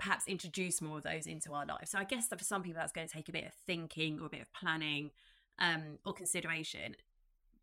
perhaps 0.02 0.26
introduce 0.26 0.82
more 0.82 0.98
of 0.98 1.04
those 1.04 1.26
into 1.26 1.52
our 1.52 1.64
lives. 1.64 1.92
So 1.92 1.98
I 1.98 2.04
guess 2.04 2.26
that 2.28 2.38
for 2.38 2.44
some 2.44 2.62
people 2.62 2.80
that's 2.80 2.92
going 2.92 3.06
to 3.06 3.12
take 3.12 3.28
a 3.28 3.32
bit 3.32 3.44
of 3.44 3.52
thinking 3.66 4.18
or 4.18 4.26
a 4.26 4.30
bit 4.30 4.40
of 4.42 4.52
planning 4.52 5.12
um, 5.60 5.98
or 6.04 6.12
consideration. 6.12 6.96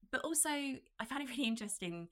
But 0.09 0.21
also, 0.21 0.49
I 0.49 1.05
found 1.05 1.23
it 1.23 1.29
really 1.29 1.43
interesting 1.43 2.07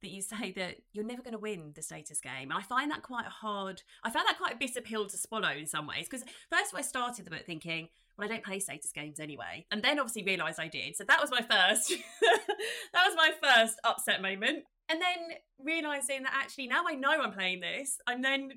that 0.00 0.10
you 0.10 0.22
say 0.22 0.52
that 0.52 0.76
you're 0.92 1.04
never 1.04 1.20
going 1.20 1.32
to 1.34 1.38
win 1.38 1.72
the 1.74 1.82
status 1.82 2.20
game. 2.20 2.50
And 2.50 2.54
I 2.54 2.62
find 2.62 2.92
that 2.92 3.02
quite 3.02 3.26
hard. 3.26 3.82
I 4.04 4.10
found 4.10 4.28
that 4.28 4.38
quite 4.38 4.54
a 4.54 4.56
bitter 4.56 4.80
pill 4.80 5.06
to 5.06 5.16
swallow 5.16 5.50
in 5.50 5.66
some 5.66 5.86
ways 5.88 6.06
because 6.08 6.24
first 6.48 6.74
I 6.74 6.82
started 6.82 7.24
the 7.24 7.30
book 7.30 7.44
thinking, 7.44 7.88
well, 8.16 8.26
I 8.26 8.28
don't 8.28 8.44
play 8.44 8.60
status 8.60 8.92
games 8.92 9.18
anyway, 9.18 9.66
and 9.72 9.82
then 9.82 9.98
obviously 9.98 10.22
realised 10.22 10.60
I 10.60 10.68
did. 10.68 10.96
So 10.96 11.04
that 11.04 11.20
was 11.20 11.30
my 11.30 11.40
first. 11.40 11.92
that 12.92 13.04
was 13.06 13.16
my 13.16 13.30
first 13.42 13.80
upset 13.84 14.22
moment. 14.22 14.64
And 14.88 15.00
then 15.00 15.38
realizing 15.58 16.22
that 16.24 16.34
actually 16.34 16.66
now 16.66 16.84
I 16.86 16.94
know 16.94 17.10
I'm 17.10 17.32
playing 17.32 17.60
this, 17.60 17.98
I'm 18.06 18.22
then 18.22 18.52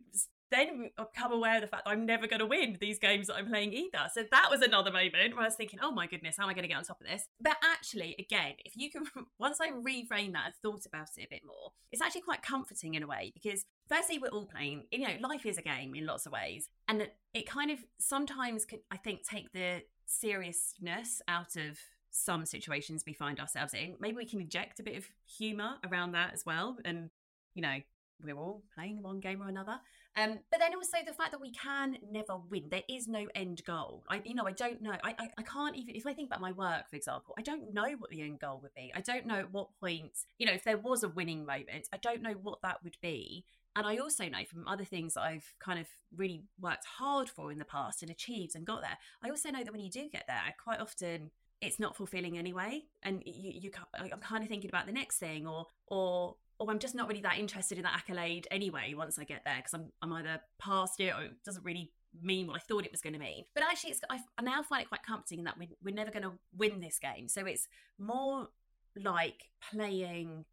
then 0.52 0.90
become 0.98 1.32
uh, 1.32 1.36
aware 1.36 1.56
of 1.56 1.62
the 1.62 1.68
fact 1.68 1.86
that 1.86 1.92
I'm 1.92 2.06
never 2.06 2.28
going 2.28 2.40
to 2.40 2.46
win 2.46 2.78
these 2.80 3.00
games 3.00 3.28
that 3.28 3.36
I'm 3.36 3.48
playing 3.48 3.74
either. 3.74 4.08
So 4.14 4.24
that 4.30 4.48
was 4.50 4.62
another 4.62 4.92
moment 4.92 5.34
where 5.34 5.42
I 5.42 5.46
was 5.46 5.56
thinking, 5.56 5.80
oh 5.82 5.92
my 5.92 6.08
goodness, 6.08 6.36
how 6.38 6.44
am 6.44 6.50
I 6.50 6.54
going 6.54 6.64
to 6.64 6.68
get 6.68 6.78
on 6.78 6.84
top 6.84 7.02
of 7.02 7.08
this? 7.08 7.28
But 7.42 7.58
actually, 7.64 8.16
again, 8.20 8.54
if 8.64 8.78
you 8.78 8.92
can, 8.92 9.04
once 9.40 9.60
I 9.60 9.72
reframe 9.72 10.34
that 10.34 10.46
and 10.46 10.56
thought 10.62 10.86
about 10.86 11.10
it 11.18 11.26
a 11.26 11.30
bit 11.30 11.42
more, 11.46 11.72
it's 11.92 12.02
actually 12.02 12.22
quite 12.22 12.42
comforting 12.42 12.96
in 12.96 13.04
a 13.04 13.08
way 13.08 13.32
because 13.34 13.66
firstly, 13.90 14.20
we're 14.20 14.30
all 14.30 14.46
playing, 14.46 14.84
you 14.92 15.00
know, 15.00 15.28
life 15.28 15.46
is 15.46 15.58
a 15.58 15.62
game 15.62 15.96
in 15.96 16.06
lots 16.06 16.26
of 16.26 16.32
ways. 16.32 16.70
And 16.88 17.08
it 17.34 17.50
kind 17.50 17.72
of 17.72 17.80
sometimes 18.00 18.66
can, 18.66 18.80
I 18.92 18.98
think, 18.98 19.28
take 19.28 19.52
the 19.52 19.84
seriousness 20.06 21.22
out 21.28 21.56
of 21.56 21.80
some 22.12 22.46
situations 22.46 23.04
we 23.06 23.14
find 23.14 23.40
ourselves 23.40 23.74
in. 23.74 23.96
Maybe 24.00 24.18
we 24.18 24.26
can 24.26 24.40
inject 24.40 24.80
a 24.80 24.84
bit 24.84 24.98
of 24.98 25.06
humour 25.26 25.76
around 25.90 26.14
that 26.14 26.34
as 26.34 26.46
well. 26.46 26.78
And, 26.86 27.10
you 27.54 27.62
know, 27.62 27.78
we're 28.24 28.38
all 28.38 28.64
playing 28.74 29.02
one 29.02 29.20
game 29.20 29.42
or 29.42 29.48
another. 29.48 29.80
Um, 30.18 30.40
but 30.50 30.60
then 30.60 30.74
also 30.76 30.98
the 31.06 31.14
fact 31.14 31.32
that 31.32 31.42
we 31.42 31.52
can 31.52 31.98
never 32.10 32.38
win. 32.50 32.68
There 32.70 32.84
is 32.90 33.08
no 33.08 33.28
end 33.36 33.62
goal. 33.66 34.04
I, 34.10 34.22
you 34.24 34.34
know, 34.34 34.48
I 34.48 34.54
don't 34.54 34.82
know. 34.82 34.96
I, 35.04 35.16
I, 35.20 35.30
I 35.38 35.42
can't 35.42 35.76
even. 35.76 35.96
If 35.96 36.08
I 36.08 36.14
think 36.14 36.30
about 36.30 36.42
my 36.42 36.54
work, 36.54 36.90
for 36.90 36.96
example, 36.96 37.36
I 37.38 37.42
don't 37.42 37.74
know 37.74 37.96
what 37.98 38.10
the 38.10 38.22
end 38.22 38.40
goal 38.40 38.60
would 38.64 38.74
be. 38.76 38.92
I 38.96 39.02
don't 39.02 39.26
know 39.26 39.36
at 39.40 39.52
what 39.52 39.70
point. 39.80 40.18
You 40.38 40.48
know, 40.48 40.54
if 40.54 40.64
there 40.64 40.78
was 40.78 41.04
a 41.04 41.10
winning 41.10 41.46
moment, 41.46 41.90
I 41.92 41.98
don't 41.98 42.22
know 42.22 42.36
what 42.42 42.62
that 42.62 42.84
would 42.84 42.98
be. 43.02 43.46
And 43.76 43.86
I 43.86 43.98
also 43.98 44.30
know 44.30 44.46
from 44.50 44.68
other 44.68 44.86
things 44.86 45.18
I've 45.18 45.54
kind 45.60 45.80
of 45.80 45.88
really 46.16 46.44
worked 46.60 46.86
hard 46.86 47.30
for 47.30 47.52
in 47.52 47.60
the 47.60 47.66
past 47.66 48.02
and 48.02 48.10
achieved 48.10 48.56
and 48.56 48.66
got 48.66 48.82
there. 48.82 48.98
I 49.22 49.30
also 49.30 49.50
know 49.50 49.64
that 49.64 49.72
when 49.72 49.82
you 49.82 49.92
do 49.92 50.08
get 50.10 50.24
there, 50.28 50.56
quite 50.64 50.80
often 50.80 51.32
it's 51.62 51.80
not 51.80 51.96
fulfilling 51.96 52.38
anyway, 52.38 52.84
and 53.04 53.22
you, 53.26 53.52
you 53.56 53.72
I'm 53.94 54.20
kind 54.20 54.44
of 54.44 54.50
thinking 54.50 54.70
about 54.70 54.86
the 54.86 54.92
next 54.92 55.18
thing, 55.18 55.48
or 55.48 55.68
or 55.88 56.36
or 56.60 56.72
I'm 56.72 56.80
just 56.80 56.96
not 56.96 57.08
really 57.08 57.22
that 57.22 57.38
interested 57.38 57.78
in 57.78 57.84
that 57.84 57.96
accolade 57.96 58.48
anyway 58.50 58.94
once 58.96 59.20
I 59.20 59.24
get 59.24 59.44
there 59.46 59.58
because 59.58 59.74
I'm, 59.74 59.92
I'm 60.02 60.14
either 60.14 60.42
past 60.60 61.00
it 61.00 61.10
or 61.10 61.24
it 61.24 61.44
doesn't 61.44 61.66
really 61.66 61.92
mean 62.22 62.48
what 62.48 62.56
I 62.56 62.60
thought 62.60 62.86
it 62.86 62.92
was 62.92 63.02
going 63.02 63.14
to 63.14 63.20
mean. 63.20 63.46
But 63.54 63.64
actually, 63.64 63.92
it's, 63.92 64.02
I, 64.10 64.20
I 64.38 64.42
now 64.42 64.64
find 64.64 64.84
it 64.84 64.90
quite 64.90 65.04
comforting 65.04 65.44
that 65.44 65.58
we, 65.58 65.70
we're 65.84 65.94
never 65.94 66.12
going 66.12 66.24
to 66.24 66.34
win 66.56 66.80
this 66.80 67.00
game. 67.00 67.28
So 67.28 67.46
it's 67.46 67.68
more 68.00 68.48
like 68.96 69.50
playing 69.72 70.46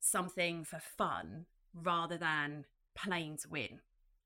something 0.00 0.64
for 0.64 0.80
fun 0.96 1.46
rather 1.74 2.16
than 2.16 2.64
playing 2.94 3.38
to 3.38 3.48
win. 3.48 3.80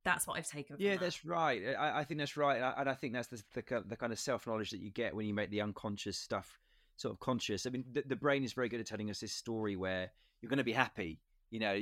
That's 0.05 0.27
what 0.27 0.37
I've 0.37 0.49
taken. 0.49 0.77
yeah, 0.81 0.93
that. 0.93 1.01
that's 1.01 1.25
right. 1.25 1.63
I, 1.79 2.01
I, 2.01 2.05
think 2.05 2.19
that's 2.19 2.37
right, 2.37 2.61
and 2.77 2.89
I, 2.89 2.95
think 2.95 3.13
that's 3.13 3.29
the, 3.29 3.43
the, 3.55 3.85
the 3.87 3.97
kind 3.97 4.13
of 4.13 4.19
self 4.19 4.49
knowledge 4.49 4.71
that 4.71 4.81
you 4.81 4.91
get 4.91 5.15
when 5.15 5.27
you 5.27 5.35
make 5.35 5.51
the 5.51 5.61
unconscious 5.61 6.19
stuff 6.19 6.59
sort 6.97 7.15
of 7.15 7.21
conscious. 7.21 7.67
I 7.67 7.71
mean, 7.71 7.85
the, 7.93 8.03
the 8.07 8.17
brain 8.17 8.43
is 8.43 8.53
very 8.53 8.69
good 8.69 8.81
at 8.81 8.87
telling 8.87 9.11
us 9.11 9.21
this 9.21 9.33
story 9.33 9.77
where 9.77 10.11
you're 10.43 10.51
going 10.51 10.59
to 10.59 10.65
be 10.65 10.73
happy. 10.73 11.21
You 11.51 11.61
know, 11.61 11.81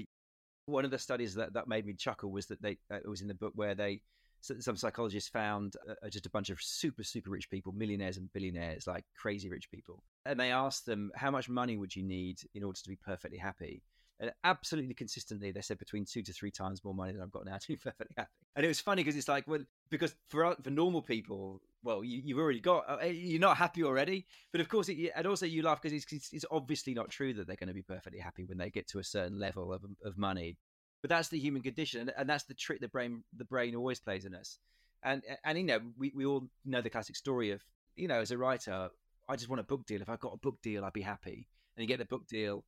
one 0.66 0.84
of 0.84 0.90
the 0.90 0.98
studies 0.98 1.34
that, 1.34 1.54
that 1.54 1.66
made 1.66 1.86
me 1.86 1.94
chuckle 1.94 2.30
was 2.30 2.46
that 2.46 2.62
they 2.62 2.78
uh, 2.92 2.96
it 2.96 3.08
was 3.08 3.22
in 3.22 3.28
the 3.28 3.34
book 3.34 3.52
where 3.54 3.74
they 3.74 4.02
some 4.42 4.76
psychologists 4.76 5.28
found 5.28 5.74
uh, 5.88 6.08
just 6.08 6.24
a 6.24 6.30
bunch 6.30 6.48
of 6.48 6.60
super 6.62 7.02
super 7.02 7.30
rich 7.30 7.50
people, 7.50 7.72
millionaires 7.72 8.16
and 8.16 8.32
billionaires, 8.32 8.86
like 8.86 9.04
crazy 9.16 9.48
rich 9.50 9.70
people, 9.70 10.02
and 10.24 10.38
they 10.38 10.50
asked 10.50 10.86
them 10.86 11.10
how 11.14 11.30
much 11.30 11.48
money 11.48 11.76
would 11.76 11.94
you 11.94 12.02
need 12.02 12.40
in 12.54 12.62
order 12.62 12.78
to 12.82 12.88
be 12.88 12.96
perfectly 12.96 13.38
happy. 13.38 13.82
And 14.20 14.32
absolutely 14.44 14.92
consistently, 14.92 15.50
they 15.50 15.62
said 15.62 15.78
between 15.78 16.04
two 16.04 16.22
to 16.22 16.32
three 16.32 16.50
times 16.50 16.84
more 16.84 16.94
money 16.94 17.12
than 17.12 17.22
I've 17.22 17.30
got 17.30 17.46
now 17.46 17.56
to 17.60 17.68
be 17.68 17.76
perfectly 17.76 18.14
happy. 18.16 18.30
And 18.54 18.64
it 18.64 18.68
was 18.68 18.80
funny 18.80 19.02
because 19.02 19.16
it's 19.16 19.28
like, 19.28 19.48
well, 19.48 19.64
because 19.88 20.14
for 20.28 20.54
for 20.62 20.70
normal 20.70 21.02
people, 21.02 21.60
well, 21.82 22.04
you, 22.04 22.34
have 22.34 22.42
already 22.42 22.60
got, 22.60 22.84
uh, 22.88 23.06
you're 23.06 23.40
not 23.40 23.56
happy 23.56 23.82
already. 23.82 24.26
But 24.52 24.60
of 24.60 24.68
course, 24.68 24.88
it, 24.88 25.12
and 25.16 25.26
also 25.26 25.46
you 25.46 25.62
laugh 25.62 25.80
because 25.80 26.04
it's, 26.04 26.32
it's 26.32 26.44
obviously 26.50 26.92
not 26.92 27.10
true 27.10 27.32
that 27.34 27.46
they're 27.46 27.56
going 27.56 27.68
to 27.68 27.74
be 27.74 27.82
perfectly 27.82 28.20
happy 28.20 28.44
when 28.44 28.58
they 28.58 28.70
get 28.70 28.86
to 28.88 28.98
a 28.98 29.04
certain 29.04 29.38
level 29.38 29.72
of, 29.72 29.82
of 30.04 30.18
money. 30.18 30.58
But 31.00 31.08
that's 31.08 31.28
the 31.28 31.38
human 31.38 31.62
condition, 31.62 32.02
and, 32.02 32.12
and 32.16 32.28
that's 32.28 32.44
the 32.44 32.54
trick 32.54 32.80
the 32.80 32.88
brain 32.88 33.24
the 33.34 33.46
brain 33.46 33.74
always 33.74 34.00
plays 34.00 34.26
in 34.26 34.34
us. 34.34 34.58
And 35.02 35.22
and 35.44 35.56
you 35.56 35.64
know, 35.64 35.80
we, 35.96 36.12
we 36.14 36.26
all 36.26 36.46
know 36.66 36.82
the 36.82 36.90
classic 36.90 37.16
story 37.16 37.52
of 37.52 37.64
you 37.96 38.08
know, 38.08 38.20
as 38.20 38.30
a 38.30 38.38
writer, 38.38 38.90
I 39.28 39.36
just 39.36 39.48
want 39.48 39.60
a 39.60 39.64
book 39.64 39.86
deal. 39.86 40.00
If 40.00 40.08
I 40.08 40.16
got 40.16 40.34
a 40.34 40.38
book 40.38 40.60
deal, 40.62 40.84
I'd 40.84 40.92
be 40.92 41.02
happy. 41.02 41.46
And 41.76 41.82
you 41.82 41.86
get 41.86 41.98
the 41.98 42.04
book 42.04 42.26
deal, 42.26 42.64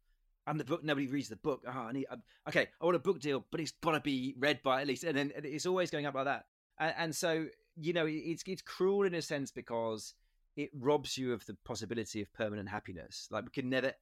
I'm 0.46 0.58
the 0.58 0.64
book. 0.64 0.82
Nobody 0.82 1.06
reads 1.06 1.28
the 1.28 1.36
book. 1.36 1.62
Oh, 1.66 1.70
I 1.70 1.92
need. 1.92 2.06
Um, 2.10 2.22
okay, 2.48 2.68
I 2.80 2.84
want 2.84 2.96
a 2.96 3.00
book 3.00 3.20
deal, 3.20 3.44
but 3.50 3.60
it's 3.60 3.72
got 3.82 3.92
to 3.92 4.00
be 4.00 4.34
read 4.38 4.62
by 4.62 4.80
at 4.80 4.86
least. 4.86 5.04
And 5.04 5.16
then 5.16 5.32
it's 5.36 5.66
always 5.66 5.90
going 5.90 6.06
up 6.06 6.14
like 6.14 6.24
that. 6.24 6.46
And, 6.78 6.94
and 6.98 7.14
so 7.14 7.46
you 7.76 7.92
know, 7.92 8.06
it's 8.08 8.42
it's 8.46 8.62
cruel 8.62 9.04
in 9.04 9.14
a 9.14 9.22
sense 9.22 9.50
because 9.50 10.14
it 10.56 10.70
robs 10.78 11.16
you 11.16 11.32
of 11.32 11.44
the 11.46 11.56
possibility 11.64 12.20
of 12.20 12.32
permanent 12.32 12.68
happiness. 12.68 13.28
Like 13.30 13.44
we 13.44 13.50
can 13.50 13.70
never. 13.70 13.92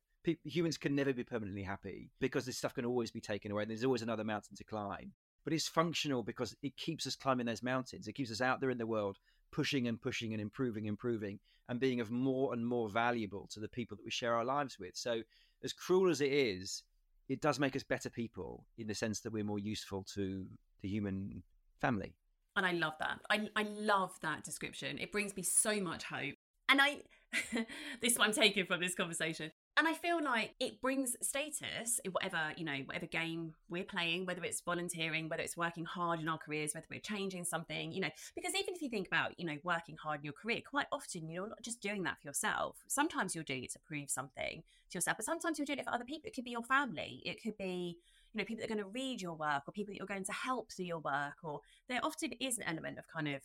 Humans 0.45 0.77
can 0.77 0.95
never 0.95 1.15
be 1.15 1.25
permanently 1.25 1.63
happy 1.63 2.11
because 2.21 2.45
this 2.45 2.59
stuff 2.59 2.75
can 2.75 2.85
always 2.85 3.11
be 3.11 3.23
taken 3.23 3.51
away. 3.51 3.63
And 3.63 3.71
there's 3.71 3.85
always 3.85 4.03
another 4.03 4.25
mountain 4.25 4.55
to 4.57 4.65
climb. 4.65 5.13
But 5.45 5.55
it's 5.55 5.67
functional 5.67 6.23
because 6.23 6.55
it 6.63 6.77
keeps 6.77 7.07
us 7.07 7.17
climbing 7.17 7.47
those 7.47 7.63
mountains. 7.63 8.07
It 8.07 8.13
keeps 8.13 8.31
us 8.31 8.43
out 8.43 8.61
there 8.61 8.69
in 8.69 8.77
the 8.77 8.87
world, 8.87 9.19
pushing 9.51 9.89
and 9.89 9.99
pushing 9.99 10.35
and 10.35 10.41
improving, 10.43 10.85
improving, 10.85 11.39
and 11.71 11.81
being 11.81 12.01
of 12.01 12.11
more 12.11 12.53
and 12.53 12.67
more 12.67 12.91
valuable 12.91 13.49
to 13.53 13.61
the 13.61 13.69
people 13.69 13.97
that 13.97 14.05
we 14.05 14.11
share 14.11 14.35
our 14.35 14.45
lives 14.45 14.79
with. 14.79 14.95
So 14.95 15.23
as 15.65 15.73
cruel 15.73 16.11
as 16.11 16.21
it 16.21 16.33
is, 16.33 16.83
it 17.29 17.41
does 17.41 17.59
make 17.59 17.77
us 17.77 17.83
better 17.83 18.11
people 18.11 18.67
in 18.79 18.87
the 18.87 18.95
sense 18.95 19.21
that 19.21 19.33
we're 19.33 19.45
more 19.45 19.59
useful 19.59 20.05
to 20.15 20.47
the 20.83 20.89
human 20.89 21.43
family. 21.81 22.15
And 22.57 22.67
I 22.67 22.73
love 22.73 22.95
that. 22.99 23.21
I, 23.31 23.49
I 23.55 23.63
love 23.63 24.13
that 24.23 24.45
description. 24.45 24.99
It 24.99 25.13
brings 25.13 25.37
me 25.37 25.43
so 25.43 25.81
much 25.81 26.05
hope. 26.05 26.35
And 26.69 26.81
I, 26.81 26.99
this 28.01 28.13
is 28.13 28.19
what 28.19 28.29
I'm 28.29 28.35
taking 28.35 28.67
from 28.67 28.81
this 28.81 28.95
conversation. 28.95 29.53
And 29.81 29.89
I 29.89 29.95
feel 29.95 30.23
like 30.23 30.55
it 30.61 30.79
brings 30.83 31.17
status 31.23 32.03
in 32.05 32.13
whatever, 32.13 32.53
you 32.55 32.67
know, 32.67 32.81
whatever 32.85 33.07
game 33.07 33.55
we're 33.71 33.83
playing, 33.83 34.27
whether 34.27 34.45
it's 34.45 34.61
volunteering, 34.61 35.31
whether 35.31 35.43
it's 35.43 35.57
working 35.57 35.87
hard 35.87 36.21
in 36.21 36.29
our 36.29 36.37
careers, 36.37 36.75
whether 36.75 36.87
we're 36.91 37.01
changing 37.01 37.47
something, 37.47 37.91
you 37.91 38.03
know, 38.03 38.11
because 38.35 38.55
even 38.55 38.75
if 38.75 38.83
you 38.83 38.91
think 38.91 39.07
about, 39.07 39.41
you 39.41 39.47
know, 39.47 39.57
working 39.65 39.97
hard 39.97 40.21
in 40.21 40.25
your 40.25 40.35
career, 40.35 40.61
quite 40.71 40.85
often 40.93 41.31
you're 41.31 41.49
not 41.49 41.63
just 41.63 41.81
doing 41.81 42.03
that 42.03 42.21
for 42.21 42.29
yourself. 42.29 42.77
Sometimes 42.89 43.35
you're 43.35 43.43
doing 43.43 43.65
it 43.65 43.73
to 43.73 43.79
prove 43.79 44.11
something 44.11 44.63
to 44.91 44.99
yourself, 44.99 45.17
but 45.17 45.25
sometimes 45.25 45.59
you're 45.59 45.65
doing 45.65 45.79
it 45.79 45.87
for 45.87 45.95
other 45.95 46.05
people. 46.05 46.29
It 46.29 46.35
could 46.35 46.45
be 46.45 46.51
your 46.51 46.63
family. 46.63 47.23
It 47.25 47.43
could 47.43 47.57
be, 47.57 47.97
you 48.35 48.39
know, 48.39 48.45
people 48.45 48.61
that 48.61 48.71
are 48.71 48.75
going 48.75 48.85
to 48.85 48.91
read 48.91 49.23
your 49.23 49.35
work 49.35 49.63
or 49.67 49.73
people 49.73 49.95
that 49.95 49.97
you're 49.97 50.07
going 50.07 50.25
to 50.25 50.33
help 50.33 50.71
through 50.73 50.85
your 50.85 50.99
work. 50.99 51.37
Or 51.43 51.63
there 51.89 52.01
often 52.03 52.33
is 52.39 52.59
an 52.59 52.65
element 52.65 52.99
of 52.99 53.09
kind 53.09 53.29
of, 53.29 53.41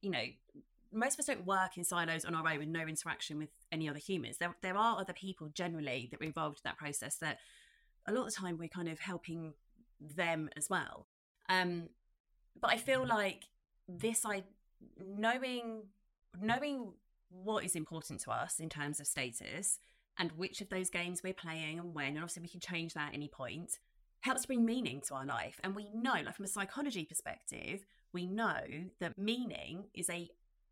you 0.00 0.12
know, 0.12 0.24
most 0.92 1.14
of 1.14 1.20
us 1.20 1.26
don't 1.26 1.46
work 1.46 1.76
in 1.76 1.84
silos 1.84 2.24
on 2.24 2.34
our 2.34 2.46
own 2.48 2.58
with 2.58 2.68
no 2.68 2.80
interaction 2.80 3.38
with 3.38 3.50
any 3.70 3.88
other 3.88 3.98
humans. 3.98 4.38
There, 4.38 4.54
there 4.62 4.76
are 4.76 5.00
other 5.00 5.12
people 5.12 5.48
generally 5.48 6.08
that 6.10 6.20
are 6.20 6.24
involved 6.24 6.58
in 6.58 6.62
that 6.64 6.78
process 6.78 7.16
that 7.16 7.38
a 8.06 8.12
lot 8.12 8.26
of 8.26 8.34
the 8.34 8.40
time 8.40 8.58
we're 8.58 8.68
kind 8.68 8.88
of 8.88 8.98
helping 8.98 9.52
them 10.00 10.48
as 10.56 10.70
well. 10.70 11.06
Um, 11.48 11.88
but 12.60 12.70
I 12.70 12.76
feel 12.76 13.00
mm-hmm. 13.00 13.10
like 13.10 13.44
this, 13.88 14.24
I 14.24 14.44
knowing 14.98 15.82
knowing 16.40 16.92
what 17.30 17.64
is 17.64 17.74
important 17.74 18.20
to 18.20 18.30
us 18.30 18.60
in 18.60 18.68
terms 18.68 19.00
of 19.00 19.06
status 19.06 19.78
and 20.18 20.32
which 20.32 20.60
of 20.60 20.68
those 20.68 20.90
games 20.90 21.22
we're 21.22 21.32
playing 21.32 21.78
and 21.78 21.94
when, 21.94 22.08
and 22.08 22.18
obviously 22.18 22.42
we 22.42 22.48
can 22.48 22.60
change 22.60 22.94
that 22.94 23.08
at 23.08 23.14
any 23.14 23.28
point, 23.28 23.78
helps 24.20 24.46
bring 24.46 24.64
meaning 24.64 25.00
to 25.06 25.14
our 25.14 25.24
life. 25.24 25.60
And 25.62 25.76
we 25.76 25.88
know, 25.94 26.14
like 26.24 26.34
from 26.34 26.44
a 26.44 26.48
psychology 26.48 27.04
perspective, 27.04 27.84
we 28.12 28.26
know 28.26 28.60
that 29.00 29.18
meaning 29.18 29.84
is 29.94 30.10
a 30.10 30.28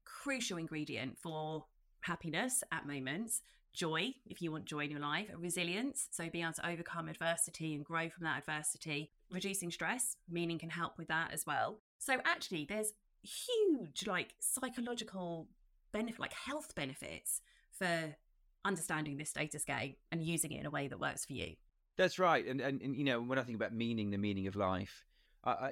crucial 0.07 0.57
ingredient 0.57 1.19
for 1.19 1.67
happiness 2.01 2.63
at 2.73 2.87
moments, 2.87 3.43
joy, 3.75 4.15
if 4.27 4.41
you 4.41 4.51
want 4.51 4.65
joy 4.65 4.85
in 4.85 4.91
your 4.91 5.01
life, 5.01 5.29
resilience, 5.37 6.09
so 6.11 6.29
being 6.31 6.45
able 6.45 6.55
to 6.55 6.69
overcome 6.69 7.09
adversity 7.09 7.75
and 7.75 7.85
grow 7.85 8.09
from 8.09 8.25
that 8.25 8.39
adversity, 8.39 9.11
reducing 9.31 9.71
stress, 9.71 10.17
meaning 10.31 10.59
can 10.59 10.71
help 10.71 10.97
with 10.97 11.09
that 11.09 11.33
as 11.33 11.45
well. 11.47 11.81
So 11.99 12.15
actually, 12.25 12.65
there's 12.69 12.93
huge 13.23 14.07
like 14.07 14.35
psychological 14.39 15.49
benefit, 15.93 16.21
like 16.21 16.33
health 16.33 16.75
benefits 16.75 17.41
for 17.71 18.17
understanding 18.65 19.17
this 19.17 19.31
status 19.31 19.65
game 19.65 19.95
and 20.11 20.23
using 20.23 20.53
it 20.53 20.61
in 20.61 20.67
a 20.67 20.71
way 20.71 20.89
that 20.89 20.99
works 20.99 21.25
for 21.25 21.35
you. 21.35 21.55
That's 21.97 22.19
right. 22.19 22.47
And, 22.47 22.61
and, 22.61 22.83
and 22.83 22.97
you 22.97 23.05
know, 23.05 23.21
when 23.21 23.39
I 23.39 23.43
think 23.43 23.57
about 23.57 23.73
meaning, 23.75 24.11
the 24.11 24.19
meaning 24.19 24.47
of 24.47 24.57
life, 24.57 25.05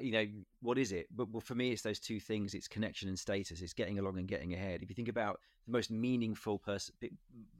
you 0.00 0.12
know, 0.12 0.26
what 0.60 0.78
is 0.78 0.92
it? 0.92 1.08
But 1.14 1.30
well, 1.30 1.40
for 1.40 1.54
me, 1.54 1.72
it's 1.72 1.82
those 1.82 2.00
two 2.00 2.20
things: 2.20 2.54
it's 2.54 2.68
connection 2.68 3.08
and 3.08 3.18
status. 3.18 3.60
It's 3.60 3.72
getting 3.72 3.98
along 3.98 4.18
and 4.18 4.28
getting 4.28 4.54
ahead. 4.54 4.82
If 4.82 4.88
you 4.88 4.94
think 4.94 5.08
about 5.08 5.40
the 5.66 5.72
most 5.72 5.90
meaningful 5.90 6.58
pers- 6.58 6.92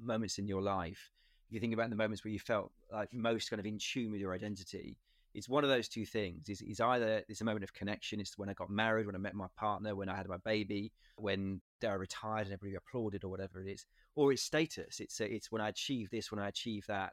moments 0.00 0.38
in 0.38 0.46
your 0.46 0.62
life, 0.62 1.10
if 1.48 1.54
you 1.54 1.60
think 1.60 1.74
about 1.74 1.90
the 1.90 1.96
moments 1.96 2.24
where 2.24 2.32
you 2.32 2.38
felt 2.38 2.72
like 2.92 3.12
most 3.12 3.50
kind 3.50 3.60
of 3.60 3.66
in 3.66 3.78
tune 3.78 4.12
with 4.12 4.20
your 4.20 4.34
identity, 4.34 4.96
it's 5.34 5.48
one 5.48 5.64
of 5.64 5.70
those 5.70 5.88
two 5.88 6.06
things. 6.06 6.48
It's, 6.48 6.60
it's 6.60 6.80
either 6.80 7.24
it's 7.28 7.40
a 7.40 7.44
moment 7.44 7.64
of 7.64 7.72
connection. 7.72 8.20
It's 8.20 8.38
when 8.38 8.48
I 8.48 8.52
got 8.54 8.70
married, 8.70 9.06
when 9.06 9.16
I 9.16 9.18
met 9.18 9.34
my 9.34 9.48
partner, 9.56 9.96
when 9.96 10.08
I 10.08 10.16
had 10.16 10.28
my 10.28 10.36
baby, 10.38 10.92
when 11.16 11.60
I 11.82 11.92
retired 11.92 12.46
and 12.46 12.52
everybody 12.52 12.76
applauded 12.76 13.24
or 13.24 13.28
whatever 13.28 13.60
it 13.60 13.68
is, 13.68 13.86
or 14.14 14.32
it's 14.32 14.42
status. 14.42 15.00
It's 15.00 15.20
it's 15.20 15.50
when 15.50 15.60
I 15.60 15.68
achieved 15.68 16.12
this, 16.12 16.30
when 16.30 16.40
I 16.40 16.48
achieved 16.48 16.88
that. 16.88 17.12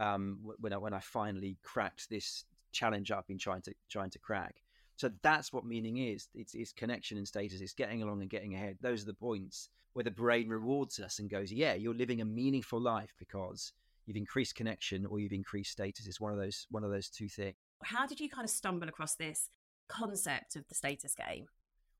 Um, 0.00 0.38
when 0.42 0.72
I 0.72 0.78
when 0.78 0.94
I 0.94 1.00
finally 1.00 1.58
cracked 1.62 2.08
this 2.08 2.44
challenge 2.72 3.10
I've 3.10 3.26
been 3.26 3.38
trying 3.38 3.62
to 3.62 3.74
trying 3.88 4.10
to 4.10 4.18
crack. 4.18 4.56
So 4.96 5.10
that's 5.22 5.52
what 5.52 5.64
meaning 5.64 5.96
is. 5.96 6.28
It's, 6.34 6.54
it's 6.54 6.72
connection 6.74 7.16
and 7.16 7.26
status. 7.26 7.62
It's 7.62 7.72
getting 7.72 8.02
along 8.02 8.20
and 8.20 8.28
getting 8.28 8.54
ahead. 8.54 8.76
Those 8.82 9.02
are 9.02 9.06
the 9.06 9.14
points 9.14 9.70
where 9.94 10.02
the 10.02 10.10
brain 10.10 10.48
rewards 10.48 11.00
us 11.00 11.18
and 11.18 11.30
goes, 11.30 11.50
"Yeah, 11.50 11.74
you're 11.74 11.94
living 11.94 12.20
a 12.20 12.24
meaningful 12.24 12.80
life 12.80 13.14
because 13.18 13.72
you've 14.04 14.18
increased 14.18 14.54
connection 14.54 15.06
or 15.06 15.18
you've 15.18 15.32
increased 15.32 15.72
status." 15.72 16.06
It's 16.06 16.20
one 16.20 16.32
of 16.32 16.38
those 16.38 16.66
one 16.70 16.84
of 16.84 16.90
those 16.90 17.08
two 17.08 17.28
things. 17.28 17.54
How 17.82 18.06
did 18.06 18.20
you 18.20 18.28
kind 18.28 18.44
of 18.44 18.50
stumble 18.50 18.88
across 18.88 19.14
this 19.14 19.48
concept 19.88 20.56
of 20.56 20.68
the 20.68 20.74
status 20.74 21.14
game? 21.14 21.46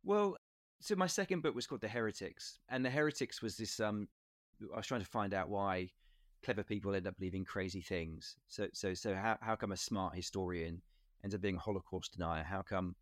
Well, 0.05 0.37
so 0.81 0.95
my 0.95 1.07
second 1.07 1.43
book 1.43 1.55
was 1.55 1.67
called 1.67 1.81
The 1.81 1.89
Heretics, 1.89 2.59
and 2.69 2.85
The 2.85 2.91
Heretics 2.91 3.43
was 3.43 3.57
this. 3.57 3.81
Um, 3.81 4.09
I 4.75 4.77
was 4.77 4.87
trying 4.87 5.01
to 5.01 5.07
find 5.07 5.33
out 5.33 5.49
why 5.49 5.89
clever 6.43 6.63
people 6.63 6.95
end 6.95 7.07
up 7.07 7.17
believing 7.19 7.45
crazy 7.45 7.81
things. 7.81 8.37
So, 8.49 8.69
so, 8.73 8.95
so 8.95 9.15
how, 9.15 9.39
how 9.41 9.57
come 9.57 9.73
a 9.73 9.77
smart 9.77 10.15
historian 10.15 10.83
ends 11.23 11.35
up 11.35 11.41
being 11.41 11.57
a 11.57 11.61
Holocaust 11.61 12.17
denier? 12.17 12.43
How 12.43 12.63
come 12.63 12.97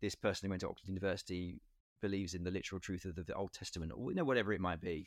this 0.00 0.14
person 0.14 0.46
who 0.46 0.50
went 0.50 0.60
to 0.60 0.68
Oxford 0.68 0.88
University 0.88 1.60
believes 2.00 2.34
in 2.34 2.44
the 2.44 2.50
literal 2.50 2.80
truth 2.80 3.04
of 3.04 3.14
the, 3.14 3.22
the 3.22 3.34
Old 3.34 3.52
Testament, 3.52 3.92
or 3.94 4.10
you 4.10 4.16
know, 4.16 4.24
whatever 4.24 4.52
it 4.52 4.60
might 4.60 4.80
be? 4.80 5.06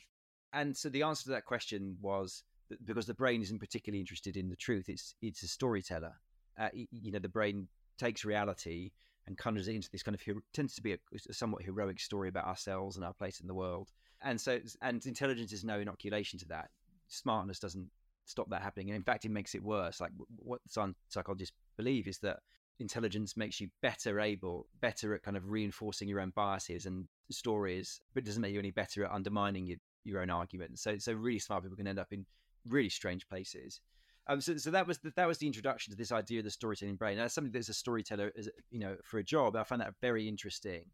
And 0.52 0.76
so 0.76 0.88
the 0.88 1.02
answer 1.02 1.24
to 1.24 1.30
that 1.30 1.44
question 1.44 1.96
was 2.00 2.44
that 2.70 2.84
because 2.86 3.06
the 3.06 3.14
brain 3.14 3.42
isn't 3.42 3.58
particularly 3.58 4.00
interested 4.00 4.36
in 4.36 4.48
the 4.48 4.56
truth. 4.56 4.88
It's 4.88 5.14
it's 5.20 5.42
a 5.42 5.48
storyteller. 5.48 6.14
Uh, 6.58 6.68
you 6.72 7.10
know, 7.10 7.18
the 7.18 7.28
brain 7.28 7.68
takes 7.98 8.24
reality 8.24 8.92
and 9.26 9.36
conjures 9.36 9.68
it 9.68 9.74
into 9.74 9.90
this 9.90 10.02
kind 10.02 10.14
of 10.14 10.20
hero- 10.20 10.42
tends 10.52 10.74
to 10.74 10.82
be 10.82 10.92
a, 10.92 10.98
a 11.28 11.32
somewhat 11.32 11.62
heroic 11.62 11.98
story 11.98 12.28
about 12.28 12.46
ourselves 12.46 12.96
and 12.96 13.04
our 13.04 13.14
place 13.14 13.40
in 13.40 13.46
the 13.46 13.54
world. 13.54 13.90
And 14.22 14.40
so, 14.40 14.60
and 14.80 15.04
intelligence 15.04 15.52
is 15.52 15.64
no 15.64 15.80
inoculation 15.80 16.38
to 16.40 16.46
that 16.48 16.70
smartness 17.08 17.58
doesn't 17.58 17.88
stop 18.24 18.48
that 18.50 18.62
happening. 18.62 18.90
And 18.90 18.96
in 18.96 19.02
fact, 19.02 19.24
it 19.24 19.30
makes 19.30 19.54
it 19.54 19.62
worse. 19.62 20.00
Like 20.00 20.12
what 20.36 20.60
some 20.68 20.94
psychologists 21.08 21.54
believe 21.76 22.08
is 22.08 22.18
that 22.18 22.38
intelligence 22.80 23.36
makes 23.36 23.60
you 23.60 23.68
better 23.82 24.20
able, 24.20 24.66
better 24.80 25.14
at 25.14 25.22
kind 25.22 25.36
of 25.36 25.50
reinforcing 25.50 26.08
your 26.08 26.20
own 26.20 26.32
biases 26.34 26.86
and 26.86 27.06
stories, 27.30 28.00
but 28.12 28.22
it 28.22 28.26
doesn't 28.26 28.42
make 28.42 28.52
you 28.52 28.58
any 28.58 28.70
better 28.70 29.04
at 29.04 29.12
undermining 29.12 29.66
your, 29.66 29.78
your 30.04 30.20
own 30.20 30.30
arguments. 30.30 30.82
So, 30.82 30.98
so 30.98 31.12
really 31.12 31.38
smart 31.38 31.62
people 31.62 31.76
can 31.76 31.86
end 31.86 31.98
up 31.98 32.12
in 32.12 32.26
really 32.68 32.88
strange 32.88 33.28
places. 33.28 33.80
Um, 34.26 34.40
so, 34.40 34.56
so 34.56 34.70
that 34.70 34.86
was 34.86 34.98
the, 34.98 35.12
that 35.16 35.28
was 35.28 35.38
the 35.38 35.46
introduction 35.46 35.90
to 35.92 35.96
this 35.96 36.10
idea 36.10 36.38
of 36.38 36.44
the 36.44 36.50
storytelling 36.50 36.96
brain. 36.96 37.18
As 37.18 37.34
somebody 37.34 37.52
that's 37.52 37.68
a 37.68 37.74
storyteller, 37.74 38.32
as 38.38 38.48
you 38.70 38.80
know, 38.80 38.96
for 39.04 39.18
a 39.18 39.24
job, 39.24 39.54
I 39.54 39.64
found 39.64 39.82
that 39.82 39.94
very 40.00 40.26
interesting 40.26 40.84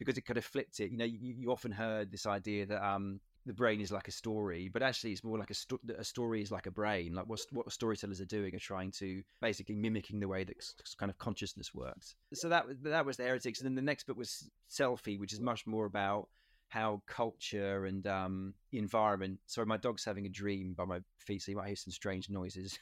because 0.00 0.18
it 0.18 0.24
kind 0.24 0.36
of 0.36 0.44
flipped 0.44 0.80
it. 0.80 0.90
You 0.90 0.98
know, 0.98 1.04
you, 1.04 1.18
you 1.20 1.52
often 1.52 1.70
heard 1.70 2.10
this 2.10 2.26
idea 2.26 2.66
that 2.66 2.84
um, 2.84 3.20
the 3.46 3.52
brain 3.52 3.80
is 3.80 3.90
like 3.90 4.08
a 4.08 4.12
story, 4.12 4.68
but 4.72 4.82
actually 4.82 5.12
it's 5.12 5.24
more 5.24 5.38
like 5.38 5.50
a, 5.50 5.54
sto- 5.54 5.80
a 5.98 6.04
story 6.04 6.42
is 6.42 6.50
like 6.50 6.66
a 6.66 6.70
brain. 6.70 7.14
Like 7.14 7.28
what 7.28 7.40
what 7.50 7.70
storytellers 7.72 8.20
are 8.20 8.26
doing 8.26 8.54
are 8.54 8.60
trying 8.60 8.90
to 8.92 9.22
basically 9.40 9.74
mimicking 9.74 10.20
the 10.20 10.28
way 10.28 10.44
that 10.44 10.56
kind 10.98 11.10
of 11.10 11.18
consciousness 11.18 11.74
works. 11.74 12.14
So 12.34 12.48
that 12.48 12.66
that 12.84 13.06
was 13.06 13.16
the 13.16 13.24
heretics, 13.24 13.60
and 13.60 13.66
then 13.66 13.74
the 13.74 13.82
next 13.82 14.06
book 14.06 14.16
was 14.16 14.50
Selfie, 14.70 15.18
which 15.18 15.32
is 15.32 15.40
much 15.40 15.66
more 15.66 15.86
about 15.86 16.28
how 16.68 17.02
culture 17.06 17.84
and 17.84 18.06
um, 18.06 18.54
environment. 18.72 19.38
Sorry, 19.46 19.66
my 19.66 19.76
dog's 19.76 20.04
having 20.04 20.24
a 20.24 20.30
dream 20.30 20.72
by 20.72 20.84
my 20.86 21.00
feet, 21.18 21.42
so 21.42 21.50
you 21.50 21.56
might 21.56 21.66
hear 21.66 21.76
some 21.76 21.92
strange 21.92 22.30
noises. 22.30 22.78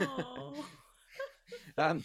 um, 1.78 2.04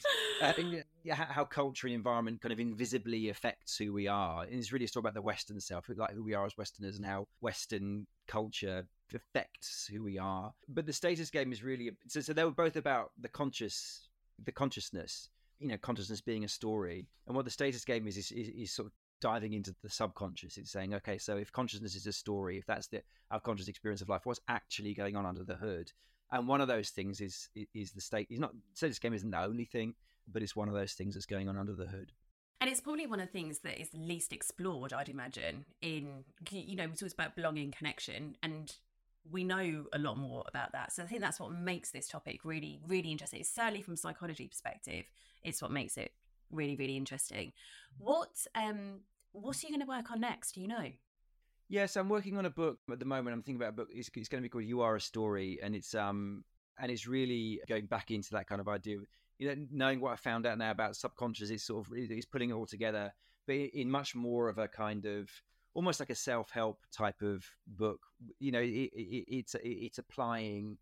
how 1.10 1.46
culture 1.46 1.88
and 1.88 1.96
environment 1.96 2.42
kind 2.42 2.54
of 2.54 2.60
invisibly 2.60 3.30
affects 3.30 3.78
who 3.78 3.94
we 3.94 4.08
are. 4.08 4.44
And 4.44 4.54
it's 4.54 4.72
really 4.72 4.86
a 4.86 4.88
story 4.88 5.02
about 5.02 5.14
the 5.14 5.22
Western 5.22 5.60
self, 5.60 5.90
like 5.96 6.14
who 6.14 6.24
we 6.24 6.34
are 6.34 6.46
as 6.46 6.58
Westerners 6.58 6.98
and 6.98 7.06
how 7.06 7.28
Western 7.42 8.08
culture 8.28 8.86
affects 9.14 9.88
who 9.92 10.04
we 10.04 10.18
are. 10.18 10.54
But 10.68 10.86
the 10.86 10.94
status 10.94 11.30
game 11.30 11.52
is 11.52 11.64
really 11.64 11.92
so. 12.08 12.22
So 12.22 12.34
they 12.34 12.44
were 12.44 12.52
both 12.52 12.76
about 12.76 13.12
the 13.20 13.30
conscious, 13.30 14.08
the 14.44 14.52
consciousness. 14.52 15.30
You 15.60 15.70
know, 15.70 15.78
consciousness 15.78 16.20
being 16.20 16.44
a 16.44 16.50
story, 16.50 17.06
and 17.28 17.36
what 17.36 17.46
the 17.46 17.52
status 17.52 17.86
game 17.86 18.08
is 18.08 18.18
is, 18.18 18.32
is, 18.32 18.50
is 18.50 18.72
sort 18.72 18.88
of 18.88 18.94
diving 19.22 19.54
into 19.54 19.74
the 19.82 19.90
subconscious. 19.90 20.58
It's 20.58 20.72
saying, 20.72 20.94
okay, 20.96 21.18
so 21.18 21.38
if 21.38 21.52
consciousness 21.52 21.96
is 21.96 22.08
a 22.08 22.12
story, 22.12 22.58
if 22.58 22.66
that's 22.66 22.88
the 22.88 23.02
our 23.32 23.40
conscious 23.40 23.70
experience 23.70 24.02
of 24.02 24.10
life, 24.10 24.26
what's 24.26 24.42
actually 24.50 24.94
going 24.94 25.16
on 25.16 25.26
under 25.26 25.44
the 25.44 25.56
hood? 25.56 25.92
And 26.32 26.48
one 26.48 26.62
of 26.62 26.68
those 26.68 26.90
things 26.90 27.22
is 27.22 27.50
is 27.74 27.92
the 27.92 28.02
state. 28.02 28.28
Is 28.30 28.40
not 28.40 28.52
status 28.74 29.00
game 29.00 29.14
isn't 29.14 29.32
the 29.32 29.42
only 29.42 29.66
thing, 29.66 29.94
but 30.28 30.42
it's 30.42 30.56
one 30.56 30.68
of 30.68 30.74
those 30.74 30.94
things 30.94 31.14
that's 31.14 31.26
going 31.26 31.50
on 31.50 31.58
under 31.58 31.74
the 31.74 31.88
hood. 31.88 32.12
And 32.62 32.70
it's 32.70 32.80
probably 32.80 33.08
one 33.08 33.20
of 33.20 33.28
the 33.28 33.32
things 33.32 33.60
that 33.60 33.80
is 33.80 33.90
least 33.94 34.32
explored, 34.32 34.94
I'd 34.94 35.10
imagine. 35.10 35.66
In 35.82 36.24
you 36.50 36.76
know, 36.76 36.88
we 36.88 36.96
talked 36.96 37.14
about 37.14 37.36
belonging, 37.36 37.72
connection, 37.72 38.38
and 38.42 38.74
we 39.30 39.44
know 39.44 39.86
a 39.94 40.00
lot 40.00 40.18
more 40.18 40.44
about 40.48 40.72
that. 40.74 40.94
So 40.94 41.04
I 41.04 41.06
think 41.06 41.22
that's 41.22 41.40
what 41.40 41.52
makes 41.52 41.92
this 41.92 42.08
topic 42.08 42.42
really, 42.44 42.80
really 42.88 43.12
interesting. 43.12 43.42
It's 43.42 43.54
certainly 43.54 43.82
from 43.82 43.96
psychology 43.96 44.48
perspective, 44.48 45.06
it's 45.44 45.62
what 45.62 45.72
makes 45.72 45.98
it 45.98 46.14
really, 46.52 46.76
really 46.76 46.98
interesting. 46.98 47.52
What 47.98 48.30
um 48.56 49.02
what 49.32 49.58
are 49.58 49.68
you 49.68 49.74
going 49.76 49.86
to 49.86 49.92
work 49.92 50.12
on 50.12 50.22
next? 50.22 50.54
Do 50.54 50.62
you 50.62 50.68
know? 50.68 50.92
Yes, 51.70 51.96
I'm 51.96 52.10
working 52.10 52.38
on 52.38 52.46
a 52.46 52.50
book 52.50 52.78
at 52.92 53.00
the 53.00 53.06
moment. 53.06 53.34
I'm 53.34 53.42
thinking 53.42 53.62
about 53.62 53.70
a 53.70 53.76
book. 53.76 53.90
It's, 53.92 54.10
it's 54.16 54.30
going 54.30 54.42
to 54.42 54.46
be 54.46 54.50
called 54.50 54.66
"You 54.66 54.82
Are 54.82 54.96
a 54.96 55.02
Story," 55.02 55.60
and 55.62 55.76
it's 55.76 55.96
um 55.96 56.44
and 56.80 56.92
it's 56.92 57.08
really 57.08 57.62
going 57.68 57.86
back 57.86 58.12
into 58.12 58.32
that 58.32 58.48
kind 58.48 58.62
of 58.62 58.68
idea. 58.68 58.98
You 59.44 59.50
know, 59.50 59.68
knowing 59.72 60.00
what 60.00 60.14
I 60.14 60.16
found 60.16 60.46
out 60.46 60.58
now 60.58 60.72
about 60.72 60.96
subconscious, 60.96 61.50
it's 61.50 61.66
sort 61.66 61.86
of 61.86 61.94
it's 61.94 62.26
putting 62.26 62.50
it 62.52 62.54
all 62.54 62.66
together, 62.66 63.14
but 63.46 63.56
in 63.56 63.92
much 63.92 64.16
more 64.16 64.48
of 64.48 64.58
a 64.58 64.70
kind 64.70 65.06
of 65.06 65.30
almost 65.74 66.00
like 66.00 66.10
a 66.10 66.16
self-help 66.16 66.80
type 66.94 67.22
of 67.22 67.44
book. 67.68 68.00
You 68.40 68.54
know, 68.54 68.62
it, 68.62 68.90
it, 68.94 69.26
it's 69.28 69.54
it's 69.62 69.98
applying. 69.98 70.78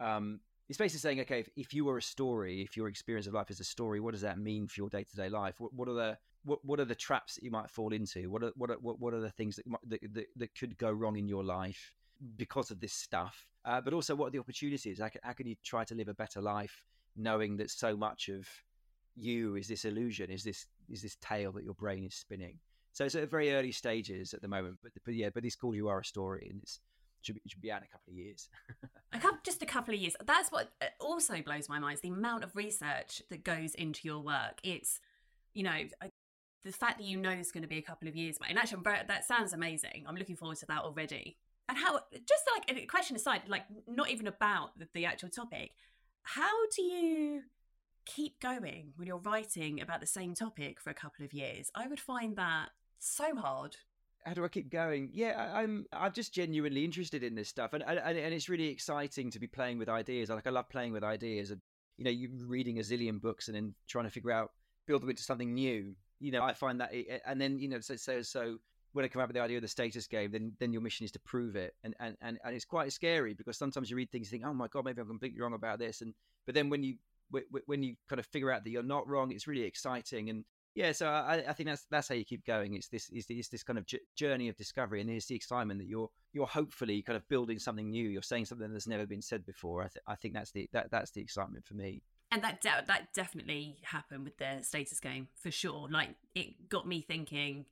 Um, 0.00 0.40
it's 0.70 0.78
basically 0.78 1.00
saying, 1.00 1.20
okay, 1.20 1.40
if, 1.40 1.50
if 1.56 1.74
you 1.74 1.84
were 1.84 1.98
a 1.98 2.02
story, 2.02 2.62
if 2.62 2.78
your 2.78 2.88
experience 2.88 3.26
of 3.26 3.34
life 3.34 3.50
is 3.50 3.60
a 3.60 3.64
story, 3.64 4.00
what 4.00 4.12
does 4.12 4.22
that 4.22 4.38
mean 4.38 4.68
for 4.68 4.80
your 4.80 4.88
day-to-day 4.88 5.28
life? 5.28 5.60
What, 5.60 5.74
what 5.74 5.88
are 5.88 5.94
the 5.94 6.18
what, 6.44 6.64
what 6.64 6.80
are 6.80 6.86
the 6.86 6.94
traps 6.94 7.34
that 7.34 7.44
you 7.44 7.50
might 7.50 7.68
fall 7.68 7.92
into? 7.92 8.30
What 8.30 8.42
are 8.42 8.52
what 8.56 8.70
are, 8.70 8.78
what 8.80 9.12
are 9.12 9.20
the 9.20 9.30
things 9.30 9.56
that, 9.56 9.64
that, 9.86 10.00
that, 10.14 10.26
that 10.36 10.54
could 10.54 10.78
go 10.78 10.90
wrong 10.90 11.16
in 11.16 11.28
your 11.28 11.44
life 11.44 11.92
because 12.36 12.70
of 12.70 12.80
this 12.80 12.94
stuff? 12.94 13.46
Uh, 13.66 13.82
but 13.82 13.92
also, 13.92 14.14
what 14.14 14.28
are 14.28 14.30
the 14.30 14.38
opportunities? 14.38 14.98
How 14.98 15.10
how 15.22 15.34
can 15.34 15.46
you 15.46 15.56
try 15.62 15.84
to 15.84 15.94
live 15.94 16.08
a 16.08 16.14
better 16.14 16.40
life, 16.40 16.84
knowing 17.18 17.56
that 17.56 17.70
so 17.70 17.96
much 17.96 18.28
of 18.28 18.46
you 19.14 19.56
is 19.56 19.68
this 19.68 19.84
illusion, 19.84 20.30
is 20.30 20.44
this 20.44 20.66
is 20.90 21.02
this 21.02 21.16
tale 21.20 21.52
that 21.52 21.64
your 21.64 21.74
brain 21.74 22.04
is 22.04 22.14
spinning? 22.14 22.58
So 22.92 23.04
it's 23.04 23.14
at 23.14 23.30
very 23.30 23.52
early 23.52 23.72
stages 23.72 24.34
at 24.34 24.42
the 24.42 24.48
moment, 24.48 24.78
but, 24.82 24.92
but 25.04 25.14
yeah, 25.14 25.30
but 25.32 25.44
it's 25.44 25.56
called 25.56 25.76
"You 25.76 25.88
Are 25.88 26.00
a 26.00 26.04
Story," 26.04 26.48
and 26.50 26.62
it's 26.62 26.80
should 27.22 27.34
be, 27.34 27.42
should 27.46 27.60
be 27.60 27.70
out 27.70 27.82
in 27.82 27.84
a 27.84 27.92
couple 27.92 28.12
of 28.12 28.16
years. 28.16 28.48
a 29.12 29.18
couple, 29.18 29.38
just 29.44 29.62
a 29.62 29.66
couple 29.66 29.94
of 29.94 30.00
years. 30.00 30.14
That's 30.24 30.50
what 30.50 30.70
uh, 30.80 30.86
also 31.00 31.40
blows 31.42 31.68
my 31.68 31.78
mind: 31.78 31.94
is 31.94 32.00
the 32.00 32.08
amount 32.08 32.44
of 32.44 32.54
research 32.54 33.22
that 33.30 33.44
goes 33.44 33.74
into 33.74 34.06
your 34.06 34.20
work. 34.20 34.60
It's 34.62 35.00
you 35.54 35.64
know 35.64 35.78
the 36.64 36.72
fact 36.72 36.98
that 36.98 37.04
you 37.04 37.16
know 37.16 37.30
it's 37.30 37.52
going 37.52 37.62
to 37.62 37.68
be 37.68 37.78
a 37.78 37.82
couple 37.82 38.08
of 38.08 38.16
years, 38.16 38.36
and 38.48 38.58
actually, 38.58 38.82
very, 38.82 38.98
that 39.06 39.24
sounds 39.24 39.52
amazing. 39.52 40.04
I'm 40.06 40.16
looking 40.16 40.36
forward 40.36 40.58
to 40.58 40.66
that 40.66 40.82
already. 40.82 41.36
And 41.68 41.76
how, 41.76 42.00
just 42.12 42.44
like 42.54 42.78
a 42.78 42.86
question 42.86 43.14
aside, 43.14 43.42
like 43.46 43.64
not 43.86 44.08
even 44.08 44.26
about 44.26 44.78
the, 44.78 44.88
the 44.94 45.04
actual 45.04 45.28
topic, 45.28 45.72
how 46.34 46.66
do 46.76 46.82
you 46.82 47.42
keep 48.04 48.38
going 48.38 48.92
when 48.96 49.08
you're 49.08 49.16
writing 49.16 49.80
about 49.80 50.00
the 50.00 50.06
same 50.06 50.34
topic 50.34 50.78
for 50.78 50.90
a 50.90 50.94
couple 50.94 51.24
of 51.24 51.32
years? 51.32 51.70
I 51.74 51.86
would 51.86 52.00
find 52.00 52.36
that 52.36 52.68
so 52.98 53.34
hard. 53.34 53.76
How 54.26 54.34
do 54.34 54.44
I 54.44 54.48
keep 54.48 54.70
going? 54.70 55.08
Yeah, 55.14 55.52
I, 55.54 55.62
am 55.62 55.86
I'm 55.90 56.12
just 56.12 56.34
genuinely 56.34 56.84
interested 56.84 57.22
in 57.22 57.34
this 57.34 57.48
stuff, 57.48 57.72
and, 57.72 57.82
and 57.82 57.98
and 57.98 58.34
it's 58.34 58.50
really 58.50 58.68
exciting 58.68 59.30
to 59.30 59.38
be 59.38 59.46
playing 59.46 59.78
with 59.78 59.88
ideas. 59.88 60.28
Like 60.28 60.46
I 60.46 60.50
love 60.50 60.68
playing 60.68 60.92
with 60.92 61.02
ideas, 61.02 61.50
and 61.50 61.62
you 61.96 62.04
know, 62.04 62.10
you 62.10 62.28
reading 62.46 62.78
a 62.78 62.82
zillion 62.82 63.20
books 63.20 63.48
and 63.48 63.56
then 63.56 63.74
trying 63.88 64.04
to 64.04 64.10
figure 64.10 64.32
out 64.32 64.50
build 64.86 65.02
them 65.02 65.08
into 65.08 65.22
something 65.22 65.54
new. 65.54 65.94
You 66.20 66.32
know, 66.32 66.42
I 66.42 66.52
find 66.52 66.80
that, 66.80 66.92
it, 66.92 67.22
and 67.26 67.40
then 67.40 67.58
you 67.58 67.68
know, 67.68 67.80
so 67.80 67.96
so 67.96 68.20
so 68.20 68.58
when 68.98 69.04
I 69.04 69.08
come 69.08 69.22
up 69.22 69.28
with 69.28 69.36
the 69.36 69.42
idea 69.42 69.58
of 69.58 69.62
the 69.62 69.68
status 69.68 70.08
game, 70.08 70.32
then 70.32 70.52
then 70.58 70.72
your 70.72 70.82
mission 70.82 71.04
is 71.04 71.12
to 71.12 71.20
prove 71.20 71.54
it, 71.54 71.72
and 71.84 71.94
and 72.00 72.16
and, 72.20 72.36
and 72.44 72.52
it's 72.52 72.64
quite 72.64 72.92
scary 72.92 73.32
because 73.32 73.56
sometimes 73.56 73.88
you 73.88 73.96
read 73.96 74.10
things, 74.10 74.26
and 74.26 74.40
think, 74.40 74.44
oh 74.44 74.52
my 74.52 74.66
god, 74.66 74.84
maybe 74.84 75.00
I'm 75.00 75.06
completely 75.06 75.40
wrong 75.40 75.54
about 75.54 75.78
this, 75.78 76.00
and 76.00 76.14
but 76.46 76.56
then 76.56 76.68
when 76.68 76.82
you 76.82 76.96
when 77.66 77.84
you 77.84 77.94
kind 78.08 78.18
of 78.18 78.26
figure 78.26 78.50
out 78.50 78.64
that 78.64 78.70
you're 78.70 78.82
not 78.82 79.06
wrong, 79.06 79.30
it's 79.30 79.46
really 79.46 79.62
exciting, 79.62 80.30
and 80.30 80.44
yeah, 80.74 80.90
so 80.90 81.06
I, 81.06 81.44
I 81.48 81.52
think 81.52 81.68
that's 81.68 81.86
that's 81.92 82.08
how 82.08 82.16
you 82.16 82.24
keep 82.24 82.44
going. 82.44 82.74
It's 82.74 82.88
this 82.88 83.08
is 83.10 83.26
it's 83.28 83.48
this 83.48 83.62
kind 83.62 83.78
of 83.78 83.86
journey 84.16 84.48
of 84.48 84.56
discovery, 84.56 85.00
and 85.00 85.08
here's 85.08 85.26
the 85.26 85.36
excitement 85.36 85.78
that 85.78 85.86
you're 85.86 86.10
you're 86.32 86.46
hopefully 86.46 87.00
kind 87.02 87.16
of 87.16 87.28
building 87.28 87.60
something 87.60 87.88
new. 87.88 88.08
You're 88.08 88.22
saying 88.22 88.46
something 88.46 88.72
that's 88.72 88.88
never 88.88 89.06
been 89.06 89.22
said 89.22 89.46
before. 89.46 89.82
I, 89.82 89.88
th- 89.88 90.02
I 90.08 90.16
think 90.16 90.34
that's 90.34 90.50
the 90.50 90.68
that 90.72 90.90
that's 90.90 91.12
the 91.12 91.20
excitement 91.20 91.66
for 91.66 91.74
me. 91.74 92.02
And 92.32 92.42
that 92.42 92.60
de- 92.60 92.84
that 92.86 93.14
definitely 93.14 93.78
happened 93.82 94.24
with 94.24 94.38
the 94.38 94.62
status 94.62 94.98
game 94.98 95.28
for 95.34 95.50
sure. 95.50 95.88
Like 95.88 96.10
it 96.34 96.68
got 96.68 96.86
me 96.86 97.00
thinking, 97.00 97.66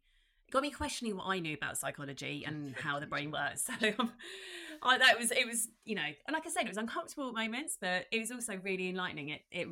it 0.47 0.53
got 0.53 0.63
me 0.63 0.71
questioning 0.71 1.17
what 1.17 1.27
I 1.27 1.39
knew 1.39 1.55
about 1.55 1.79
psychology 1.79 2.45
and 2.47 2.75
how 2.77 3.01
the 3.01 3.07
brain 3.07 3.31
works. 3.31 3.69
So 3.81 3.93
um, 3.99 4.13
I, 4.83 4.99
that 4.99 5.19
was 5.19 5.31
it 5.31 5.47
was 5.47 5.69
you 5.85 5.95
know, 5.95 6.03
and 6.03 6.35
like 6.35 6.47
I 6.47 6.51
said, 6.51 6.65
it 6.65 6.69
was 6.69 6.77
uncomfortable 6.77 7.33
moments, 7.33 7.79
but 7.81 8.07
it 8.13 8.21
was 8.21 8.31
also 8.31 8.61
really 8.63 8.89
enlightening. 8.89 9.31
It 9.31 9.43
it 9.51 9.69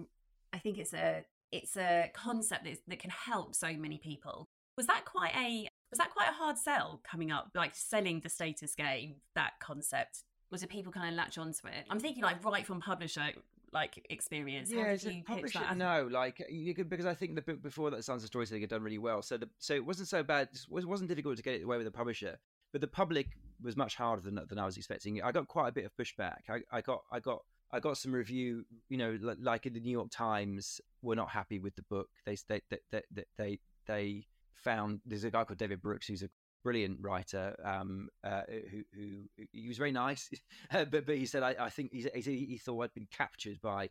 I 0.53 0.59
think 0.59 0.79
it's 0.79 0.95
a 0.95 1.25
it's 1.53 1.77
a 1.77 2.11
concept 2.15 2.65
that, 2.65 2.79
that 2.89 2.99
can 2.99 3.11
help 3.11 3.55
so 3.55 3.73
many 3.75 3.99
people. 3.99 4.49
Was 4.77 4.87
that 4.87 5.05
quite 5.05 5.33
a 5.37 5.69
was 5.91 5.99
that 5.99 6.11
quite 6.11 6.29
a 6.29 6.33
hard 6.33 6.59
sell 6.59 7.01
coming 7.05 7.31
up, 7.31 7.51
like 7.55 7.75
selling 7.75 8.21
the 8.21 8.29
status 8.29 8.75
game? 8.75 9.17
That 9.35 9.53
concept 9.61 10.23
was 10.51 10.63
it 10.63 10.71
people 10.71 10.93
kind 10.93 11.09
of 11.09 11.15
latch 11.15 11.37
onto 11.37 11.67
it? 11.67 11.85
I'm 11.91 12.01
thinking 12.01 12.23
like 12.23 12.45
right 12.45 12.67
from 12.67 12.81
publisher 12.81 13.31
like 13.75 14.07
experience. 14.09 14.71
Yeah, 14.71 14.85
How 14.85 14.91
did 14.91 15.03
you 15.03 15.25
publish 15.25 15.57
it? 15.57 15.77
No, 15.77 16.09
like 16.11 16.41
you 16.49 16.75
could 16.75 16.89
because 16.89 17.07
I 17.07 17.15
think 17.15 17.35
the 17.35 17.43
book 17.43 17.61
before 17.61 17.91
that 17.91 18.05
Science 18.05 18.23
of 18.23 18.29
Storytelling 18.29 18.63
had 18.63 18.71
done 18.71 18.83
really 18.83 18.99
well. 18.99 19.21
So 19.21 19.37
the 19.37 19.49
so 19.59 19.75
it 19.75 19.85
wasn't 19.85 20.09
so 20.09 20.23
bad. 20.23 20.49
It 20.53 20.87
wasn't 20.87 21.09
difficult 21.09 21.37
to 21.37 21.43
get 21.43 21.55
it 21.55 21.65
away 21.65 21.77
with 21.77 21.87
the 21.87 21.91
publisher, 21.91 22.39
but 22.73 22.81
the 22.81 22.87
public 22.87 23.27
was 23.61 23.77
much 23.77 23.97
harder 23.97 24.23
than 24.23 24.41
than 24.49 24.59
I 24.59 24.65
was 24.65 24.77
expecting. 24.77 25.21
I 25.23 25.33
got 25.33 25.49
quite 25.49 25.69
a 25.69 25.73
bit 25.73 25.85
of 25.85 25.93
pushback. 25.97 26.39
I, 26.49 26.61
I 26.71 26.81
got 26.81 27.03
I 27.13 27.19
got 27.19 27.43
I 27.73 27.81
got 27.81 27.99
some 27.99 28.13
review, 28.13 28.65
you 28.89 28.97
know, 28.97 29.19
like 29.21 29.67
in 29.67 29.73
the 29.73 29.81
New 29.81 29.91
York 29.91 30.11
Times, 30.11 30.81
were 31.03 31.17
not 31.17 31.31
happy 31.31 31.59
with 31.59 31.75
the 31.75 31.83
book. 31.91 32.09
They 32.25 32.37
they 32.49 32.61
they 32.71 32.79
they 32.93 33.03
they, 33.37 33.59
they 33.87 34.27
found 34.55 35.01
there's 35.05 35.25
a 35.25 35.31
guy 35.31 35.45
called 35.45 35.59
David 35.59 35.83
Brooks 35.83 36.07
who's 36.07 36.23
a 36.23 36.31
brilliant 36.65 36.99
writer 37.01 37.55
um, 37.63 38.09
uh, 38.25 38.43
who, 38.49 38.83
who 38.97 39.47
he 39.53 39.69
was 39.69 39.79
very 39.79 39.93
nice, 39.93 40.29
but 40.73 40.91
but 41.07 41.17
he 41.17 41.27
said 41.27 41.43
I, 41.43 41.55
I 41.61 41.71
think 41.71 41.93
he, 41.93 42.09
he 42.23 42.59
thought 42.59 42.83
I'd 42.83 42.95
been 42.95 43.07
captured 43.13 43.61
by 43.63 43.91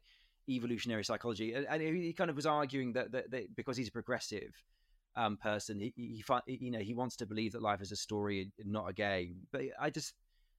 evolutionary 0.49 1.05
psychology, 1.05 1.53
and, 1.53 1.65
and 1.69 1.82
he 1.82 2.11
kind 2.11 2.30
of 2.30 2.36
was 2.36 2.45
arguing 2.45 2.93
that, 2.93 3.11
that, 3.13 3.32
that 3.32 3.55
because 3.55 3.78
he's 3.78 3.88
a 3.88 3.91
progressive 3.91 4.51
um, 5.15 5.38
person, 5.38 5.80
he, 5.80 5.93
he, 5.95 6.24
he 6.47 6.65
you 6.65 6.71
know 6.71 6.80
he 6.80 6.93
wants 6.93 7.15
to 7.17 7.26
believe 7.26 7.53
that 7.53 7.61
life 7.61 7.82
is 7.82 7.91
a 7.91 7.95
story 7.95 8.51
and 8.59 8.71
not 8.71 8.89
a 8.89 8.93
game. 8.93 9.36
But 9.51 9.61
I 9.80 9.89
just 9.89 10.13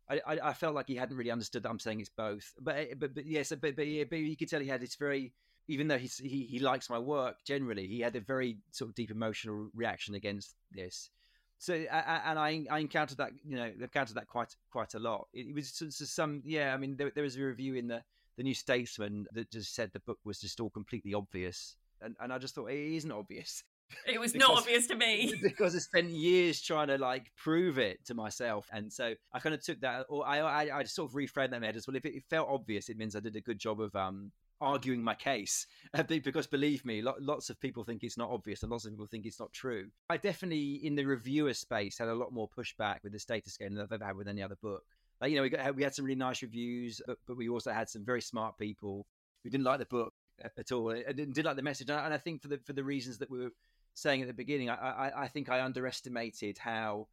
I, 0.09 0.21
I, 0.43 0.53
felt 0.53 0.75
like 0.75 0.87
he 0.87 0.97
hadn't 0.97 1.17
really 1.17 1.31
understood 1.31 1.63
that 1.63 1.71
I'm 1.71 1.79
saying 1.79 2.01
it's 2.01 2.11
both. 2.11 2.53
But 2.61 2.77
eh, 2.77 2.95
but 2.97 3.15
but 3.15 3.27
yes, 3.27 3.53
but 3.61 3.77
but, 3.77 3.87
yeah, 3.87 4.05
but 4.09 4.19
you 4.19 4.37
could 4.37 4.49
tell 4.49 4.61
he 4.61 4.69
had 4.69 4.81
this 4.81 4.95
very 4.97 5.33
even 5.69 5.89
though 5.89 5.99
he's, 5.99 6.19
he 6.19 6.45
he 6.45 6.59
likes 6.59 6.91
my 6.91 6.99
work 6.99 7.37
generally, 7.47 7.87
he 7.87 8.01
had 8.01 8.17
a 8.17 8.21
very 8.21 8.59
sort 8.71 8.91
of 8.91 8.95
deep 8.95 9.11
emotional 9.11 9.71
reaction 9.75 10.15
against 10.15 10.55
this. 10.73 11.11
So 11.59 11.75
and 11.75 12.39
I 12.39 12.65
I 12.71 12.79
encountered 12.81 13.19
that 13.19 13.31
you 13.45 13.57
know 13.57 13.71
encountered 13.81 14.17
that 14.17 14.29
quite 14.29 14.55
quite 14.71 14.95
a 14.95 14.99
lot. 14.99 15.29
It, 15.33 15.55
was 15.55 15.73
some 16.11 16.43
yeah. 16.45 16.75
I 16.75 16.77
mean 16.77 16.97
there, 16.97 17.11
there 17.15 17.25
was 17.25 17.37
a 17.37 17.43
review 17.43 17.75
in 17.75 17.89
the 17.89 18.03
the 18.37 18.43
New 18.43 18.55
Statesman 18.55 19.27
that 19.33 19.51
just 19.51 19.75
said 19.75 19.91
the 19.93 20.01
book 20.01 20.19
was 20.25 20.41
just 20.41 20.61
all 20.61 20.71
completely 20.71 21.15
obvious, 21.15 21.77
and 22.01 22.17
and 22.21 22.33
I 22.33 22.39
just 22.39 22.55
thought 22.55 22.71
it 22.71 22.97
isn't 22.97 23.13
obvious. 23.13 23.63
It 24.07 24.19
was 24.19 24.33
because, 24.33 24.49
not 24.49 24.59
obvious 24.59 24.87
to 24.89 24.97
me 24.97 25.35
because 25.43 25.77
I 25.77 25.79
spent 25.79 26.09
years 26.09 26.61
trying 26.61 26.89
to 26.89 26.97
like 26.97 27.31
prove 27.37 27.79
it 27.79 28.05
to 28.07 28.15
myself, 28.15 28.67
and 28.73 28.93
so 28.93 29.15
I 29.33 29.39
kind 29.39 29.55
of 29.55 29.63
took 29.63 29.81
that, 29.83 30.07
or 30.09 30.27
I 30.27 30.39
I, 30.39 30.79
I 30.79 30.85
sort 30.85 31.11
of 31.11 31.15
reframed 31.15 31.51
that 31.51 31.57
in 31.57 31.61
my 31.61 31.67
head 31.67 31.77
as 31.77 31.87
well. 31.87 31.95
If 31.95 32.07
it, 32.07 32.25
felt 32.29 32.49
obvious, 32.49 32.89
it 32.89 32.97
means 32.97 33.15
I 33.15 33.21
did 33.21 33.37
a 33.37 33.43
good 33.43 33.59
job 33.59 33.81
of 33.81 33.95
um 33.95 34.33
arguing 34.61 35.03
my 35.03 35.15
case 35.15 35.67
uh, 35.95 36.03
because 36.03 36.47
believe 36.47 36.85
me 36.85 37.03
lots 37.03 37.51
of 37.51 37.61
people 37.61 37.85
think 37.85 38.03
it's 38.03 38.17
not 38.17 38.31
obvious 38.31 38.63
and 38.63 38.71
lots 38.71 38.85
of 38.85 38.93
people 38.93 39.07
think 39.07 39.27
it's 39.27 39.41
not 39.41 39.53
true 39.53 39.89
i 40.09 40.17
definitely 40.17 40.81
in 40.87 40.95
the 40.95 41.05
reviewer 41.05 41.53
space 41.53 41.99
had 41.99 42.09
a 42.09 42.15
lot 42.15 42.33
more 42.33 42.49
pushback 42.49 42.99
with 43.03 43.13
the 43.13 43.19
status 43.19 43.57
game 43.57 43.75
than 43.75 43.83
i've 43.83 43.93
ever 43.93 44.05
had 44.05 44.17
with 44.17 44.29
any 44.29 44.43
other 44.43 44.57
book 44.63 44.85
like 45.21 45.31
you 45.31 45.37
know 45.37 45.43
we 45.43 45.51
got 45.51 45.75
we 45.75 45.83
had 45.83 45.95
some 45.95 46.05
really 46.05 46.15
nice 46.15 46.41
reviews 46.41 47.01
but, 47.07 47.19
but 47.27 47.37
we 47.37 47.49
also 47.49 47.73
had 47.73 47.89
some 47.89 48.05
very 48.05 48.23
smart 48.23 48.57
people 48.57 49.07
who 49.43 49.51
didn't 49.51 49.65
like 49.65 49.81
the 49.81 49.87
book 49.87 50.15
uh, 50.45 50.49
at 50.57 50.73
all 50.73 50.91
and 50.91 51.05
didn't, 51.17 51.35
did 51.35 51.45
like 51.45 51.57
the 51.57 51.63
message 51.63 51.91
and 51.91 52.15
i 52.15 52.19
think 52.19 52.41
for 52.41 52.49
the 52.49 52.59
for 52.65 52.73
the 52.73 52.85
reasons 52.85 53.19
that 53.19 53.31
we 53.31 53.41
were 53.41 53.51
saying 53.95 54.21
at 54.21 54.27
the 54.27 54.35
beginning, 54.35 54.69
I, 54.69 54.75
I, 54.75 55.23
I 55.23 55.29
think 55.29 55.49
I 55.49 55.63
underestimated 55.63 56.59
how 56.59 57.09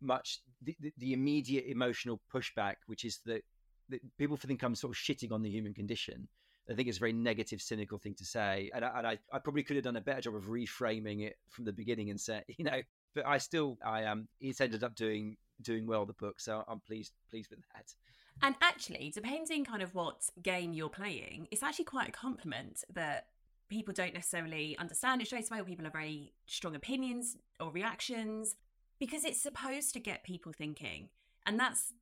much 0.00 0.40
the, 0.62 0.76
the, 0.80 0.92
the, 0.98 1.12
immediate 1.12 1.66
emotional 1.66 2.20
pushback, 2.32 2.76
which 2.86 3.04
is 3.04 3.20
that, 3.26 3.44
that 3.90 4.00
people 4.18 4.36
think 4.36 4.62
I'm 4.62 4.74
sort 4.74 4.92
of 4.92 4.98
shitting 4.98 5.32
on 5.32 5.42
the 5.42 5.50
human 5.50 5.74
condition. 5.74 6.28
I 6.70 6.74
think 6.74 6.88
it's 6.88 6.96
a 6.96 7.00
very 7.00 7.12
negative, 7.12 7.60
cynical 7.60 7.98
thing 7.98 8.14
to 8.14 8.24
say, 8.24 8.70
and 8.74 8.84
I, 8.84 8.98
and 8.98 9.06
I, 9.06 9.18
I 9.32 9.38
probably 9.38 9.62
could 9.62 9.76
have 9.76 9.84
done 9.84 9.96
a 9.96 10.00
better 10.00 10.22
job 10.22 10.34
of 10.34 10.44
reframing 10.44 11.26
it 11.26 11.36
from 11.50 11.64
the 11.64 11.72
beginning 11.72 12.10
and 12.10 12.18
say, 12.18 12.42
you 12.56 12.64
know, 12.64 12.80
but 13.14 13.26
I 13.26 13.38
still, 13.38 13.78
I 13.84 14.04
um, 14.04 14.28
it's 14.40 14.60
ended 14.60 14.82
up 14.82 14.94
doing 14.94 15.36
doing 15.62 15.86
well 15.86 16.04
the 16.04 16.14
book, 16.14 16.40
so 16.40 16.64
I'm 16.66 16.80
pleased 16.80 17.12
pleased 17.30 17.50
with 17.50 17.60
that. 17.74 17.94
And 18.42 18.56
actually, 18.60 19.12
depending 19.14 19.64
kind 19.64 19.82
of 19.82 19.94
what 19.94 20.28
game 20.42 20.72
you're 20.72 20.88
playing, 20.88 21.48
it's 21.50 21.62
actually 21.62 21.84
quite 21.84 22.08
a 22.08 22.12
compliment 22.12 22.82
that 22.92 23.26
people 23.68 23.94
don't 23.94 24.14
necessarily 24.14 24.76
understand 24.78 25.22
it 25.22 25.26
straight 25.26 25.48
away, 25.50 25.60
or 25.60 25.64
people 25.64 25.84
have 25.84 25.92
very 25.92 26.32
strong 26.46 26.74
opinions 26.74 27.36
or 27.60 27.70
reactions, 27.70 28.56
because 28.98 29.24
it's 29.24 29.40
supposed 29.40 29.92
to 29.94 30.00
get 30.00 30.24
people 30.24 30.52
thinking, 30.52 31.10
and 31.46 31.60
that's 31.60 31.92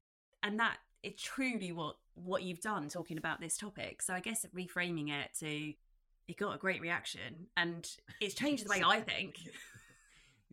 and 0.43 0.59
that 0.59 0.79
is 1.03 1.15
truly 1.21 1.73
what 1.73 1.97
what 2.15 2.43
you've 2.43 2.61
done 2.61 2.89
talking 2.89 3.19
about 3.19 3.41
this 3.41 3.57
topic. 3.57 4.03
So 4.03 4.15
I 4.15 4.21
guess 4.21 4.47
reframing 4.55 5.11
it 5.11 5.31
to 5.41 5.73
it 6.29 6.37
got 6.37 6.55
a 6.55 6.59
great 6.59 6.81
reaction, 6.81 7.49
and 7.57 7.89
it's 8.21 8.35
changed 8.35 8.65
the 8.65 8.71
way 8.71 8.83
I 8.85 9.01
think. 9.01 9.37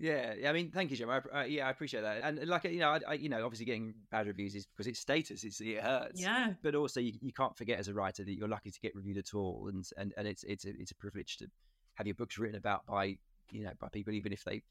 Yeah, 0.02 0.34
I 0.48 0.54
mean, 0.54 0.72
thank 0.72 0.92
you, 0.92 0.98
Jim. 0.98 1.10
I, 1.10 1.18
uh, 1.18 1.44
yeah, 1.44 1.68
I 1.68 1.72
appreciate 1.72 2.02
that. 2.02 2.22
And 2.24 2.48
like, 2.48 2.64
you 2.64 2.80
know, 2.80 2.92
I, 2.92 3.00
I, 3.06 3.14
you 3.16 3.28
know, 3.28 3.44
obviously 3.44 3.66
getting 3.66 3.94
bad 4.10 4.28
reviews 4.28 4.56
is 4.56 4.66
because 4.66 4.88
it's 4.88 5.00
status. 5.00 5.44
It's 5.44 5.60
it 5.60 5.82
hurts. 5.82 6.22
Yeah. 6.22 6.54
But 6.64 6.74
also, 6.74 7.02
you, 7.02 7.14
you 7.22 7.34
can't 7.34 7.56
forget 7.58 7.80
as 7.80 7.90
a 7.90 7.94
writer 7.94 8.24
that 8.24 8.32
you're 8.32 8.48
lucky 8.48 8.72
to 8.72 8.80
get 8.80 8.96
reviewed 8.96 9.18
at 9.18 9.34
all, 9.34 9.68
and 9.68 9.86
and, 9.98 10.14
and 10.16 10.26
it's 10.26 10.44
it's 10.46 10.64
a, 10.64 10.70
it's 10.70 10.92
a 10.92 10.96
privilege 10.96 11.36
to 11.38 11.48
have 11.96 12.08
your 12.08 12.16
books 12.16 12.38
written 12.38 12.56
about 12.56 12.86
by 12.86 13.18
you 13.52 13.66
know 13.66 13.72
by 13.78 13.90
people, 13.90 14.14
even 14.14 14.32
if 14.32 14.46
they 14.46 14.62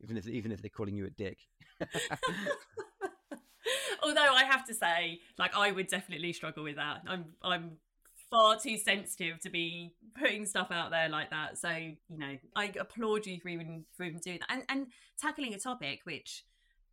even 0.00 0.16
if 0.16 0.26
even 0.26 0.52
if 0.52 0.62
they're 0.62 0.70
calling 0.70 0.96
you 0.96 1.04
a 1.04 1.10
dick. 1.10 1.38
Although 4.08 4.32
I 4.32 4.44
have 4.44 4.64
to 4.66 4.74
say, 4.74 5.20
like, 5.38 5.54
I 5.54 5.70
would 5.70 5.88
definitely 5.88 6.32
struggle 6.32 6.64
with 6.64 6.76
that. 6.76 7.02
I'm 7.06 7.26
I'm 7.42 7.72
far 8.30 8.58
too 8.58 8.76
sensitive 8.76 9.38
to 9.40 9.50
be 9.50 9.92
putting 10.18 10.46
stuff 10.46 10.70
out 10.70 10.90
there 10.90 11.08
like 11.08 11.30
that. 11.30 11.58
So, 11.58 11.70
you 11.70 12.18
know, 12.18 12.36
I 12.56 12.72
applaud 12.78 13.26
you 13.26 13.38
for 13.40 13.48
even 13.48 13.84
for 13.96 14.04
even 14.04 14.20
doing 14.20 14.40
that 14.40 14.50
and 14.50 14.62
and 14.68 14.86
tackling 15.20 15.54
a 15.54 15.58
topic 15.58 16.00
which 16.04 16.44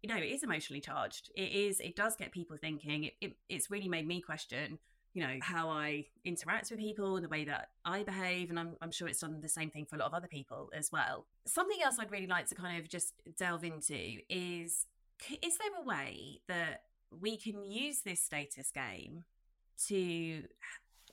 you 0.01 0.09
know 0.09 0.21
is 0.21 0.43
emotionally 0.43 0.81
charged. 0.81 1.31
It 1.35 1.51
is. 1.51 1.79
It 1.79 1.95
does 1.95 2.15
get 2.15 2.31
people 2.31 2.57
thinking. 2.57 3.05
It, 3.05 3.13
it 3.21 3.33
it's 3.49 3.71
really 3.71 3.89
made 3.89 4.07
me 4.07 4.21
question. 4.21 4.79
You 5.13 5.21
know 5.21 5.37
how 5.41 5.69
I 5.69 6.07
interact 6.25 6.69
with 6.71 6.79
people 6.79 7.21
the 7.21 7.29
way 7.29 7.45
that 7.45 7.69
I 7.85 8.03
behave, 8.03 8.49
and 8.49 8.59
I'm, 8.59 8.75
I'm 8.81 8.91
sure 8.91 9.07
it's 9.07 9.21
done 9.21 9.39
the 9.41 9.47
same 9.47 9.69
thing 9.69 9.85
for 9.85 9.95
a 9.95 9.99
lot 9.99 10.07
of 10.07 10.13
other 10.13 10.27
people 10.27 10.69
as 10.77 10.91
well. 10.91 11.25
Something 11.47 11.77
else 11.81 11.95
I'd 11.97 12.11
really 12.11 12.27
like 12.27 12.49
to 12.49 12.55
kind 12.55 12.81
of 12.81 12.89
just 12.89 13.13
delve 13.37 13.63
into 13.63 14.17
is: 14.29 14.87
is 15.41 15.57
there 15.57 15.81
a 15.81 15.85
way 15.85 16.41
that 16.49 16.81
we 17.21 17.37
can 17.37 17.63
use 17.63 18.01
this 18.01 18.21
status 18.21 18.71
game 18.71 19.23
to 19.87 20.43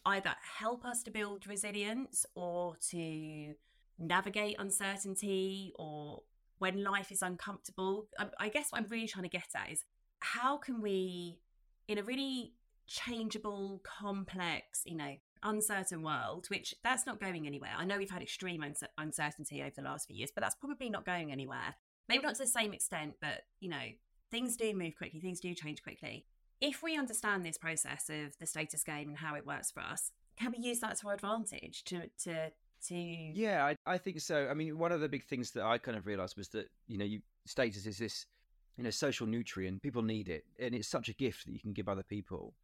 either 0.06 0.34
help 0.58 0.84
us 0.84 1.02
to 1.04 1.10
build 1.10 1.46
resilience 1.46 2.26
or 2.34 2.76
to 2.90 3.54
navigate 3.98 4.56
uncertainty 4.58 5.72
or 5.76 6.22
when 6.58 6.82
life 6.82 7.10
is 7.12 7.22
uncomfortable. 7.22 8.06
I, 8.38 8.48
guess 8.48 8.70
what 8.70 8.80
I'm 8.80 8.88
really 8.88 9.06
trying 9.06 9.24
to 9.24 9.28
get 9.28 9.48
at 9.54 9.70
is 9.70 9.84
how 10.20 10.56
can 10.56 10.80
we, 10.80 11.38
in 11.88 11.98
a 11.98 12.02
really 12.02 12.52
changeable, 12.86 13.80
complex, 13.84 14.82
you 14.84 14.96
know, 14.96 15.14
uncertain 15.42 16.02
world, 16.02 16.46
which 16.48 16.74
that's 16.84 17.06
not 17.06 17.20
going 17.20 17.46
anywhere. 17.46 17.72
I 17.76 17.84
know 17.84 17.98
we've 17.98 18.10
had 18.10 18.22
extreme 18.22 18.64
uncertainty 18.98 19.62
over 19.62 19.72
the 19.76 19.82
last 19.82 20.06
few 20.06 20.16
years, 20.16 20.30
but 20.34 20.42
that's 20.42 20.54
probably 20.54 20.90
not 20.90 21.04
going 21.04 21.32
anywhere. 21.32 21.74
Maybe 22.08 22.22
not 22.22 22.34
to 22.36 22.42
the 22.42 22.48
same 22.48 22.72
extent, 22.72 23.14
but 23.20 23.42
you 23.60 23.68
know, 23.68 23.82
things 24.32 24.56
do 24.56 24.74
move 24.74 24.96
quickly, 24.96 25.20
things 25.20 25.38
do 25.38 25.54
change 25.54 25.80
quickly 25.84 26.26
if 26.62 26.80
we 26.80 26.96
understand 26.96 27.44
this 27.44 27.58
process 27.58 28.08
of 28.08 28.38
the 28.38 28.46
status 28.46 28.84
game 28.84 29.08
and 29.08 29.18
how 29.18 29.34
it 29.34 29.44
works 29.44 29.70
for 29.70 29.80
us, 29.80 30.12
can 30.38 30.54
we 30.56 30.62
use 30.64 30.78
that 30.78 30.96
to 31.00 31.08
our 31.08 31.14
advantage 31.14 31.82
to 31.84 32.08
to 32.24 32.50
to 32.86 32.94
Yeah, 32.94 33.64
I, 33.64 33.76
I 33.84 33.98
think 33.98 34.20
so. 34.20 34.48
I 34.48 34.54
mean, 34.54 34.78
one 34.78 34.92
of 34.92 35.00
the 35.00 35.08
big 35.08 35.24
things 35.24 35.50
that 35.52 35.64
I 35.64 35.78
kind 35.78 35.96
of 35.96 36.06
realized 36.06 36.36
was 36.36 36.48
that, 36.48 36.68
you 36.86 36.98
know, 36.98 37.04
you 37.04 37.20
status 37.46 37.86
is 37.86 37.98
this, 37.98 38.26
you 38.76 38.84
know, 38.84 38.90
social 38.90 39.26
nutrient. 39.26 39.82
People 39.82 40.02
need 40.02 40.28
it. 40.28 40.44
And 40.58 40.74
it's 40.74 40.88
such 40.88 41.08
a 41.08 41.14
gift 41.14 41.46
that 41.46 41.52
you 41.52 41.60
can 41.60 41.72
give 41.72 41.88
other 41.88 42.02
people. 42.02 42.54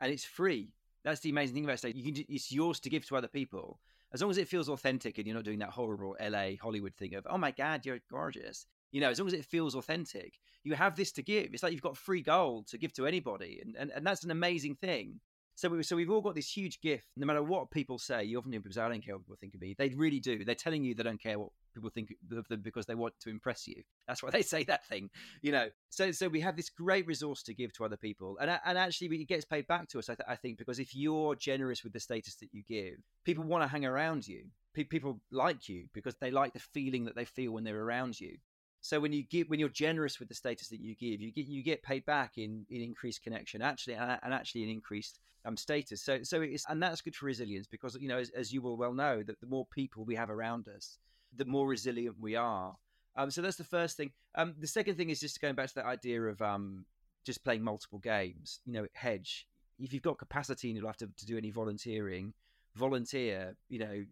And 0.00 0.12
it's 0.12 0.24
free. 0.24 0.72
That's 1.04 1.20
the 1.20 1.30
amazing 1.30 1.54
thing 1.54 1.64
about 1.64 1.78
status. 1.78 2.00
You 2.00 2.12
can 2.12 2.24
it's 2.28 2.52
yours 2.52 2.80
to 2.80 2.90
give 2.90 3.06
to 3.06 3.16
other 3.16 3.28
people. 3.28 3.80
As 4.12 4.22
long 4.22 4.30
as 4.30 4.38
it 4.38 4.48
feels 4.48 4.68
authentic 4.68 5.18
and 5.18 5.26
you're 5.26 5.36
not 5.36 5.44
doing 5.44 5.58
that 5.58 5.70
horrible 5.70 6.16
LA 6.20 6.52
Hollywood 6.60 6.94
thing 6.94 7.14
of, 7.14 7.26
oh 7.28 7.38
my 7.38 7.50
God, 7.50 7.84
you're 7.84 7.98
gorgeous. 8.10 8.66
You 8.92 9.00
know, 9.00 9.10
as 9.10 9.18
long 9.18 9.28
as 9.28 9.34
it 9.34 9.44
feels 9.44 9.74
authentic, 9.74 10.34
you 10.64 10.74
have 10.74 10.96
this 10.96 11.12
to 11.12 11.22
give. 11.22 11.50
It's 11.52 11.62
like 11.62 11.72
you've 11.72 11.82
got 11.82 11.96
free 11.96 12.22
gold 12.22 12.68
to 12.68 12.78
give 12.78 12.92
to 12.94 13.06
anybody, 13.06 13.60
and 13.64 13.76
and, 13.76 13.90
and 13.94 14.06
that's 14.06 14.24
an 14.24 14.30
amazing 14.30 14.76
thing. 14.76 15.20
So 15.58 15.68
we 15.68 15.82
so 15.82 15.96
we've 15.96 16.10
all 16.10 16.20
got 16.20 16.36
this 16.36 16.50
huge 16.56 16.80
gift. 16.80 17.08
No 17.16 17.26
matter 17.26 17.42
what 17.42 17.72
people 17.72 17.98
say, 17.98 18.22
you 18.24 18.38
often 18.38 18.52
hear 18.52 18.60
people 18.60 18.74
say, 18.74 18.82
"I 18.82 18.88
don't 18.88 19.04
care 19.04 19.16
what 19.16 19.24
people 19.24 19.36
think 19.40 19.54
of 19.56 19.60
me." 19.60 19.74
They 19.76 19.88
really 19.88 20.20
do. 20.20 20.44
They're 20.44 20.54
telling 20.54 20.84
you 20.84 20.94
they 20.94 21.02
don't 21.02 21.20
care 21.20 21.36
what 21.38 21.50
people 21.74 21.90
think 21.90 22.14
of 22.30 22.46
them 22.46 22.60
because 22.60 22.86
they 22.86 22.94
want 22.94 23.14
to 23.20 23.30
impress 23.30 23.66
you. 23.66 23.82
That's 24.06 24.22
why 24.22 24.30
they 24.30 24.42
say 24.54 24.62
that 24.64 24.86
thing, 24.86 25.10
you 25.42 25.50
know. 25.50 25.68
So 25.90 26.12
so 26.12 26.28
we 26.28 26.40
have 26.42 26.56
this 26.56 26.70
great 26.70 27.08
resource 27.08 27.42
to 27.42 27.54
give 27.54 27.72
to 27.72 27.84
other 27.84 27.96
people, 27.96 28.38
and 28.40 28.50
and 28.64 28.78
actually 28.78 29.08
it 29.20 29.28
gets 29.28 29.44
paid 29.44 29.66
back 29.66 29.88
to 29.88 29.98
us. 29.98 30.08
I, 30.08 30.14
th- 30.14 30.28
I 30.28 30.36
think 30.36 30.58
because 30.58 30.78
if 30.78 30.94
you're 30.94 31.34
generous 31.34 31.82
with 31.82 31.92
the 31.92 32.00
status 32.00 32.36
that 32.36 32.50
you 32.52 32.62
give, 32.62 32.94
people 33.24 33.42
want 33.42 33.64
to 33.64 33.68
hang 33.68 33.84
around 33.84 34.28
you. 34.28 34.44
people 34.74 35.20
like 35.32 35.68
you 35.68 35.88
because 35.92 36.14
they 36.20 36.30
like 36.30 36.52
the 36.52 36.60
feeling 36.60 37.04
that 37.06 37.16
they 37.16 37.24
feel 37.24 37.50
when 37.50 37.64
they're 37.64 37.82
around 37.82 38.20
you. 38.20 38.38
So 38.80 39.00
when 39.00 39.12
you 39.12 39.24
give, 39.24 39.48
when 39.48 39.58
you're 39.58 39.68
generous 39.68 40.18
with 40.18 40.28
the 40.28 40.34
status 40.34 40.68
that 40.68 40.80
you 40.80 40.94
give, 40.94 41.20
you 41.20 41.32
get 41.32 41.46
you 41.46 41.62
get 41.62 41.82
paid 41.82 42.04
back 42.06 42.38
in 42.38 42.64
in 42.70 42.80
increased 42.80 43.22
connection, 43.22 43.60
actually, 43.60 43.94
and, 43.94 44.18
actually 44.22 44.62
an 44.62 44.70
increased 44.70 45.18
um, 45.44 45.56
status. 45.56 46.02
So 46.02 46.22
so 46.22 46.40
it's 46.42 46.64
and 46.68 46.82
that's 46.82 47.00
good 47.00 47.14
for 47.14 47.26
resilience 47.26 47.66
because 47.66 47.96
you 48.00 48.08
know 48.08 48.18
as, 48.18 48.30
as 48.30 48.52
you 48.52 48.62
will 48.62 48.76
well 48.76 48.92
know 48.92 49.22
that 49.22 49.40
the 49.40 49.46
more 49.46 49.66
people 49.66 50.04
we 50.04 50.14
have 50.14 50.30
around 50.30 50.68
us, 50.68 50.98
the 51.36 51.44
more 51.44 51.66
resilient 51.66 52.16
we 52.20 52.36
are. 52.36 52.76
Um, 53.16 53.30
so 53.30 53.42
that's 53.42 53.56
the 53.56 53.64
first 53.64 53.96
thing. 53.96 54.12
Um, 54.36 54.54
the 54.58 54.66
second 54.68 54.96
thing 54.96 55.10
is 55.10 55.18
just 55.18 55.40
going 55.40 55.56
back 55.56 55.68
to 55.68 55.74
that 55.76 55.86
idea 55.86 56.22
of 56.22 56.40
um, 56.40 56.84
just 57.24 57.42
playing 57.44 57.62
multiple 57.62 57.98
games. 57.98 58.60
You 58.64 58.74
know, 58.74 58.86
hedge. 58.92 59.48
If 59.80 59.92
you've 59.92 60.02
got 60.02 60.18
capacity 60.18 60.68
and 60.68 60.76
you'll 60.76 60.88
have 60.88 60.96
to, 60.98 61.08
to 61.16 61.26
do 61.26 61.36
any 61.36 61.50
volunteering, 61.50 62.32
volunteer. 62.76 63.56
You 63.68 63.80
know, 63.80 64.04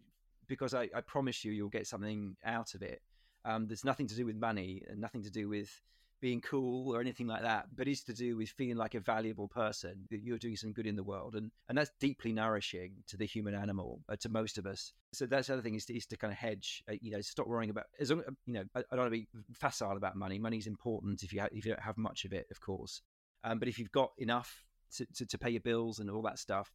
because 0.47 0.73
I, 0.73 0.89
I 0.93 1.01
promise 1.01 1.45
you, 1.45 1.53
you'll 1.53 1.69
get 1.69 1.87
something 1.87 2.35
out 2.43 2.73
of 2.73 2.81
it. 2.81 3.01
Um, 3.45 3.67
there's 3.67 3.85
nothing 3.85 4.07
to 4.07 4.15
do 4.15 4.25
with 4.25 4.35
money 4.35 4.83
and 4.89 4.99
nothing 4.99 5.23
to 5.23 5.31
do 5.31 5.47
with 5.47 5.81
being 6.19 6.41
cool 6.41 6.93
or 6.93 6.99
anything 6.99 7.27
like 7.27 7.43
that, 7.43 7.67
but 7.75 7.87
it's 7.87 8.03
to 8.03 8.13
do 8.13 8.35
with 8.35 8.49
feeling 8.49 8.75
like 8.75 8.95
a 8.95 8.99
valuable 8.99 9.47
person 9.47 10.07
that 10.09 10.23
you're 10.23 10.37
doing 10.37 10.55
some 10.55 10.73
good 10.73 10.87
in 10.87 10.95
the 10.95 11.03
world, 11.03 11.35
and 11.35 11.51
and 11.69 11.77
that's 11.77 11.91
deeply 11.99 12.33
nourishing 12.33 12.93
to 13.07 13.17
the 13.17 13.25
human 13.25 13.53
animal, 13.53 14.01
uh, 14.09 14.15
to 14.19 14.29
most 14.29 14.57
of 14.57 14.65
us. 14.65 14.93
So 15.13 15.25
that's 15.25 15.47
the 15.47 15.53
other 15.53 15.61
thing 15.61 15.75
is 15.75 15.85
to, 15.85 15.95
is 15.95 16.05
to 16.07 16.17
kind 16.17 16.33
of 16.33 16.39
hedge, 16.39 16.83
uh, 16.89 16.95
you 17.01 17.11
know, 17.11 17.21
stop 17.21 17.47
worrying 17.47 17.69
about 17.69 17.85
as 17.99 18.09
long, 18.09 18.23
you 18.45 18.53
know, 18.53 18.63
I, 18.75 18.79
I 18.79 18.95
don't 18.95 18.99
want 18.99 19.13
to 19.13 19.19
be 19.19 19.27
facile 19.53 19.95
about 19.95 20.15
money. 20.15 20.39
Money's 20.39 20.67
important 20.67 21.23
if 21.23 21.31
you 21.31 21.41
ha- 21.41 21.49
if 21.51 21.65
you 21.65 21.71
don't 21.71 21.83
have 21.83 21.97
much 21.97 22.25
of 22.25 22.33
it, 22.33 22.47
of 22.51 22.59
course, 22.59 23.01
um, 23.43 23.59
but 23.59 23.67
if 23.67 23.77
you've 23.77 23.91
got 23.91 24.11
enough 24.17 24.65
to, 24.95 25.05
to, 25.15 25.25
to 25.25 25.37
pay 25.37 25.51
your 25.51 25.61
bills 25.61 25.99
and 25.99 26.09
all 26.09 26.23
that 26.23 26.39
stuff, 26.39 26.71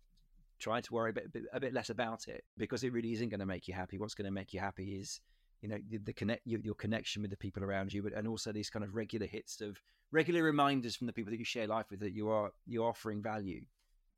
try 0.61 0.81
to 0.81 0.95
worry 0.95 1.11
a 1.11 1.13
bit, 1.13 1.27
a 1.53 1.59
bit 1.59 1.75
less 1.75 1.91
about 1.91 2.29
it 2.29 2.45
because 2.57 2.85
it 2.85 2.93
really 2.93 3.13
isn't 3.13 3.31
going 3.31 3.41
to 3.41 3.47
make 3.47 3.67
you 3.67 3.75
happy. 3.75 3.99
What's 3.99 4.15
going 4.15 4.27
to 4.27 4.31
make 4.31 4.53
you 4.53 4.61
happy 4.61 4.97
is 5.01 5.21
you 5.63 5.69
know 5.69 5.79
the, 5.89 5.99
the 5.99 6.13
connect 6.13 6.43
your, 6.45 6.61
your, 6.61 6.75
connection 6.75 7.23
with 7.23 7.31
the 7.31 7.37
people 7.37 7.65
around 7.65 7.93
you, 7.93 8.03
but 8.03 8.13
and 8.13 8.29
also 8.29 8.53
these 8.53 8.69
kind 8.69 8.85
of 8.85 8.95
regular 8.95 9.27
hits 9.27 9.61
of 9.61 9.81
regular 10.11 10.43
reminders 10.43 10.97
from 10.97 11.07
the 11.07 11.13
people 11.13 11.31
that 11.31 11.39
you 11.39 11.45
share 11.45 11.67
life 11.67 11.87
with 11.91 12.01
that 12.01 12.13
you 12.13 12.29
are 12.29 12.53
you're 12.67 12.89
offering 12.89 13.23
value. 13.23 13.63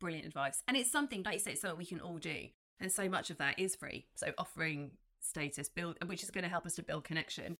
Brilliant 0.01 0.27
advice, 0.27 0.63
and 0.67 0.77
it's 0.77 0.91
something 0.91 1.23
like 1.23 1.35
you 1.35 1.41
say, 1.41 1.55
so 1.55 1.75
we 1.75 1.85
can 1.85 2.01
all 2.01 2.19
do, 2.19 2.47
and 2.81 2.91
so 2.91 3.09
much 3.09 3.31
of 3.31 3.39
that 3.39 3.59
is 3.59 3.77
free. 3.77 4.07
So 4.15 4.33
offering 4.39 4.93
status 5.21 5.69
build, 5.69 5.97
which 6.07 6.23
is 6.23 6.31
going 6.31 6.45
to 6.45 6.51
help 6.51 6.67
us 6.67 6.75
to 6.77 6.83
build 6.83 7.05
connection. 7.05 7.57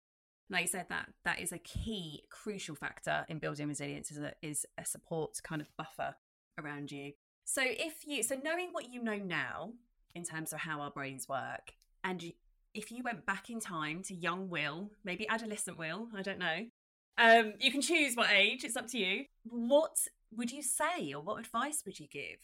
Like 0.49 0.63
you 0.63 0.67
said, 0.67 0.87
that 0.89 1.09
that 1.23 1.39
is 1.39 1.51
a 1.51 1.57
key, 1.57 2.23
crucial 2.29 2.75
factor 2.75 3.25
in 3.29 3.39
building 3.39 3.67
resilience 3.67 4.11
is 4.11 4.17
a, 4.17 4.33
is 4.43 4.65
a 4.77 4.85
support 4.85 5.39
kind 5.43 5.61
of 5.61 5.69
buffer 5.77 6.15
around 6.59 6.91
you. 6.91 7.13
So 7.45 7.61
if 7.63 8.05
you 8.07 8.23
so 8.23 8.37
knowing 8.43 8.69
what 8.71 8.91
you 8.91 9.03
know 9.03 9.17
now 9.17 9.71
in 10.13 10.23
terms 10.23 10.53
of 10.53 10.59
how 10.59 10.81
our 10.81 10.91
brains 10.91 11.27
work, 11.27 11.73
and 12.03 12.31
if 12.75 12.91
you 12.91 13.01
went 13.03 13.25
back 13.25 13.49
in 13.49 13.59
time 13.59 14.03
to 14.03 14.13
young 14.13 14.49
Will, 14.49 14.91
maybe 15.03 15.27
adolescent 15.27 15.77
Will, 15.77 16.09
I 16.15 16.21
don't 16.21 16.39
know. 16.39 16.65
Um, 17.17 17.53
you 17.59 17.71
can 17.71 17.81
choose 17.81 18.15
what 18.15 18.29
age, 18.29 18.63
it's 18.63 18.75
up 18.75 18.87
to 18.89 18.97
you. 18.97 19.25
What 19.43 19.95
would 20.35 20.51
you 20.51 20.61
say 20.61 21.13
or 21.13 21.21
what 21.21 21.39
advice 21.39 21.83
would 21.85 21.99
you 21.99 22.07
give? 22.07 22.39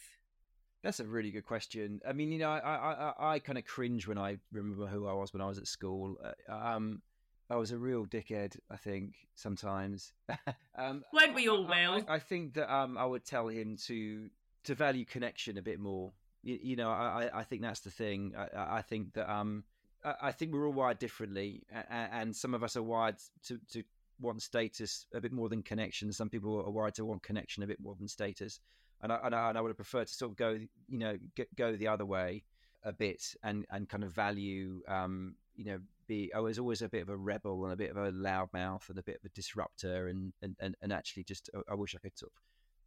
That's 0.83 0.99
a 0.99 1.05
really 1.05 1.29
good 1.29 1.45
question. 1.45 1.99
I 2.07 2.13
mean, 2.13 2.31
you 2.31 2.39
know, 2.39 2.49
I 2.49 2.57
I, 2.57 2.91
I, 2.93 3.33
I 3.33 3.39
kind 3.39 3.57
of 3.57 3.65
cringe 3.65 4.07
when 4.07 4.17
I 4.17 4.37
remember 4.51 4.87
who 4.87 5.07
I 5.07 5.13
was 5.13 5.33
when 5.33 5.41
I 5.41 5.45
was 5.45 5.59
at 5.59 5.67
school. 5.67 6.17
Uh, 6.23 6.53
um, 6.53 7.01
I 7.49 7.55
was 7.57 7.71
a 7.71 7.77
real 7.77 8.05
dickhead, 8.05 8.57
I 8.71 8.77
think, 8.77 9.13
sometimes. 9.35 10.13
um, 10.77 11.03
Weren't 11.13 11.35
we 11.35 11.49
all, 11.49 11.67
Will? 11.67 12.03
I, 12.07 12.15
I, 12.15 12.19
think 12.19 12.53
that 12.53 12.73
um, 12.73 12.97
I 12.97 13.05
would 13.05 13.25
tell 13.25 13.49
him 13.49 13.75
to 13.87 14.29
to 14.63 14.73
value 14.73 15.05
connection 15.05 15.57
a 15.57 15.61
bit 15.61 15.79
more. 15.79 16.13
You, 16.43 16.57
you 16.63 16.75
know, 16.77 16.89
I, 16.89 17.29
I 17.31 17.43
think 17.43 17.61
that's 17.61 17.81
the 17.81 17.91
thing. 17.91 18.33
I, 18.35 18.77
I 18.77 18.81
think 18.81 19.13
that 19.13 19.31
um, 19.31 19.65
I 20.03 20.31
think 20.31 20.51
we're 20.51 20.65
all 20.65 20.73
wired 20.73 20.99
differently, 20.99 21.63
and 21.89 22.35
some 22.35 22.53
of 22.53 22.63
us 22.63 22.75
are 22.75 22.83
wired 22.83 23.17
to, 23.47 23.59
to 23.71 23.83
want 24.19 24.41
status 24.41 25.05
a 25.13 25.21
bit 25.21 25.31
more 25.31 25.49
than 25.49 25.61
connection. 25.63 26.11
Some 26.11 26.29
people 26.29 26.63
are 26.65 26.71
wired 26.71 26.95
to 26.95 27.05
want 27.05 27.23
connection 27.23 27.63
a 27.63 27.67
bit 27.67 27.79
more 27.79 27.95
than 27.95 28.07
status, 28.07 28.59
and 29.01 29.11
I, 29.11 29.19
and 29.23 29.35
I, 29.35 29.49
and 29.49 29.57
I 29.57 29.61
would 29.61 29.69
have 29.69 29.77
preferred 29.77 30.07
to 30.07 30.13
sort 30.13 30.31
of 30.31 30.37
go, 30.37 30.59
you 30.87 30.97
know, 30.97 31.17
go 31.55 31.75
the 31.75 31.87
other 31.87 32.05
way 32.05 32.43
a 32.83 32.91
bit 32.91 33.35
and 33.43 33.65
and 33.69 33.87
kind 33.87 34.03
of 34.03 34.11
value, 34.11 34.81
um, 34.87 35.35
you 35.55 35.65
know, 35.65 35.79
be. 36.07 36.31
I 36.33 36.39
was 36.39 36.57
always 36.57 36.81
a 36.81 36.89
bit 36.89 37.03
of 37.03 37.09
a 37.09 37.17
rebel 37.17 37.63
and 37.65 37.73
a 37.73 37.77
bit 37.77 37.91
of 37.91 37.97
a 37.97 38.11
loudmouth 38.11 38.89
and 38.89 38.97
a 38.97 39.03
bit 39.03 39.17
of 39.17 39.25
a 39.25 39.29
disruptor, 39.35 40.07
and 40.07 40.33
and 40.41 40.55
and, 40.59 40.75
and 40.81 40.91
actually 40.91 41.23
just 41.23 41.49
I 41.69 41.75
wish 41.75 41.95
I 41.95 41.99
could 41.99 42.17
sort 42.17 42.31
of 42.35 42.41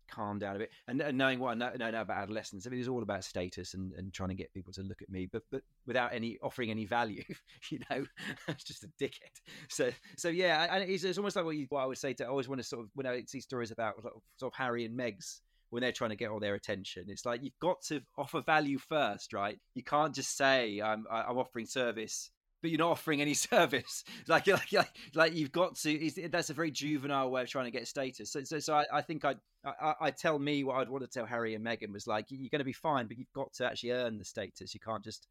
calm 0.09 0.39
down 0.39 0.57
a 0.57 0.59
bit. 0.59 0.71
And, 0.89 1.01
and 1.01 1.17
knowing 1.19 1.39
what 1.39 1.51
I 1.51 1.55
know, 1.55 1.73
know, 1.91 2.01
about 2.01 2.23
adolescence, 2.23 2.67
I 2.67 2.71
mean, 2.71 2.81
it's 2.81 2.89
all 2.89 3.03
about 3.03 3.25
status 3.25 3.75
and, 3.75 3.93
and 3.95 4.13
trying 4.13 4.31
to 4.31 4.35
get 4.35 4.53
people 4.53 4.73
to 4.75 4.83
look 4.83 5.03
at 5.03 5.11
me, 5.11 5.29
but 5.31 5.43
but 5.51 5.63
without 5.87 6.13
any 6.13 6.39
offering 6.43 6.71
any 6.71 6.85
value, 6.85 7.25
you 7.71 7.81
know, 7.91 8.05
it's 8.49 8.65
just 8.65 8.85
a 8.85 8.89
dickhead. 9.01 9.41
So 9.69 9.91
so 10.17 10.29
yeah, 10.29 10.67
and 10.71 10.89
it's, 10.89 11.05
it's 11.05 11.19
almost 11.19 11.37
like 11.37 11.45
what, 11.45 11.57
you, 11.57 11.67
what 11.69 11.83
I 11.83 11.87
would 11.87 11.99
say 11.99 12.13
to 12.15 12.25
I 12.25 12.29
always 12.29 12.49
want 12.49 12.61
to 12.61 12.67
sort 12.67 12.85
of 12.85 12.91
when 12.95 13.07
I 13.07 13.23
see 13.27 13.41
stories 13.41 13.71
about 13.71 14.01
sort 14.01 14.15
of, 14.15 14.23
sort 14.37 14.53
of 14.53 14.57
Harry 14.57 14.85
and 14.85 14.97
Meg's 14.97 15.43
when 15.71 15.81
they're 15.81 15.93
trying 15.93 16.11
to 16.11 16.17
get 16.17 16.31
all 16.31 16.39
their 16.39 16.55
attention. 16.55 17.05
It's 17.09 17.27
like 17.27 17.43
you've 17.43 17.59
got 17.61 17.83
to 17.89 18.01
offer 18.17 18.41
value 18.41 18.79
first, 18.79 19.33
right? 19.33 19.59
You 19.75 19.83
can't 19.83 20.15
just 20.15 20.37
say 20.37 20.81
I'm 20.81 21.05
I'm 21.11 21.39
offering 21.39 21.67
service 21.67 22.31
but 22.65 22.71
you're 22.71 22.79
not 22.79 22.93
offering 22.93 23.21
any 23.21 23.35
service. 23.35 24.05
Like, 24.27 24.47
like, 24.47 24.73
like, 24.73 24.97
like 25.15 25.35
you've 25.35 25.53
got 25.53 25.77
to. 25.77 26.29
that's 26.31 26.49
a 26.49 26.55
very 26.55 26.71
juvenile 26.71 27.31
way 27.31 27.43
of 27.43 27.49
trying 27.51 27.67
to 27.67 27.71
get 27.71 27.87
status. 27.87 28.31
So, 28.31 28.43
so, 28.43 28.59
so 28.59 28.75
I, 28.75 28.87
I 28.91 29.03
think 29.03 29.23
I'd, 29.23 29.37
I, 29.67 29.93
I 30.01 30.11
tell 30.11 30.39
me 30.39 30.65
what 30.65 30.77
I'd 30.77 30.89
want 30.89 31.05
to 31.05 31.11
tell 31.11 31.27
Harry 31.27 31.55
and 31.55 31.63
Meghan 31.63 31.93
was 31.93 32.07
like, 32.07 32.25
you're 32.31 32.49
going 32.49 32.61
to 32.61 32.65
be 32.65 32.73
fine, 32.73 33.07
but 33.07 33.19
you've 33.19 33.33
got 33.35 33.53
to 33.55 33.67
actually 33.67 33.91
earn 33.91 34.17
the 34.17 34.25
status. 34.25 34.73
You 34.73 34.81
can't 34.81 35.05
just 35.05 35.29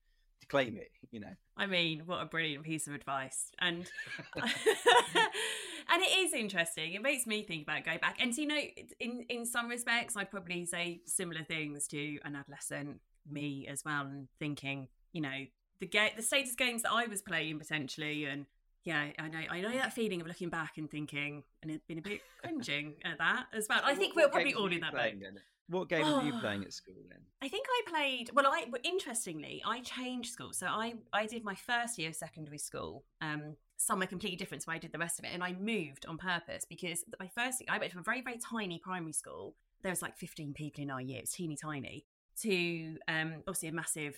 claim 0.47 0.77
it. 0.77 0.91
You 1.09 1.21
know. 1.21 1.33
I 1.57 1.65
mean, 1.65 2.03
what 2.05 2.21
a 2.21 2.25
brilliant 2.25 2.65
piece 2.65 2.85
of 2.85 2.93
advice, 2.93 3.51
and 3.59 3.89
and 4.35 6.03
it 6.03 6.17
is 6.19 6.33
interesting. 6.33 6.93
It 6.93 7.01
makes 7.01 7.25
me 7.25 7.41
think 7.41 7.63
about 7.63 7.83
going 7.83 7.97
back. 7.97 8.17
And 8.19 8.37
you 8.37 8.45
know, 8.45 8.59
in 8.99 9.25
in 9.27 9.47
some 9.47 9.69
respects, 9.69 10.15
I'd 10.15 10.29
probably 10.29 10.65
say 10.67 11.01
similar 11.07 11.43
things 11.43 11.87
to 11.87 12.19
an 12.25 12.35
adolescent 12.35 12.99
me 13.27 13.65
as 13.67 13.83
well, 13.83 14.05
and 14.05 14.27
thinking, 14.37 14.87
you 15.13 15.21
know, 15.21 15.45
the 15.83 15.89
ga- 15.89 16.13
the 16.15 16.23
status 16.23 16.55
games 16.55 16.83
that 16.83 16.91
I 16.93 17.07
was 17.07 17.21
playing 17.21 17.59
potentially, 17.59 18.23
and 18.25 18.45
yeah, 18.85 19.07
I 19.19 19.27
know 19.27 19.39
I 19.49 19.61
know 19.61 19.73
that 19.73 19.91
feeling 19.91 20.21
of 20.21 20.27
looking 20.27 20.49
back 20.49 20.77
and 20.77 20.89
thinking, 20.89 21.43
and 21.61 21.71
it's 21.71 21.83
been 21.85 21.97
a 21.97 22.01
bit 22.01 22.21
cringing 22.41 22.93
at 23.03 23.17
that 23.17 23.47
as 23.53 23.67
well. 23.69 23.81
I 23.83 23.93
think 23.93 24.15
what, 24.15 24.25
we're 24.25 24.31
probably 24.31 24.53
all 24.53 24.71
in 24.71 24.79
that 24.79 24.93
boat. 24.93 25.13
What 25.67 25.89
games 25.89 26.05
oh, 26.07 26.19
were 26.19 26.25
you 26.25 26.33
playing 26.39 26.63
at 26.63 26.71
school 26.71 26.95
then? 27.09 27.19
I 27.41 27.49
think 27.49 27.65
I 27.69 27.91
played. 27.91 28.29
Well, 28.33 28.47
I 28.47 28.65
interestingly, 28.83 29.61
I 29.65 29.81
changed 29.81 30.31
school. 30.31 30.53
So 30.53 30.67
I 30.67 30.93
I 31.11 31.25
did 31.25 31.43
my 31.43 31.55
first 31.55 31.99
year 31.99 32.09
of 32.09 32.15
secondary 32.15 32.59
school. 32.59 33.03
Um, 33.21 33.57
somewhere 33.75 34.07
completely 34.07 34.37
different 34.37 34.61
to 34.61 34.67
where 34.67 34.75
I 34.75 34.79
did 34.79 34.93
the 34.93 34.99
rest 34.99 35.19
of 35.19 35.25
it, 35.25 35.31
and 35.33 35.43
I 35.43 35.51
moved 35.51 36.05
on 36.05 36.17
purpose 36.17 36.65
because 36.67 37.03
my 37.19 37.27
first 37.27 37.61
I 37.67 37.77
went 37.77 37.91
from 37.91 37.99
a 37.99 38.03
very 38.03 38.21
very 38.21 38.37
tiny 38.37 38.79
primary 38.79 39.13
school. 39.13 39.55
There 39.81 39.91
was 39.91 40.01
like 40.01 40.15
15 40.15 40.53
people 40.53 40.81
in 40.81 40.89
our 40.89 41.01
year. 41.01 41.17
It 41.17 41.23
was 41.23 41.31
teeny 41.31 41.57
tiny. 41.57 42.05
To 42.41 42.97
um, 43.09 43.33
obviously 43.47 43.67
a 43.67 43.73
massive 43.73 44.15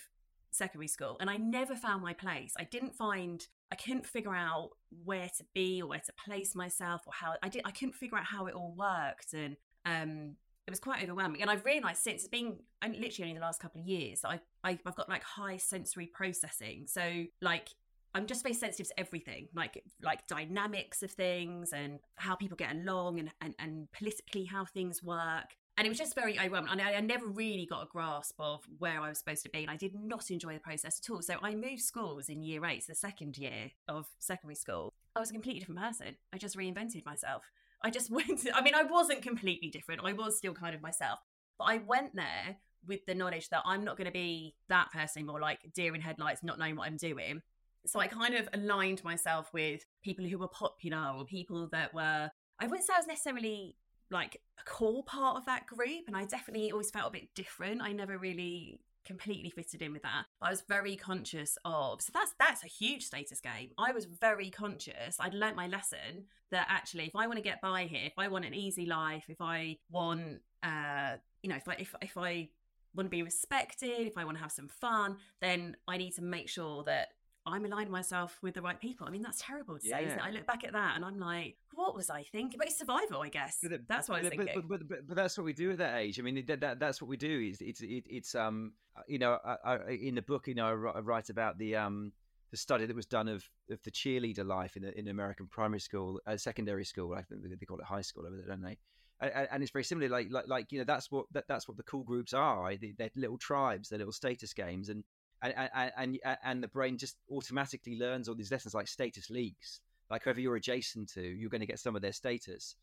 secondary 0.55 0.87
school 0.87 1.17
and 1.19 1.29
I 1.29 1.37
never 1.37 1.75
found 1.75 2.01
my 2.01 2.13
place. 2.13 2.53
I 2.57 2.63
didn't 2.63 2.95
find 2.95 3.45
I 3.71 3.75
couldn't 3.75 4.05
figure 4.05 4.35
out 4.35 4.71
where 5.03 5.29
to 5.37 5.45
be 5.53 5.81
or 5.81 5.89
where 5.89 5.99
to 5.99 6.13
place 6.25 6.55
myself 6.55 7.01
or 7.05 7.13
how 7.13 7.35
I 7.41 7.49
did 7.49 7.61
I 7.65 7.71
couldn't 7.71 7.95
figure 7.95 8.17
out 8.17 8.25
how 8.25 8.47
it 8.47 8.55
all 8.55 8.73
worked 8.77 9.33
and 9.33 9.57
um 9.85 10.35
it 10.67 10.71
was 10.71 10.79
quite 10.79 11.03
overwhelming. 11.03 11.43
And 11.43 11.51
I've 11.51 11.63
realized 11.63 12.01
since 12.01 12.23
it's 12.23 12.29
been 12.29 12.57
literally 12.83 13.29
only 13.29 13.33
the 13.35 13.45
last 13.45 13.61
couple 13.61 13.81
of 13.81 13.87
years 13.87 14.21
I, 14.25 14.39
I 14.63 14.79
I've 14.85 14.95
got 14.95 15.09
like 15.09 15.23
high 15.23 15.57
sensory 15.57 16.07
processing. 16.07 16.85
So 16.87 17.25
like 17.41 17.69
I'm 18.15 18.27
just 18.27 18.43
very 18.43 18.55
sensitive 18.55 18.87
to 18.87 18.99
everything, 18.99 19.49
like 19.53 19.83
like 20.01 20.25
dynamics 20.25 21.03
of 21.03 21.11
things 21.11 21.73
and 21.73 21.99
how 22.15 22.35
people 22.35 22.55
get 22.55 22.71
along 22.73 23.19
and, 23.19 23.29
and, 23.41 23.53
and 23.59 23.91
politically 23.91 24.45
how 24.45 24.63
things 24.63 25.03
work 25.03 25.57
and 25.77 25.85
it 25.85 25.89
was 25.89 25.97
just 25.97 26.15
very 26.15 26.39
overwhelming. 26.39 26.71
And 26.71 26.81
I, 26.81 26.93
I, 26.93 27.01
never 27.01 27.27
really 27.27 27.65
got 27.65 27.83
a 27.83 27.87
grasp 27.87 28.35
of 28.39 28.63
where 28.77 29.01
I 29.01 29.09
was 29.09 29.19
supposed 29.19 29.43
to 29.43 29.49
be. 29.49 29.61
And 29.61 29.69
I 29.69 29.75
did 29.75 29.93
not 29.93 30.31
enjoy 30.31 30.53
the 30.53 30.59
process 30.59 31.01
at 31.03 31.11
all. 31.11 31.21
So 31.21 31.35
I 31.41 31.53
moved 31.53 31.81
schools 31.81 32.29
in 32.29 32.43
year 32.43 32.65
eight, 32.65 32.83
so 32.83 32.93
the 32.93 32.95
second 32.95 33.37
year 33.37 33.71
of 33.87 34.07
secondary 34.19 34.55
school. 34.55 34.93
I 35.15 35.19
was 35.19 35.29
a 35.29 35.33
completely 35.33 35.59
different 35.59 35.81
person. 35.81 36.15
I 36.33 36.37
just 36.37 36.57
reinvented 36.57 37.05
myself. 37.05 37.43
I 37.83 37.89
just 37.89 38.09
went, 38.11 38.39
to, 38.43 38.55
I 38.55 38.61
mean, 38.61 38.75
I 38.75 38.83
wasn't 38.83 39.21
completely 39.21 39.69
different. 39.69 40.01
I 40.03 40.13
was 40.13 40.37
still 40.37 40.53
kind 40.53 40.75
of 40.75 40.81
myself. 40.81 41.19
But 41.57 41.65
I 41.65 41.77
went 41.79 42.15
there 42.15 42.57
with 42.87 43.05
the 43.05 43.15
knowledge 43.15 43.49
that 43.49 43.63
I'm 43.65 43.83
not 43.83 43.97
going 43.97 44.05
to 44.05 44.13
be 44.13 44.55
that 44.69 44.91
person 44.91 45.21
anymore, 45.21 45.41
like 45.41 45.59
deer 45.73 45.93
in 45.95 46.01
headlights, 46.01 46.43
not 46.43 46.59
knowing 46.59 46.75
what 46.75 46.87
I'm 46.87 46.97
doing. 46.97 47.41
So 47.85 47.99
I 47.99 48.07
kind 48.07 48.35
of 48.35 48.47
aligned 48.53 49.03
myself 49.03 49.51
with 49.53 49.85
people 50.03 50.25
who 50.25 50.37
were 50.37 50.47
popular 50.47 51.13
or 51.17 51.25
people 51.25 51.67
that 51.71 51.93
were, 51.93 52.29
I 52.59 52.67
wouldn't 52.67 52.85
say 52.85 52.93
I 52.95 52.99
was 52.99 53.07
necessarily 53.07 53.75
like 54.11 54.41
a 54.59 54.63
core 54.63 55.03
part 55.03 55.37
of 55.37 55.45
that 55.45 55.65
group 55.67 56.05
and 56.07 56.15
I 56.15 56.25
definitely 56.25 56.71
always 56.71 56.91
felt 56.91 57.07
a 57.07 57.11
bit 57.11 57.33
different. 57.35 57.81
I 57.81 57.91
never 57.91 58.17
really 58.17 58.79
completely 59.05 59.49
fitted 59.51 59.81
in 59.81 59.93
with 59.93 60.01
that. 60.01 60.25
I 60.41 60.49
was 60.49 60.63
very 60.67 60.95
conscious 60.95 61.57
of 61.63 62.01
so 62.01 62.11
that's 62.13 62.33
that's 62.39 62.63
a 62.63 62.67
huge 62.67 63.03
status 63.03 63.39
game. 63.39 63.69
I 63.77 63.91
was 63.91 64.05
very 64.05 64.49
conscious. 64.49 65.17
I'd 65.19 65.33
learnt 65.33 65.55
my 65.55 65.67
lesson 65.67 66.25
that 66.51 66.67
actually 66.69 67.05
if 67.05 67.15
I 67.15 67.27
want 67.27 67.37
to 67.37 67.43
get 67.43 67.61
by 67.61 67.85
here, 67.85 68.05
if 68.05 68.17
I 68.17 68.27
want 68.27 68.45
an 68.45 68.53
easy 68.53 68.85
life, 68.85 69.25
if 69.29 69.41
I 69.41 69.77
want 69.89 70.41
uh 70.63 71.17
you 71.43 71.49
know, 71.49 71.55
if 71.55 71.67
I 71.67 71.75
if 71.79 71.95
if 72.01 72.17
I 72.17 72.49
want 72.95 73.07
to 73.07 73.11
be 73.11 73.23
respected, 73.23 74.07
if 74.07 74.17
I 74.17 74.25
want 74.25 74.37
to 74.37 74.41
have 74.41 74.51
some 74.51 74.67
fun, 74.67 75.17
then 75.41 75.75
I 75.87 75.97
need 75.97 76.15
to 76.15 76.21
make 76.21 76.49
sure 76.49 76.83
that 76.85 77.09
I'm 77.47 77.63
aligning 77.65 77.91
myself 77.91 78.39
with 78.41 78.55
the 78.55 78.61
right 78.61 78.79
people. 78.79 79.07
I 79.07 79.11
mean, 79.11 79.21
that's 79.21 79.41
terrible 79.41 79.77
to 79.77 79.87
yeah. 79.87 79.97
say, 79.97 80.05
isn't 80.05 80.19
it? 80.19 80.25
I 80.25 80.31
look 80.31 80.47
back 80.47 80.63
at 80.63 80.73
that 80.73 80.95
and 80.95 81.05
I'm 81.05 81.19
like, 81.19 81.57
what 81.75 81.95
was 81.95 82.09
I 82.09 82.23
thinking? 82.23 82.57
But 82.57 82.67
it's 82.67 82.77
survival, 82.77 83.21
I 83.21 83.29
guess. 83.29 83.59
But, 83.61 83.81
that's 83.87 84.09
what 84.09 84.15
I 84.15 84.21
was 84.21 84.29
but, 84.29 84.37
thinking. 84.37 84.63
But, 84.67 84.87
but, 84.87 85.07
but, 85.07 85.15
that's 85.15 85.37
what 85.37 85.43
we 85.43 85.53
do 85.53 85.71
at 85.71 85.77
that 85.77 85.99
age. 85.99 86.19
I 86.19 86.23
mean, 86.23 86.43
that, 86.47 86.59
that 86.61 86.79
that's 86.79 87.01
what 87.01 87.07
we 87.07 87.17
do. 87.17 87.49
Is 87.51 87.61
it's 87.61 87.81
it, 87.81 88.05
it's 88.09 88.33
um 88.33 88.73
uh, 88.97 89.01
you 89.07 89.19
know 89.19 89.37
I, 89.45 89.57
I, 89.63 89.91
in 89.91 90.15
the 90.15 90.21
book 90.21 90.47
you 90.47 90.55
know 90.55 90.67
I 90.67 90.99
write 90.99 91.29
about 91.29 91.57
the 91.59 91.75
um 91.75 92.13
the 92.49 92.57
study 92.57 92.85
that 92.85 92.95
was 92.95 93.05
done 93.05 93.27
of 93.27 93.47
of 93.69 93.81
the 93.83 93.91
cheerleader 93.91 94.45
life 94.45 94.75
in 94.75 94.83
in 94.83 95.07
American 95.07 95.45
primary 95.47 95.81
school, 95.81 96.19
uh, 96.25 96.37
secondary 96.37 96.85
school. 96.85 97.13
I 97.13 97.21
think 97.21 97.41
they 97.43 97.65
call 97.65 97.79
it 97.79 97.85
high 97.85 98.01
school 98.01 98.25
over 98.25 98.35
there, 98.35 98.47
don't 98.47 98.61
they? 98.61 98.77
And, 99.21 99.47
and 99.51 99.63
it's 99.63 99.71
very 99.71 99.83
similar. 99.83 100.09
Like 100.09 100.27
like 100.31 100.47
like 100.47 100.71
you 100.71 100.79
know 100.79 100.85
that's 100.85 101.11
what 101.11 101.27
that, 101.33 101.45
that's 101.47 101.67
what 101.67 101.77
the 101.77 101.83
cool 101.83 102.03
groups 102.03 102.33
are. 102.33 102.73
They're 102.75 103.09
little 103.15 103.37
tribes. 103.37 103.89
They're 103.89 103.99
little 103.99 104.13
status 104.13 104.53
games 104.53 104.89
and 104.89 105.03
and, 105.41 105.89
and 105.97 106.19
and 106.43 106.63
the 106.63 106.67
brain 106.67 106.97
just 106.97 107.17
automatically 107.31 107.97
learns 107.97 108.27
all 108.27 108.35
these 108.35 108.51
lessons 108.51 108.73
like 108.73 108.87
status 108.87 109.29
leaks. 109.29 109.81
Like 110.09 110.23
whoever 110.23 110.39
you're 110.39 110.55
adjacent 110.55 111.09
to, 111.13 111.21
you're 111.21 111.49
going 111.49 111.61
to 111.61 111.67
get 111.67 111.79
some 111.79 111.95
of 111.95 112.01
their 112.01 112.13
status, 112.13 112.75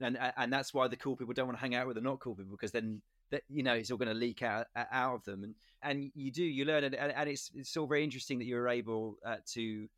and 0.00 0.18
and 0.36 0.52
that's 0.52 0.72
why 0.72 0.88
the 0.88 0.96
cool 0.96 1.16
people 1.16 1.34
don't 1.34 1.46
want 1.46 1.58
to 1.58 1.60
hang 1.60 1.74
out 1.74 1.86
with 1.86 1.96
the 1.96 2.02
not 2.02 2.20
cool 2.20 2.34
people 2.34 2.52
because 2.52 2.72
then 2.72 3.02
that 3.30 3.42
you 3.48 3.62
know 3.62 3.74
it's 3.74 3.90
all 3.90 3.96
going 3.96 4.08
to 4.08 4.14
leak 4.14 4.42
out 4.42 4.66
out 4.74 5.14
of 5.14 5.24
them, 5.24 5.44
and 5.44 5.54
and 5.82 6.10
you 6.14 6.30
do 6.30 6.44
you 6.44 6.64
learn, 6.64 6.84
and, 6.84 6.94
and 6.94 7.28
it's 7.28 7.50
it's 7.54 7.76
all 7.76 7.86
very 7.86 8.04
interesting 8.04 8.38
that 8.38 8.46
you're 8.46 8.68
able 8.68 9.16
uh, 9.24 9.36
to 9.52 9.88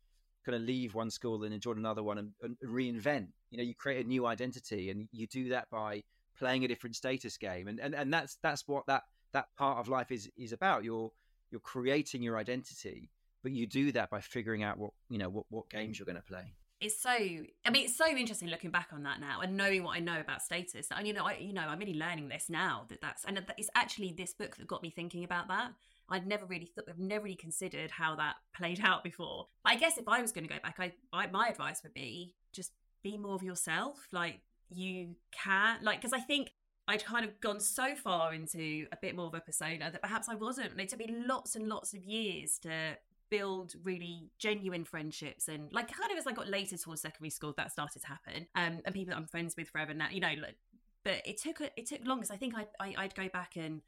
kind 0.45 0.55
of 0.55 0.61
leave 0.61 0.93
one 0.93 1.09
school 1.09 1.43
and 1.43 1.61
join 1.61 1.77
another 1.77 2.03
one 2.03 2.17
and, 2.17 2.31
and 2.41 2.57
reinvent. 2.65 3.27
You 3.49 3.57
know, 3.57 3.63
you 3.63 3.73
create 3.73 4.05
a 4.05 4.07
new 4.07 4.25
identity, 4.25 4.89
and 4.89 5.07
you 5.11 5.27
do 5.27 5.49
that 5.49 5.69
by 5.69 6.03
playing 6.37 6.65
a 6.65 6.67
different 6.67 6.95
status 6.95 7.37
game, 7.37 7.67
and 7.67 7.79
and 7.79 7.95
and 7.95 8.13
that's 8.13 8.37
that's 8.41 8.67
what 8.67 8.85
that 8.87 9.03
that 9.33 9.47
part 9.57 9.79
of 9.79 9.87
life 9.87 10.11
is 10.11 10.29
is 10.37 10.53
about. 10.53 10.83
You're 10.83 11.11
you're 11.53 11.61
creating 11.61 12.23
your 12.23 12.35
identity, 12.35 13.11
but 13.43 13.51
you 13.51 13.67
do 13.67 13.91
that 13.91 14.09
by 14.09 14.19
figuring 14.19 14.63
out 14.63 14.77
what 14.79 14.91
you 15.07 15.19
know 15.19 15.29
what 15.29 15.45
what 15.49 15.69
games 15.69 15.99
you're 15.99 16.05
going 16.07 16.17
to 16.17 16.21
play. 16.21 16.55
It's 16.81 16.99
so 17.01 17.11
I 17.11 17.69
mean 17.71 17.85
it's 17.85 17.95
so 17.95 18.07
interesting 18.07 18.49
looking 18.49 18.71
back 18.71 18.89
on 18.91 19.03
that 19.03 19.21
now 19.21 19.39
and 19.41 19.55
knowing 19.55 19.83
what 19.83 19.95
I 19.95 19.99
know 19.99 20.19
about 20.19 20.41
status. 20.41 20.87
And 20.91 21.07
you 21.07 21.13
know 21.13 21.25
I 21.25 21.37
you 21.37 21.53
know 21.53 21.61
I'm 21.61 21.77
really 21.77 21.93
learning 21.93 22.27
this 22.27 22.49
now 22.49 22.85
that 22.89 22.99
that's 23.01 23.23
and 23.23 23.39
it's 23.57 23.69
actually 23.75 24.15
this 24.17 24.33
book 24.33 24.57
that 24.57 24.67
got 24.67 24.81
me 24.81 24.89
thinking 24.89 25.23
about 25.23 25.47
that. 25.47 25.73
I'd 26.09 26.27
never 26.27 26.45
really 26.45 26.65
thought, 26.65 26.85
I've 26.89 26.99
never 26.99 27.23
really 27.23 27.37
considered 27.37 27.91
how 27.91 28.15
that 28.17 28.35
played 28.55 28.81
out 28.83 29.03
before. 29.03 29.47
I 29.63 29.75
guess 29.75 29.97
if 29.97 30.07
I 30.07 30.21
was 30.21 30.31
going 30.31 30.45
to 30.45 30.53
go 30.53 30.59
back, 30.61 30.75
I, 30.79 30.91
I 31.13 31.27
my 31.27 31.47
advice 31.47 31.81
would 31.83 31.93
be 31.93 32.35
just 32.51 32.71
be 33.03 33.17
more 33.17 33.35
of 33.35 33.43
yourself. 33.43 34.07
Like 34.11 34.41
you 34.69 35.15
can, 35.31 35.77
like 35.83 36.01
because 36.01 36.13
I 36.13 36.19
think 36.19 36.51
I'd 36.87 37.05
kind 37.05 37.23
of 37.23 37.39
gone 37.39 37.59
so 37.59 37.95
far 37.95 38.33
into 38.33 38.87
a 38.91 38.97
bit 39.01 39.15
more 39.15 39.27
of 39.27 39.33
a 39.33 39.39
persona 39.39 39.89
that 39.91 40.01
perhaps 40.01 40.27
I 40.27 40.35
wasn't. 40.35 40.71
And 40.71 40.81
it 40.81 40.89
took 40.89 40.99
me 40.99 41.15
lots 41.25 41.55
and 41.55 41.69
lots 41.69 41.93
of 41.93 42.03
years 42.03 42.59
to 42.59 42.97
build 43.29 43.73
really 43.83 44.29
genuine 44.37 44.83
friendships 44.83 45.47
and 45.47 45.71
like 45.71 45.91
kind 45.91 46.11
of 46.11 46.17
as 46.17 46.27
I 46.27 46.33
got 46.33 46.49
later 46.49 46.77
towards 46.77 47.01
secondary 47.01 47.29
school 47.29 47.53
that 47.57 47.71
started 47.71 48.01
to 48.01 48.07
happen. 48.07 48.47
Um, 48.55 48.81
and 48.85 48.93
people 48.93 49.11
that 49.11 49.17
I'm 49.17 49.27
friends 49.27 49.55
with 49.57 49.69
forever 49.69 49.93
now, 49.93 50.09
you 50.11 50.19
know, 50.19 50.33
like, 50.41 50.55
but 51.03 51.21
it 51.25 51.37
took 51.41 51.61
it 51.61 51.85
took 51.85 52.05
long 52.05 52.19
because 52.19 52.31
I 52.31 52.37
think 52.37 52.55
I'd, 52.55 52.67
I, 52.79 52.95
i 52.97 53.03
would 53.03 53.15
go 53.15 53.29
back 53.29 53.55
and 53.55 53.81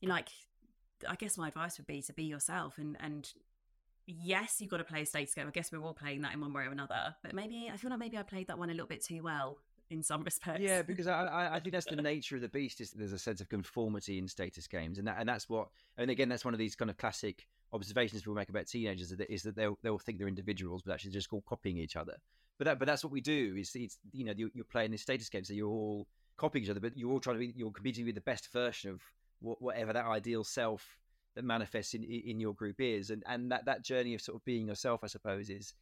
you 0.00 0.08
know, 0.08 0.14
like 0.14 0.28
I 1.08 1.14
guess 1.14 1.36
my 1.36 1.48
advice 1.48 1.78
would 1.78 1.86
be 1.86 2.00
to 2.02 2.12
be 2.12 2.24
yourself 2.24 2.78
and 2.78 2.96
and 3.00 3.30
yes, 4.06 4.56
you've 4.60 4.70
got 4.70 4.78
to 4.78 4.84
play 4.84 5.02
a 5.02 5.06
status 5.06 5.34
game. 5.34 5.46
I 5.46 5.50
guess 5.50 5.70
we're 5.70 5.80
all 5.80 5.94
playing 5.94 6.22
that 6.22 6.34
in 6.34 6.40
one 6.40 6.52
way 6.52 6.64
or 6.64 6.70
another. 6.70 7.14
But 7.22 7.34
maybe 7.34 7.70
I 7.72 7.76
feel 7.76 7.90
like 7.90 7.98
maybe 7.98 8.18
I 8.18 8.22
played 8.22 8.48
that 8.48 8.58
one 8.58 8.70
a 8.70 8.72
little 8.72 8.86
bit 8.86 9.04
too 9.04 9.22
well 9.22 9.58
in 9.90 10.02
some 10.02 10.22
respects. 10.22 10.60
Yeah, 10.60 10.82
because 10.86 11.06
I, 11.06 11.50
I 11.52 11.60
think 11.60 11.72
that's 11.72 11.86
the 11.86 11.96
nature 11.96 12.36
of 12.36 12.42
the 12.42 12.48
beast. 12.48 12.80
Is 12.80 12.90
there's 12.90 13.12
a 13.12 13.18
sense 13.18 13.40
of 13.40 13.48
conformity 13.48 14.18
in 14.18 14.28
status 14.28 14.66
games, 14.66 14.98
and 14.98 15.06
that 15.06 15.16
and 15.18 15.28
that's 15.28 15.48
what. 15.48 15.68
And 15.96 16.10
again, 16.10 16.28
that's 16.28 16.44
one 16.44 16.54
of 16.54 16.58
these 16.58 16.76
kind 16.76 16.90
of 16.90 16.96
classic 16.96 17.46
observations 17.72 18.22
people 18.22 18.34
make 18.34 18.48
about 18.48 18.66
teenagers 18.66 19.10
is 19.10 19.18
that, 19.18 19.32
is 19.32 19.42
that 19.42 19.56
they'll 19.56 19.78
they'll 19.82 19.98
think 19.98 20.18
they're 20.18 20.28
individuals, 20.28 20.82
but 20.82 20.92
actually 20.92 21.12
just 21.12 21.32
all 21.32 21.44
copying 21.46 21.78
each 21.78 21.96
other. 21.96 22.16
But 22.58 22.66
that 22.66 22.78
but 22.78 22.86
that's 22.86 23.04
what 23.04 23.12
we 23.12 23.20
do. 23.20 23.56
Is 23.58 23.72
it's 23.74 23.98
you 24.12 24.24
know 24.24 24.32
you're, 24.36 24.50
you're 24.54 24.64
playing 24.64 24.90
this 24.90 25.02
status 25.02 25.28
game, 25.28 25.44
so 25.44 25.54
you're 25.54 25.68
all 25.68 26.06
copying 26.36 26.64
each 26.64 26.70
other, 26.70 26.80
but 26.80 26.96
you're 26.96 27.10
all 27.10 27.20
trying 27.20 27.36
to 27.36 27.40
be 27.40 27.52
you're 27.56 27.70
competing 27.70 28.04
with 28.06 28.14
the 28.14 28.20
best 28.20 28.52
version 28.52 28.90
of 28.90 29.02
whatever 29.40 29.92
that 29.92 30.06
ideal 30.06 30.42
self 30.42 30.98
that 31.34 31.44
manifests 31.44 31.94
in 31.94 32.04
in 32.04 32.40
your 32.40 32.54
group 32.54 32.76
is, 32.80 33.10
and 33.10 33.22
and 33.26 33.50
that 33.50 33.64
that 33.66 33.84
journey 33.84 34.14
of 34.14 34.20
sort 34.20 34.36
of 34.36 34.44
being 34.44 34.68
yourself, 34.68 35.00
I 35.02 35.08
suppose, 35.08 35.50
is 35.50 35.74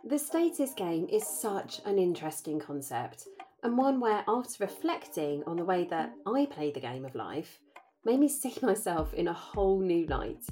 The 0.09 0.21
status 0.21 0.73
game 0.73 1.09
is 1.11 1.27
such 1.27 1.81
an 1.85 1.99
interesting 1.99 2.61
concept, 2.61 3.27
and 3.65 3.77
one 3.77 3.99
where, 3.99 4.23
after 4.29 4.63
reflecting 4.63 5.43
on 5.49 5.57
the 5.57 5.65
way 5.65 5.83
that 5.91 6.13
I 6.25 6.47
play 6.47 6.71
the 6.71 6.79
game 6.79 7.05
of 7.05 7.17
life, 7.17 7.59
made 8.05 8.21
me 8.21 8.29
see 8.29 8.55
myself 8.63 9.13
in 9.15 9.27
a 9.27 9.33
whole 9.33 9.81
new 9.81 10.07
light. 10.07 10.45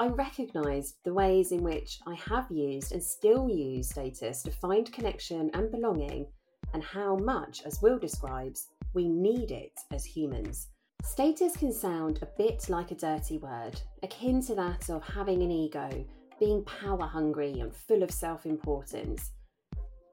I 0.00 0.08
recognised 0.08 0.96
the 1.04 1.14
ways 1.14 1.52
in 1.52 1.62
which 1.62 2.00
I 2.08 2.16
have 2.16 2.50
used 2.50 2.90
and 2.90 3.00
still 3.00 3.48
use 3.48 3.90
status 3.90 4.42
to 4.42 4.50
find 4.50 4.92
connection 4.92 5.52
and 5.54 5.70
belonging, 5.70 6.26
and 6.74 6.82
how 6.82 7.14
much, 7.18 7.62
as 7.64 7.80
Will 7.80 8.00
describes, 8.00 8.66
we 8.94 9.08
need 9.08 9.52
it 9.52 9.78
as 9.92 10.04
humans. 10.04 10.70
Status 11.04 11.56
can 11.56 11.72
sound 11.72 12.18
a 12.20 12.28
bit 12.36 12.68
like 12.68 12.90
a 12.90 12.96
dirty 12.96 13.38
word, 13.38 13.80
akin 14.02 14.42
to 14.46 14.56
that 14.56 14.90
of 14.90 15.04
having 15.04 15.44
an 15.44 15.52
ego 15.52 16.04
being 16.38 16.64
power 16.64 17.06
hungry 17.06 17.60
and 17.60 17.74
full 17.74 18.02
of 18.02 18.10
self 18.10 18.46
importance. 18.46 19.32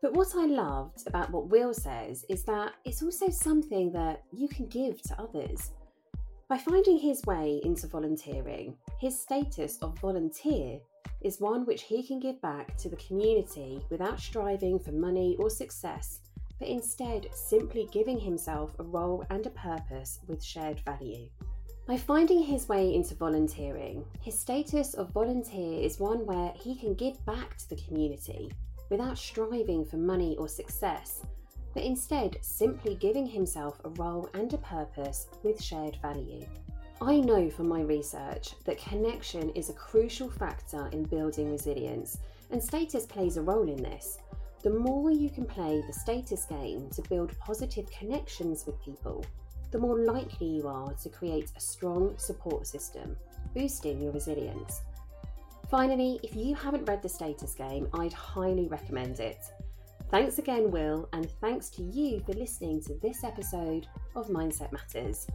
But 0.02 0.14
what 0.14 0.36
I 0.36 0.46
loved 0.46 1.08
about 1.08 1.32
what 1.32 1.50
Will 1.50 1.74
says 1.74 2.26
is 2.30 2.44
that 2.44 2.74
it's 2.84 3.02
also 3.02 3.30
something 3.30 3.92
that 3.94 4.24
you 4.32 4.48
can 4.48 4.68
give 4.68 5.02
to 5.04 5.20
others. 5.20 5.72
By 6.48 6.60
finding 6.60 7.00
his 7.00 7.24
way 7.26 7.60
into 7.64 7.88
volunteering, 7.88 8.78
his 9.00 9.20
status 9.20 9.80
of 9.82 9.98
volunteer 10.00 10.80
is 11.22 11.40
one 11.40 11.66
which 11.66 11.82
he 11.82 12.04
can 12.04 12.20
give 12.20 12.40
back 12.40 12.78
to 12.78 12.88
the 12.88 12.98
community 12.98 13.82
without 13.90 14.20
striving 14.20 14.78
for 14.78 14.92
money 14.92 15.36
or 15.40 15.50
success, 15.50 16.22
but 16.60 16.68
instead 16.68 17.28
simply 17.34 17.90
giving 17.92 18.20
himself 18.20 18.76
a 18.78 18.84
role 18.84 19.26
and 19.32 19.48
a 19.48 19.50
purpose 19.50 20.20
with 20.28 20.44
shared 20.44 20.80
value. 20.82 21.28
By 21.88 21.98
finding 21.98 22.42
his 22.42 22.68
way 22.68 22.96
into 22.96 23.14
volunteering, 23.14 24.06
his 24.20 24.40
status 24.40 24.96
of 24.96 25.12
volunteer 25.12 25.80
is 25.80 26.00
one 26.00 26.26
where 26.26 26.52
he 26.56 26.74
can 26.74 26.96
give 26.96 27.24
back 27.28 27.58
to 27.58 27.70
the 27.70 27.76
community 27.76 28.52
without 28.90 29.20
striving 29.20 29.86
for 29.86 29.98
money 29.98 30.36
or 30.38 30.48
success, 30.48 31.22
but 31.76 31.84
instead 31.84 32.38
simply 32.42 32.96
giving 32.96 33.28
himself 33.28 33.80
a 33.84 33.90
role 33.90 34.28
and 34.34 34.52
a 34.52 34.58
purpose 34.58 35.28
with 35.44 35.62
shared 35.62 36.00
value. 36.02 36.44
I 37.04 37.20
know 37.20 37.52
from 37.52 37.68
my 37.68 37.82
research 37.82 38.56
that 38.64 38.80
connection 38.80 39.52
is 39.52 39.70
a 39.70 39.74
crucial 39.74 40.30
factor 40.30 40.88
in 40.92 41.04
building 41.04 41.52
resilience, 41.52 42.18
and 42.50 42.64
status 42.64 43.06
plays 43.06 43.38
a 43.38 43.44
role 43.44 43.70
in 43.70 43.84
this. 43.84 44.18
The 44.64 44.72
more 44.72 45.12
you 45.12 45.30
can 45.30 45.46
play 45.46 45.84
the 45.86 45.94
status 45.94 46.46
game 46.46 46.90
to 46.96 47.04
build 47.04 47.38
positive 47.38 47.92
connections 47.92 48.66
with 48.66 48.82
people, 48.82 49.24
the 49.76 49.82
more 49.82 50.00
likely 50.06 50.48
you 50.48 50.70
are 50.70 50.94
to 50.94 51.10
create 51.10 51.52
a 51.58 51.60
strong 51.60 52.18
support 52.18 52.66
system, 52.66 53.14
boosting 53.54 54.02
your 54.02 54.14
resilience. 54.14 54.84
Finally, 55.70 56.18
if 56.24 56.34
you 56.34 56.56
haven't 56.56 56.86
read 56.86 57.02
The 57.02 57.10
Status 57.10 57.56
Game, 57.56 57.90
I'd 57.94 58.14
highly 58.14 58.70
recommend 58.70 59.20
it. 59.20 59.44
Thanks 60.10 60.38
again, 60.40 60.72
Will, 60.72 61.10
and 61.12 61.30
thanks 61.42 61.70
to 61.72 61.84
you 61.84 62.22
for 62.22 62.32
listening 62.32 62.82
to 62.84 62.94
this 63.02 63.26
episode 63.26 63.86
of 64.16 64.30
Mindset 64.30 64.72
Matters. 64.72 65.28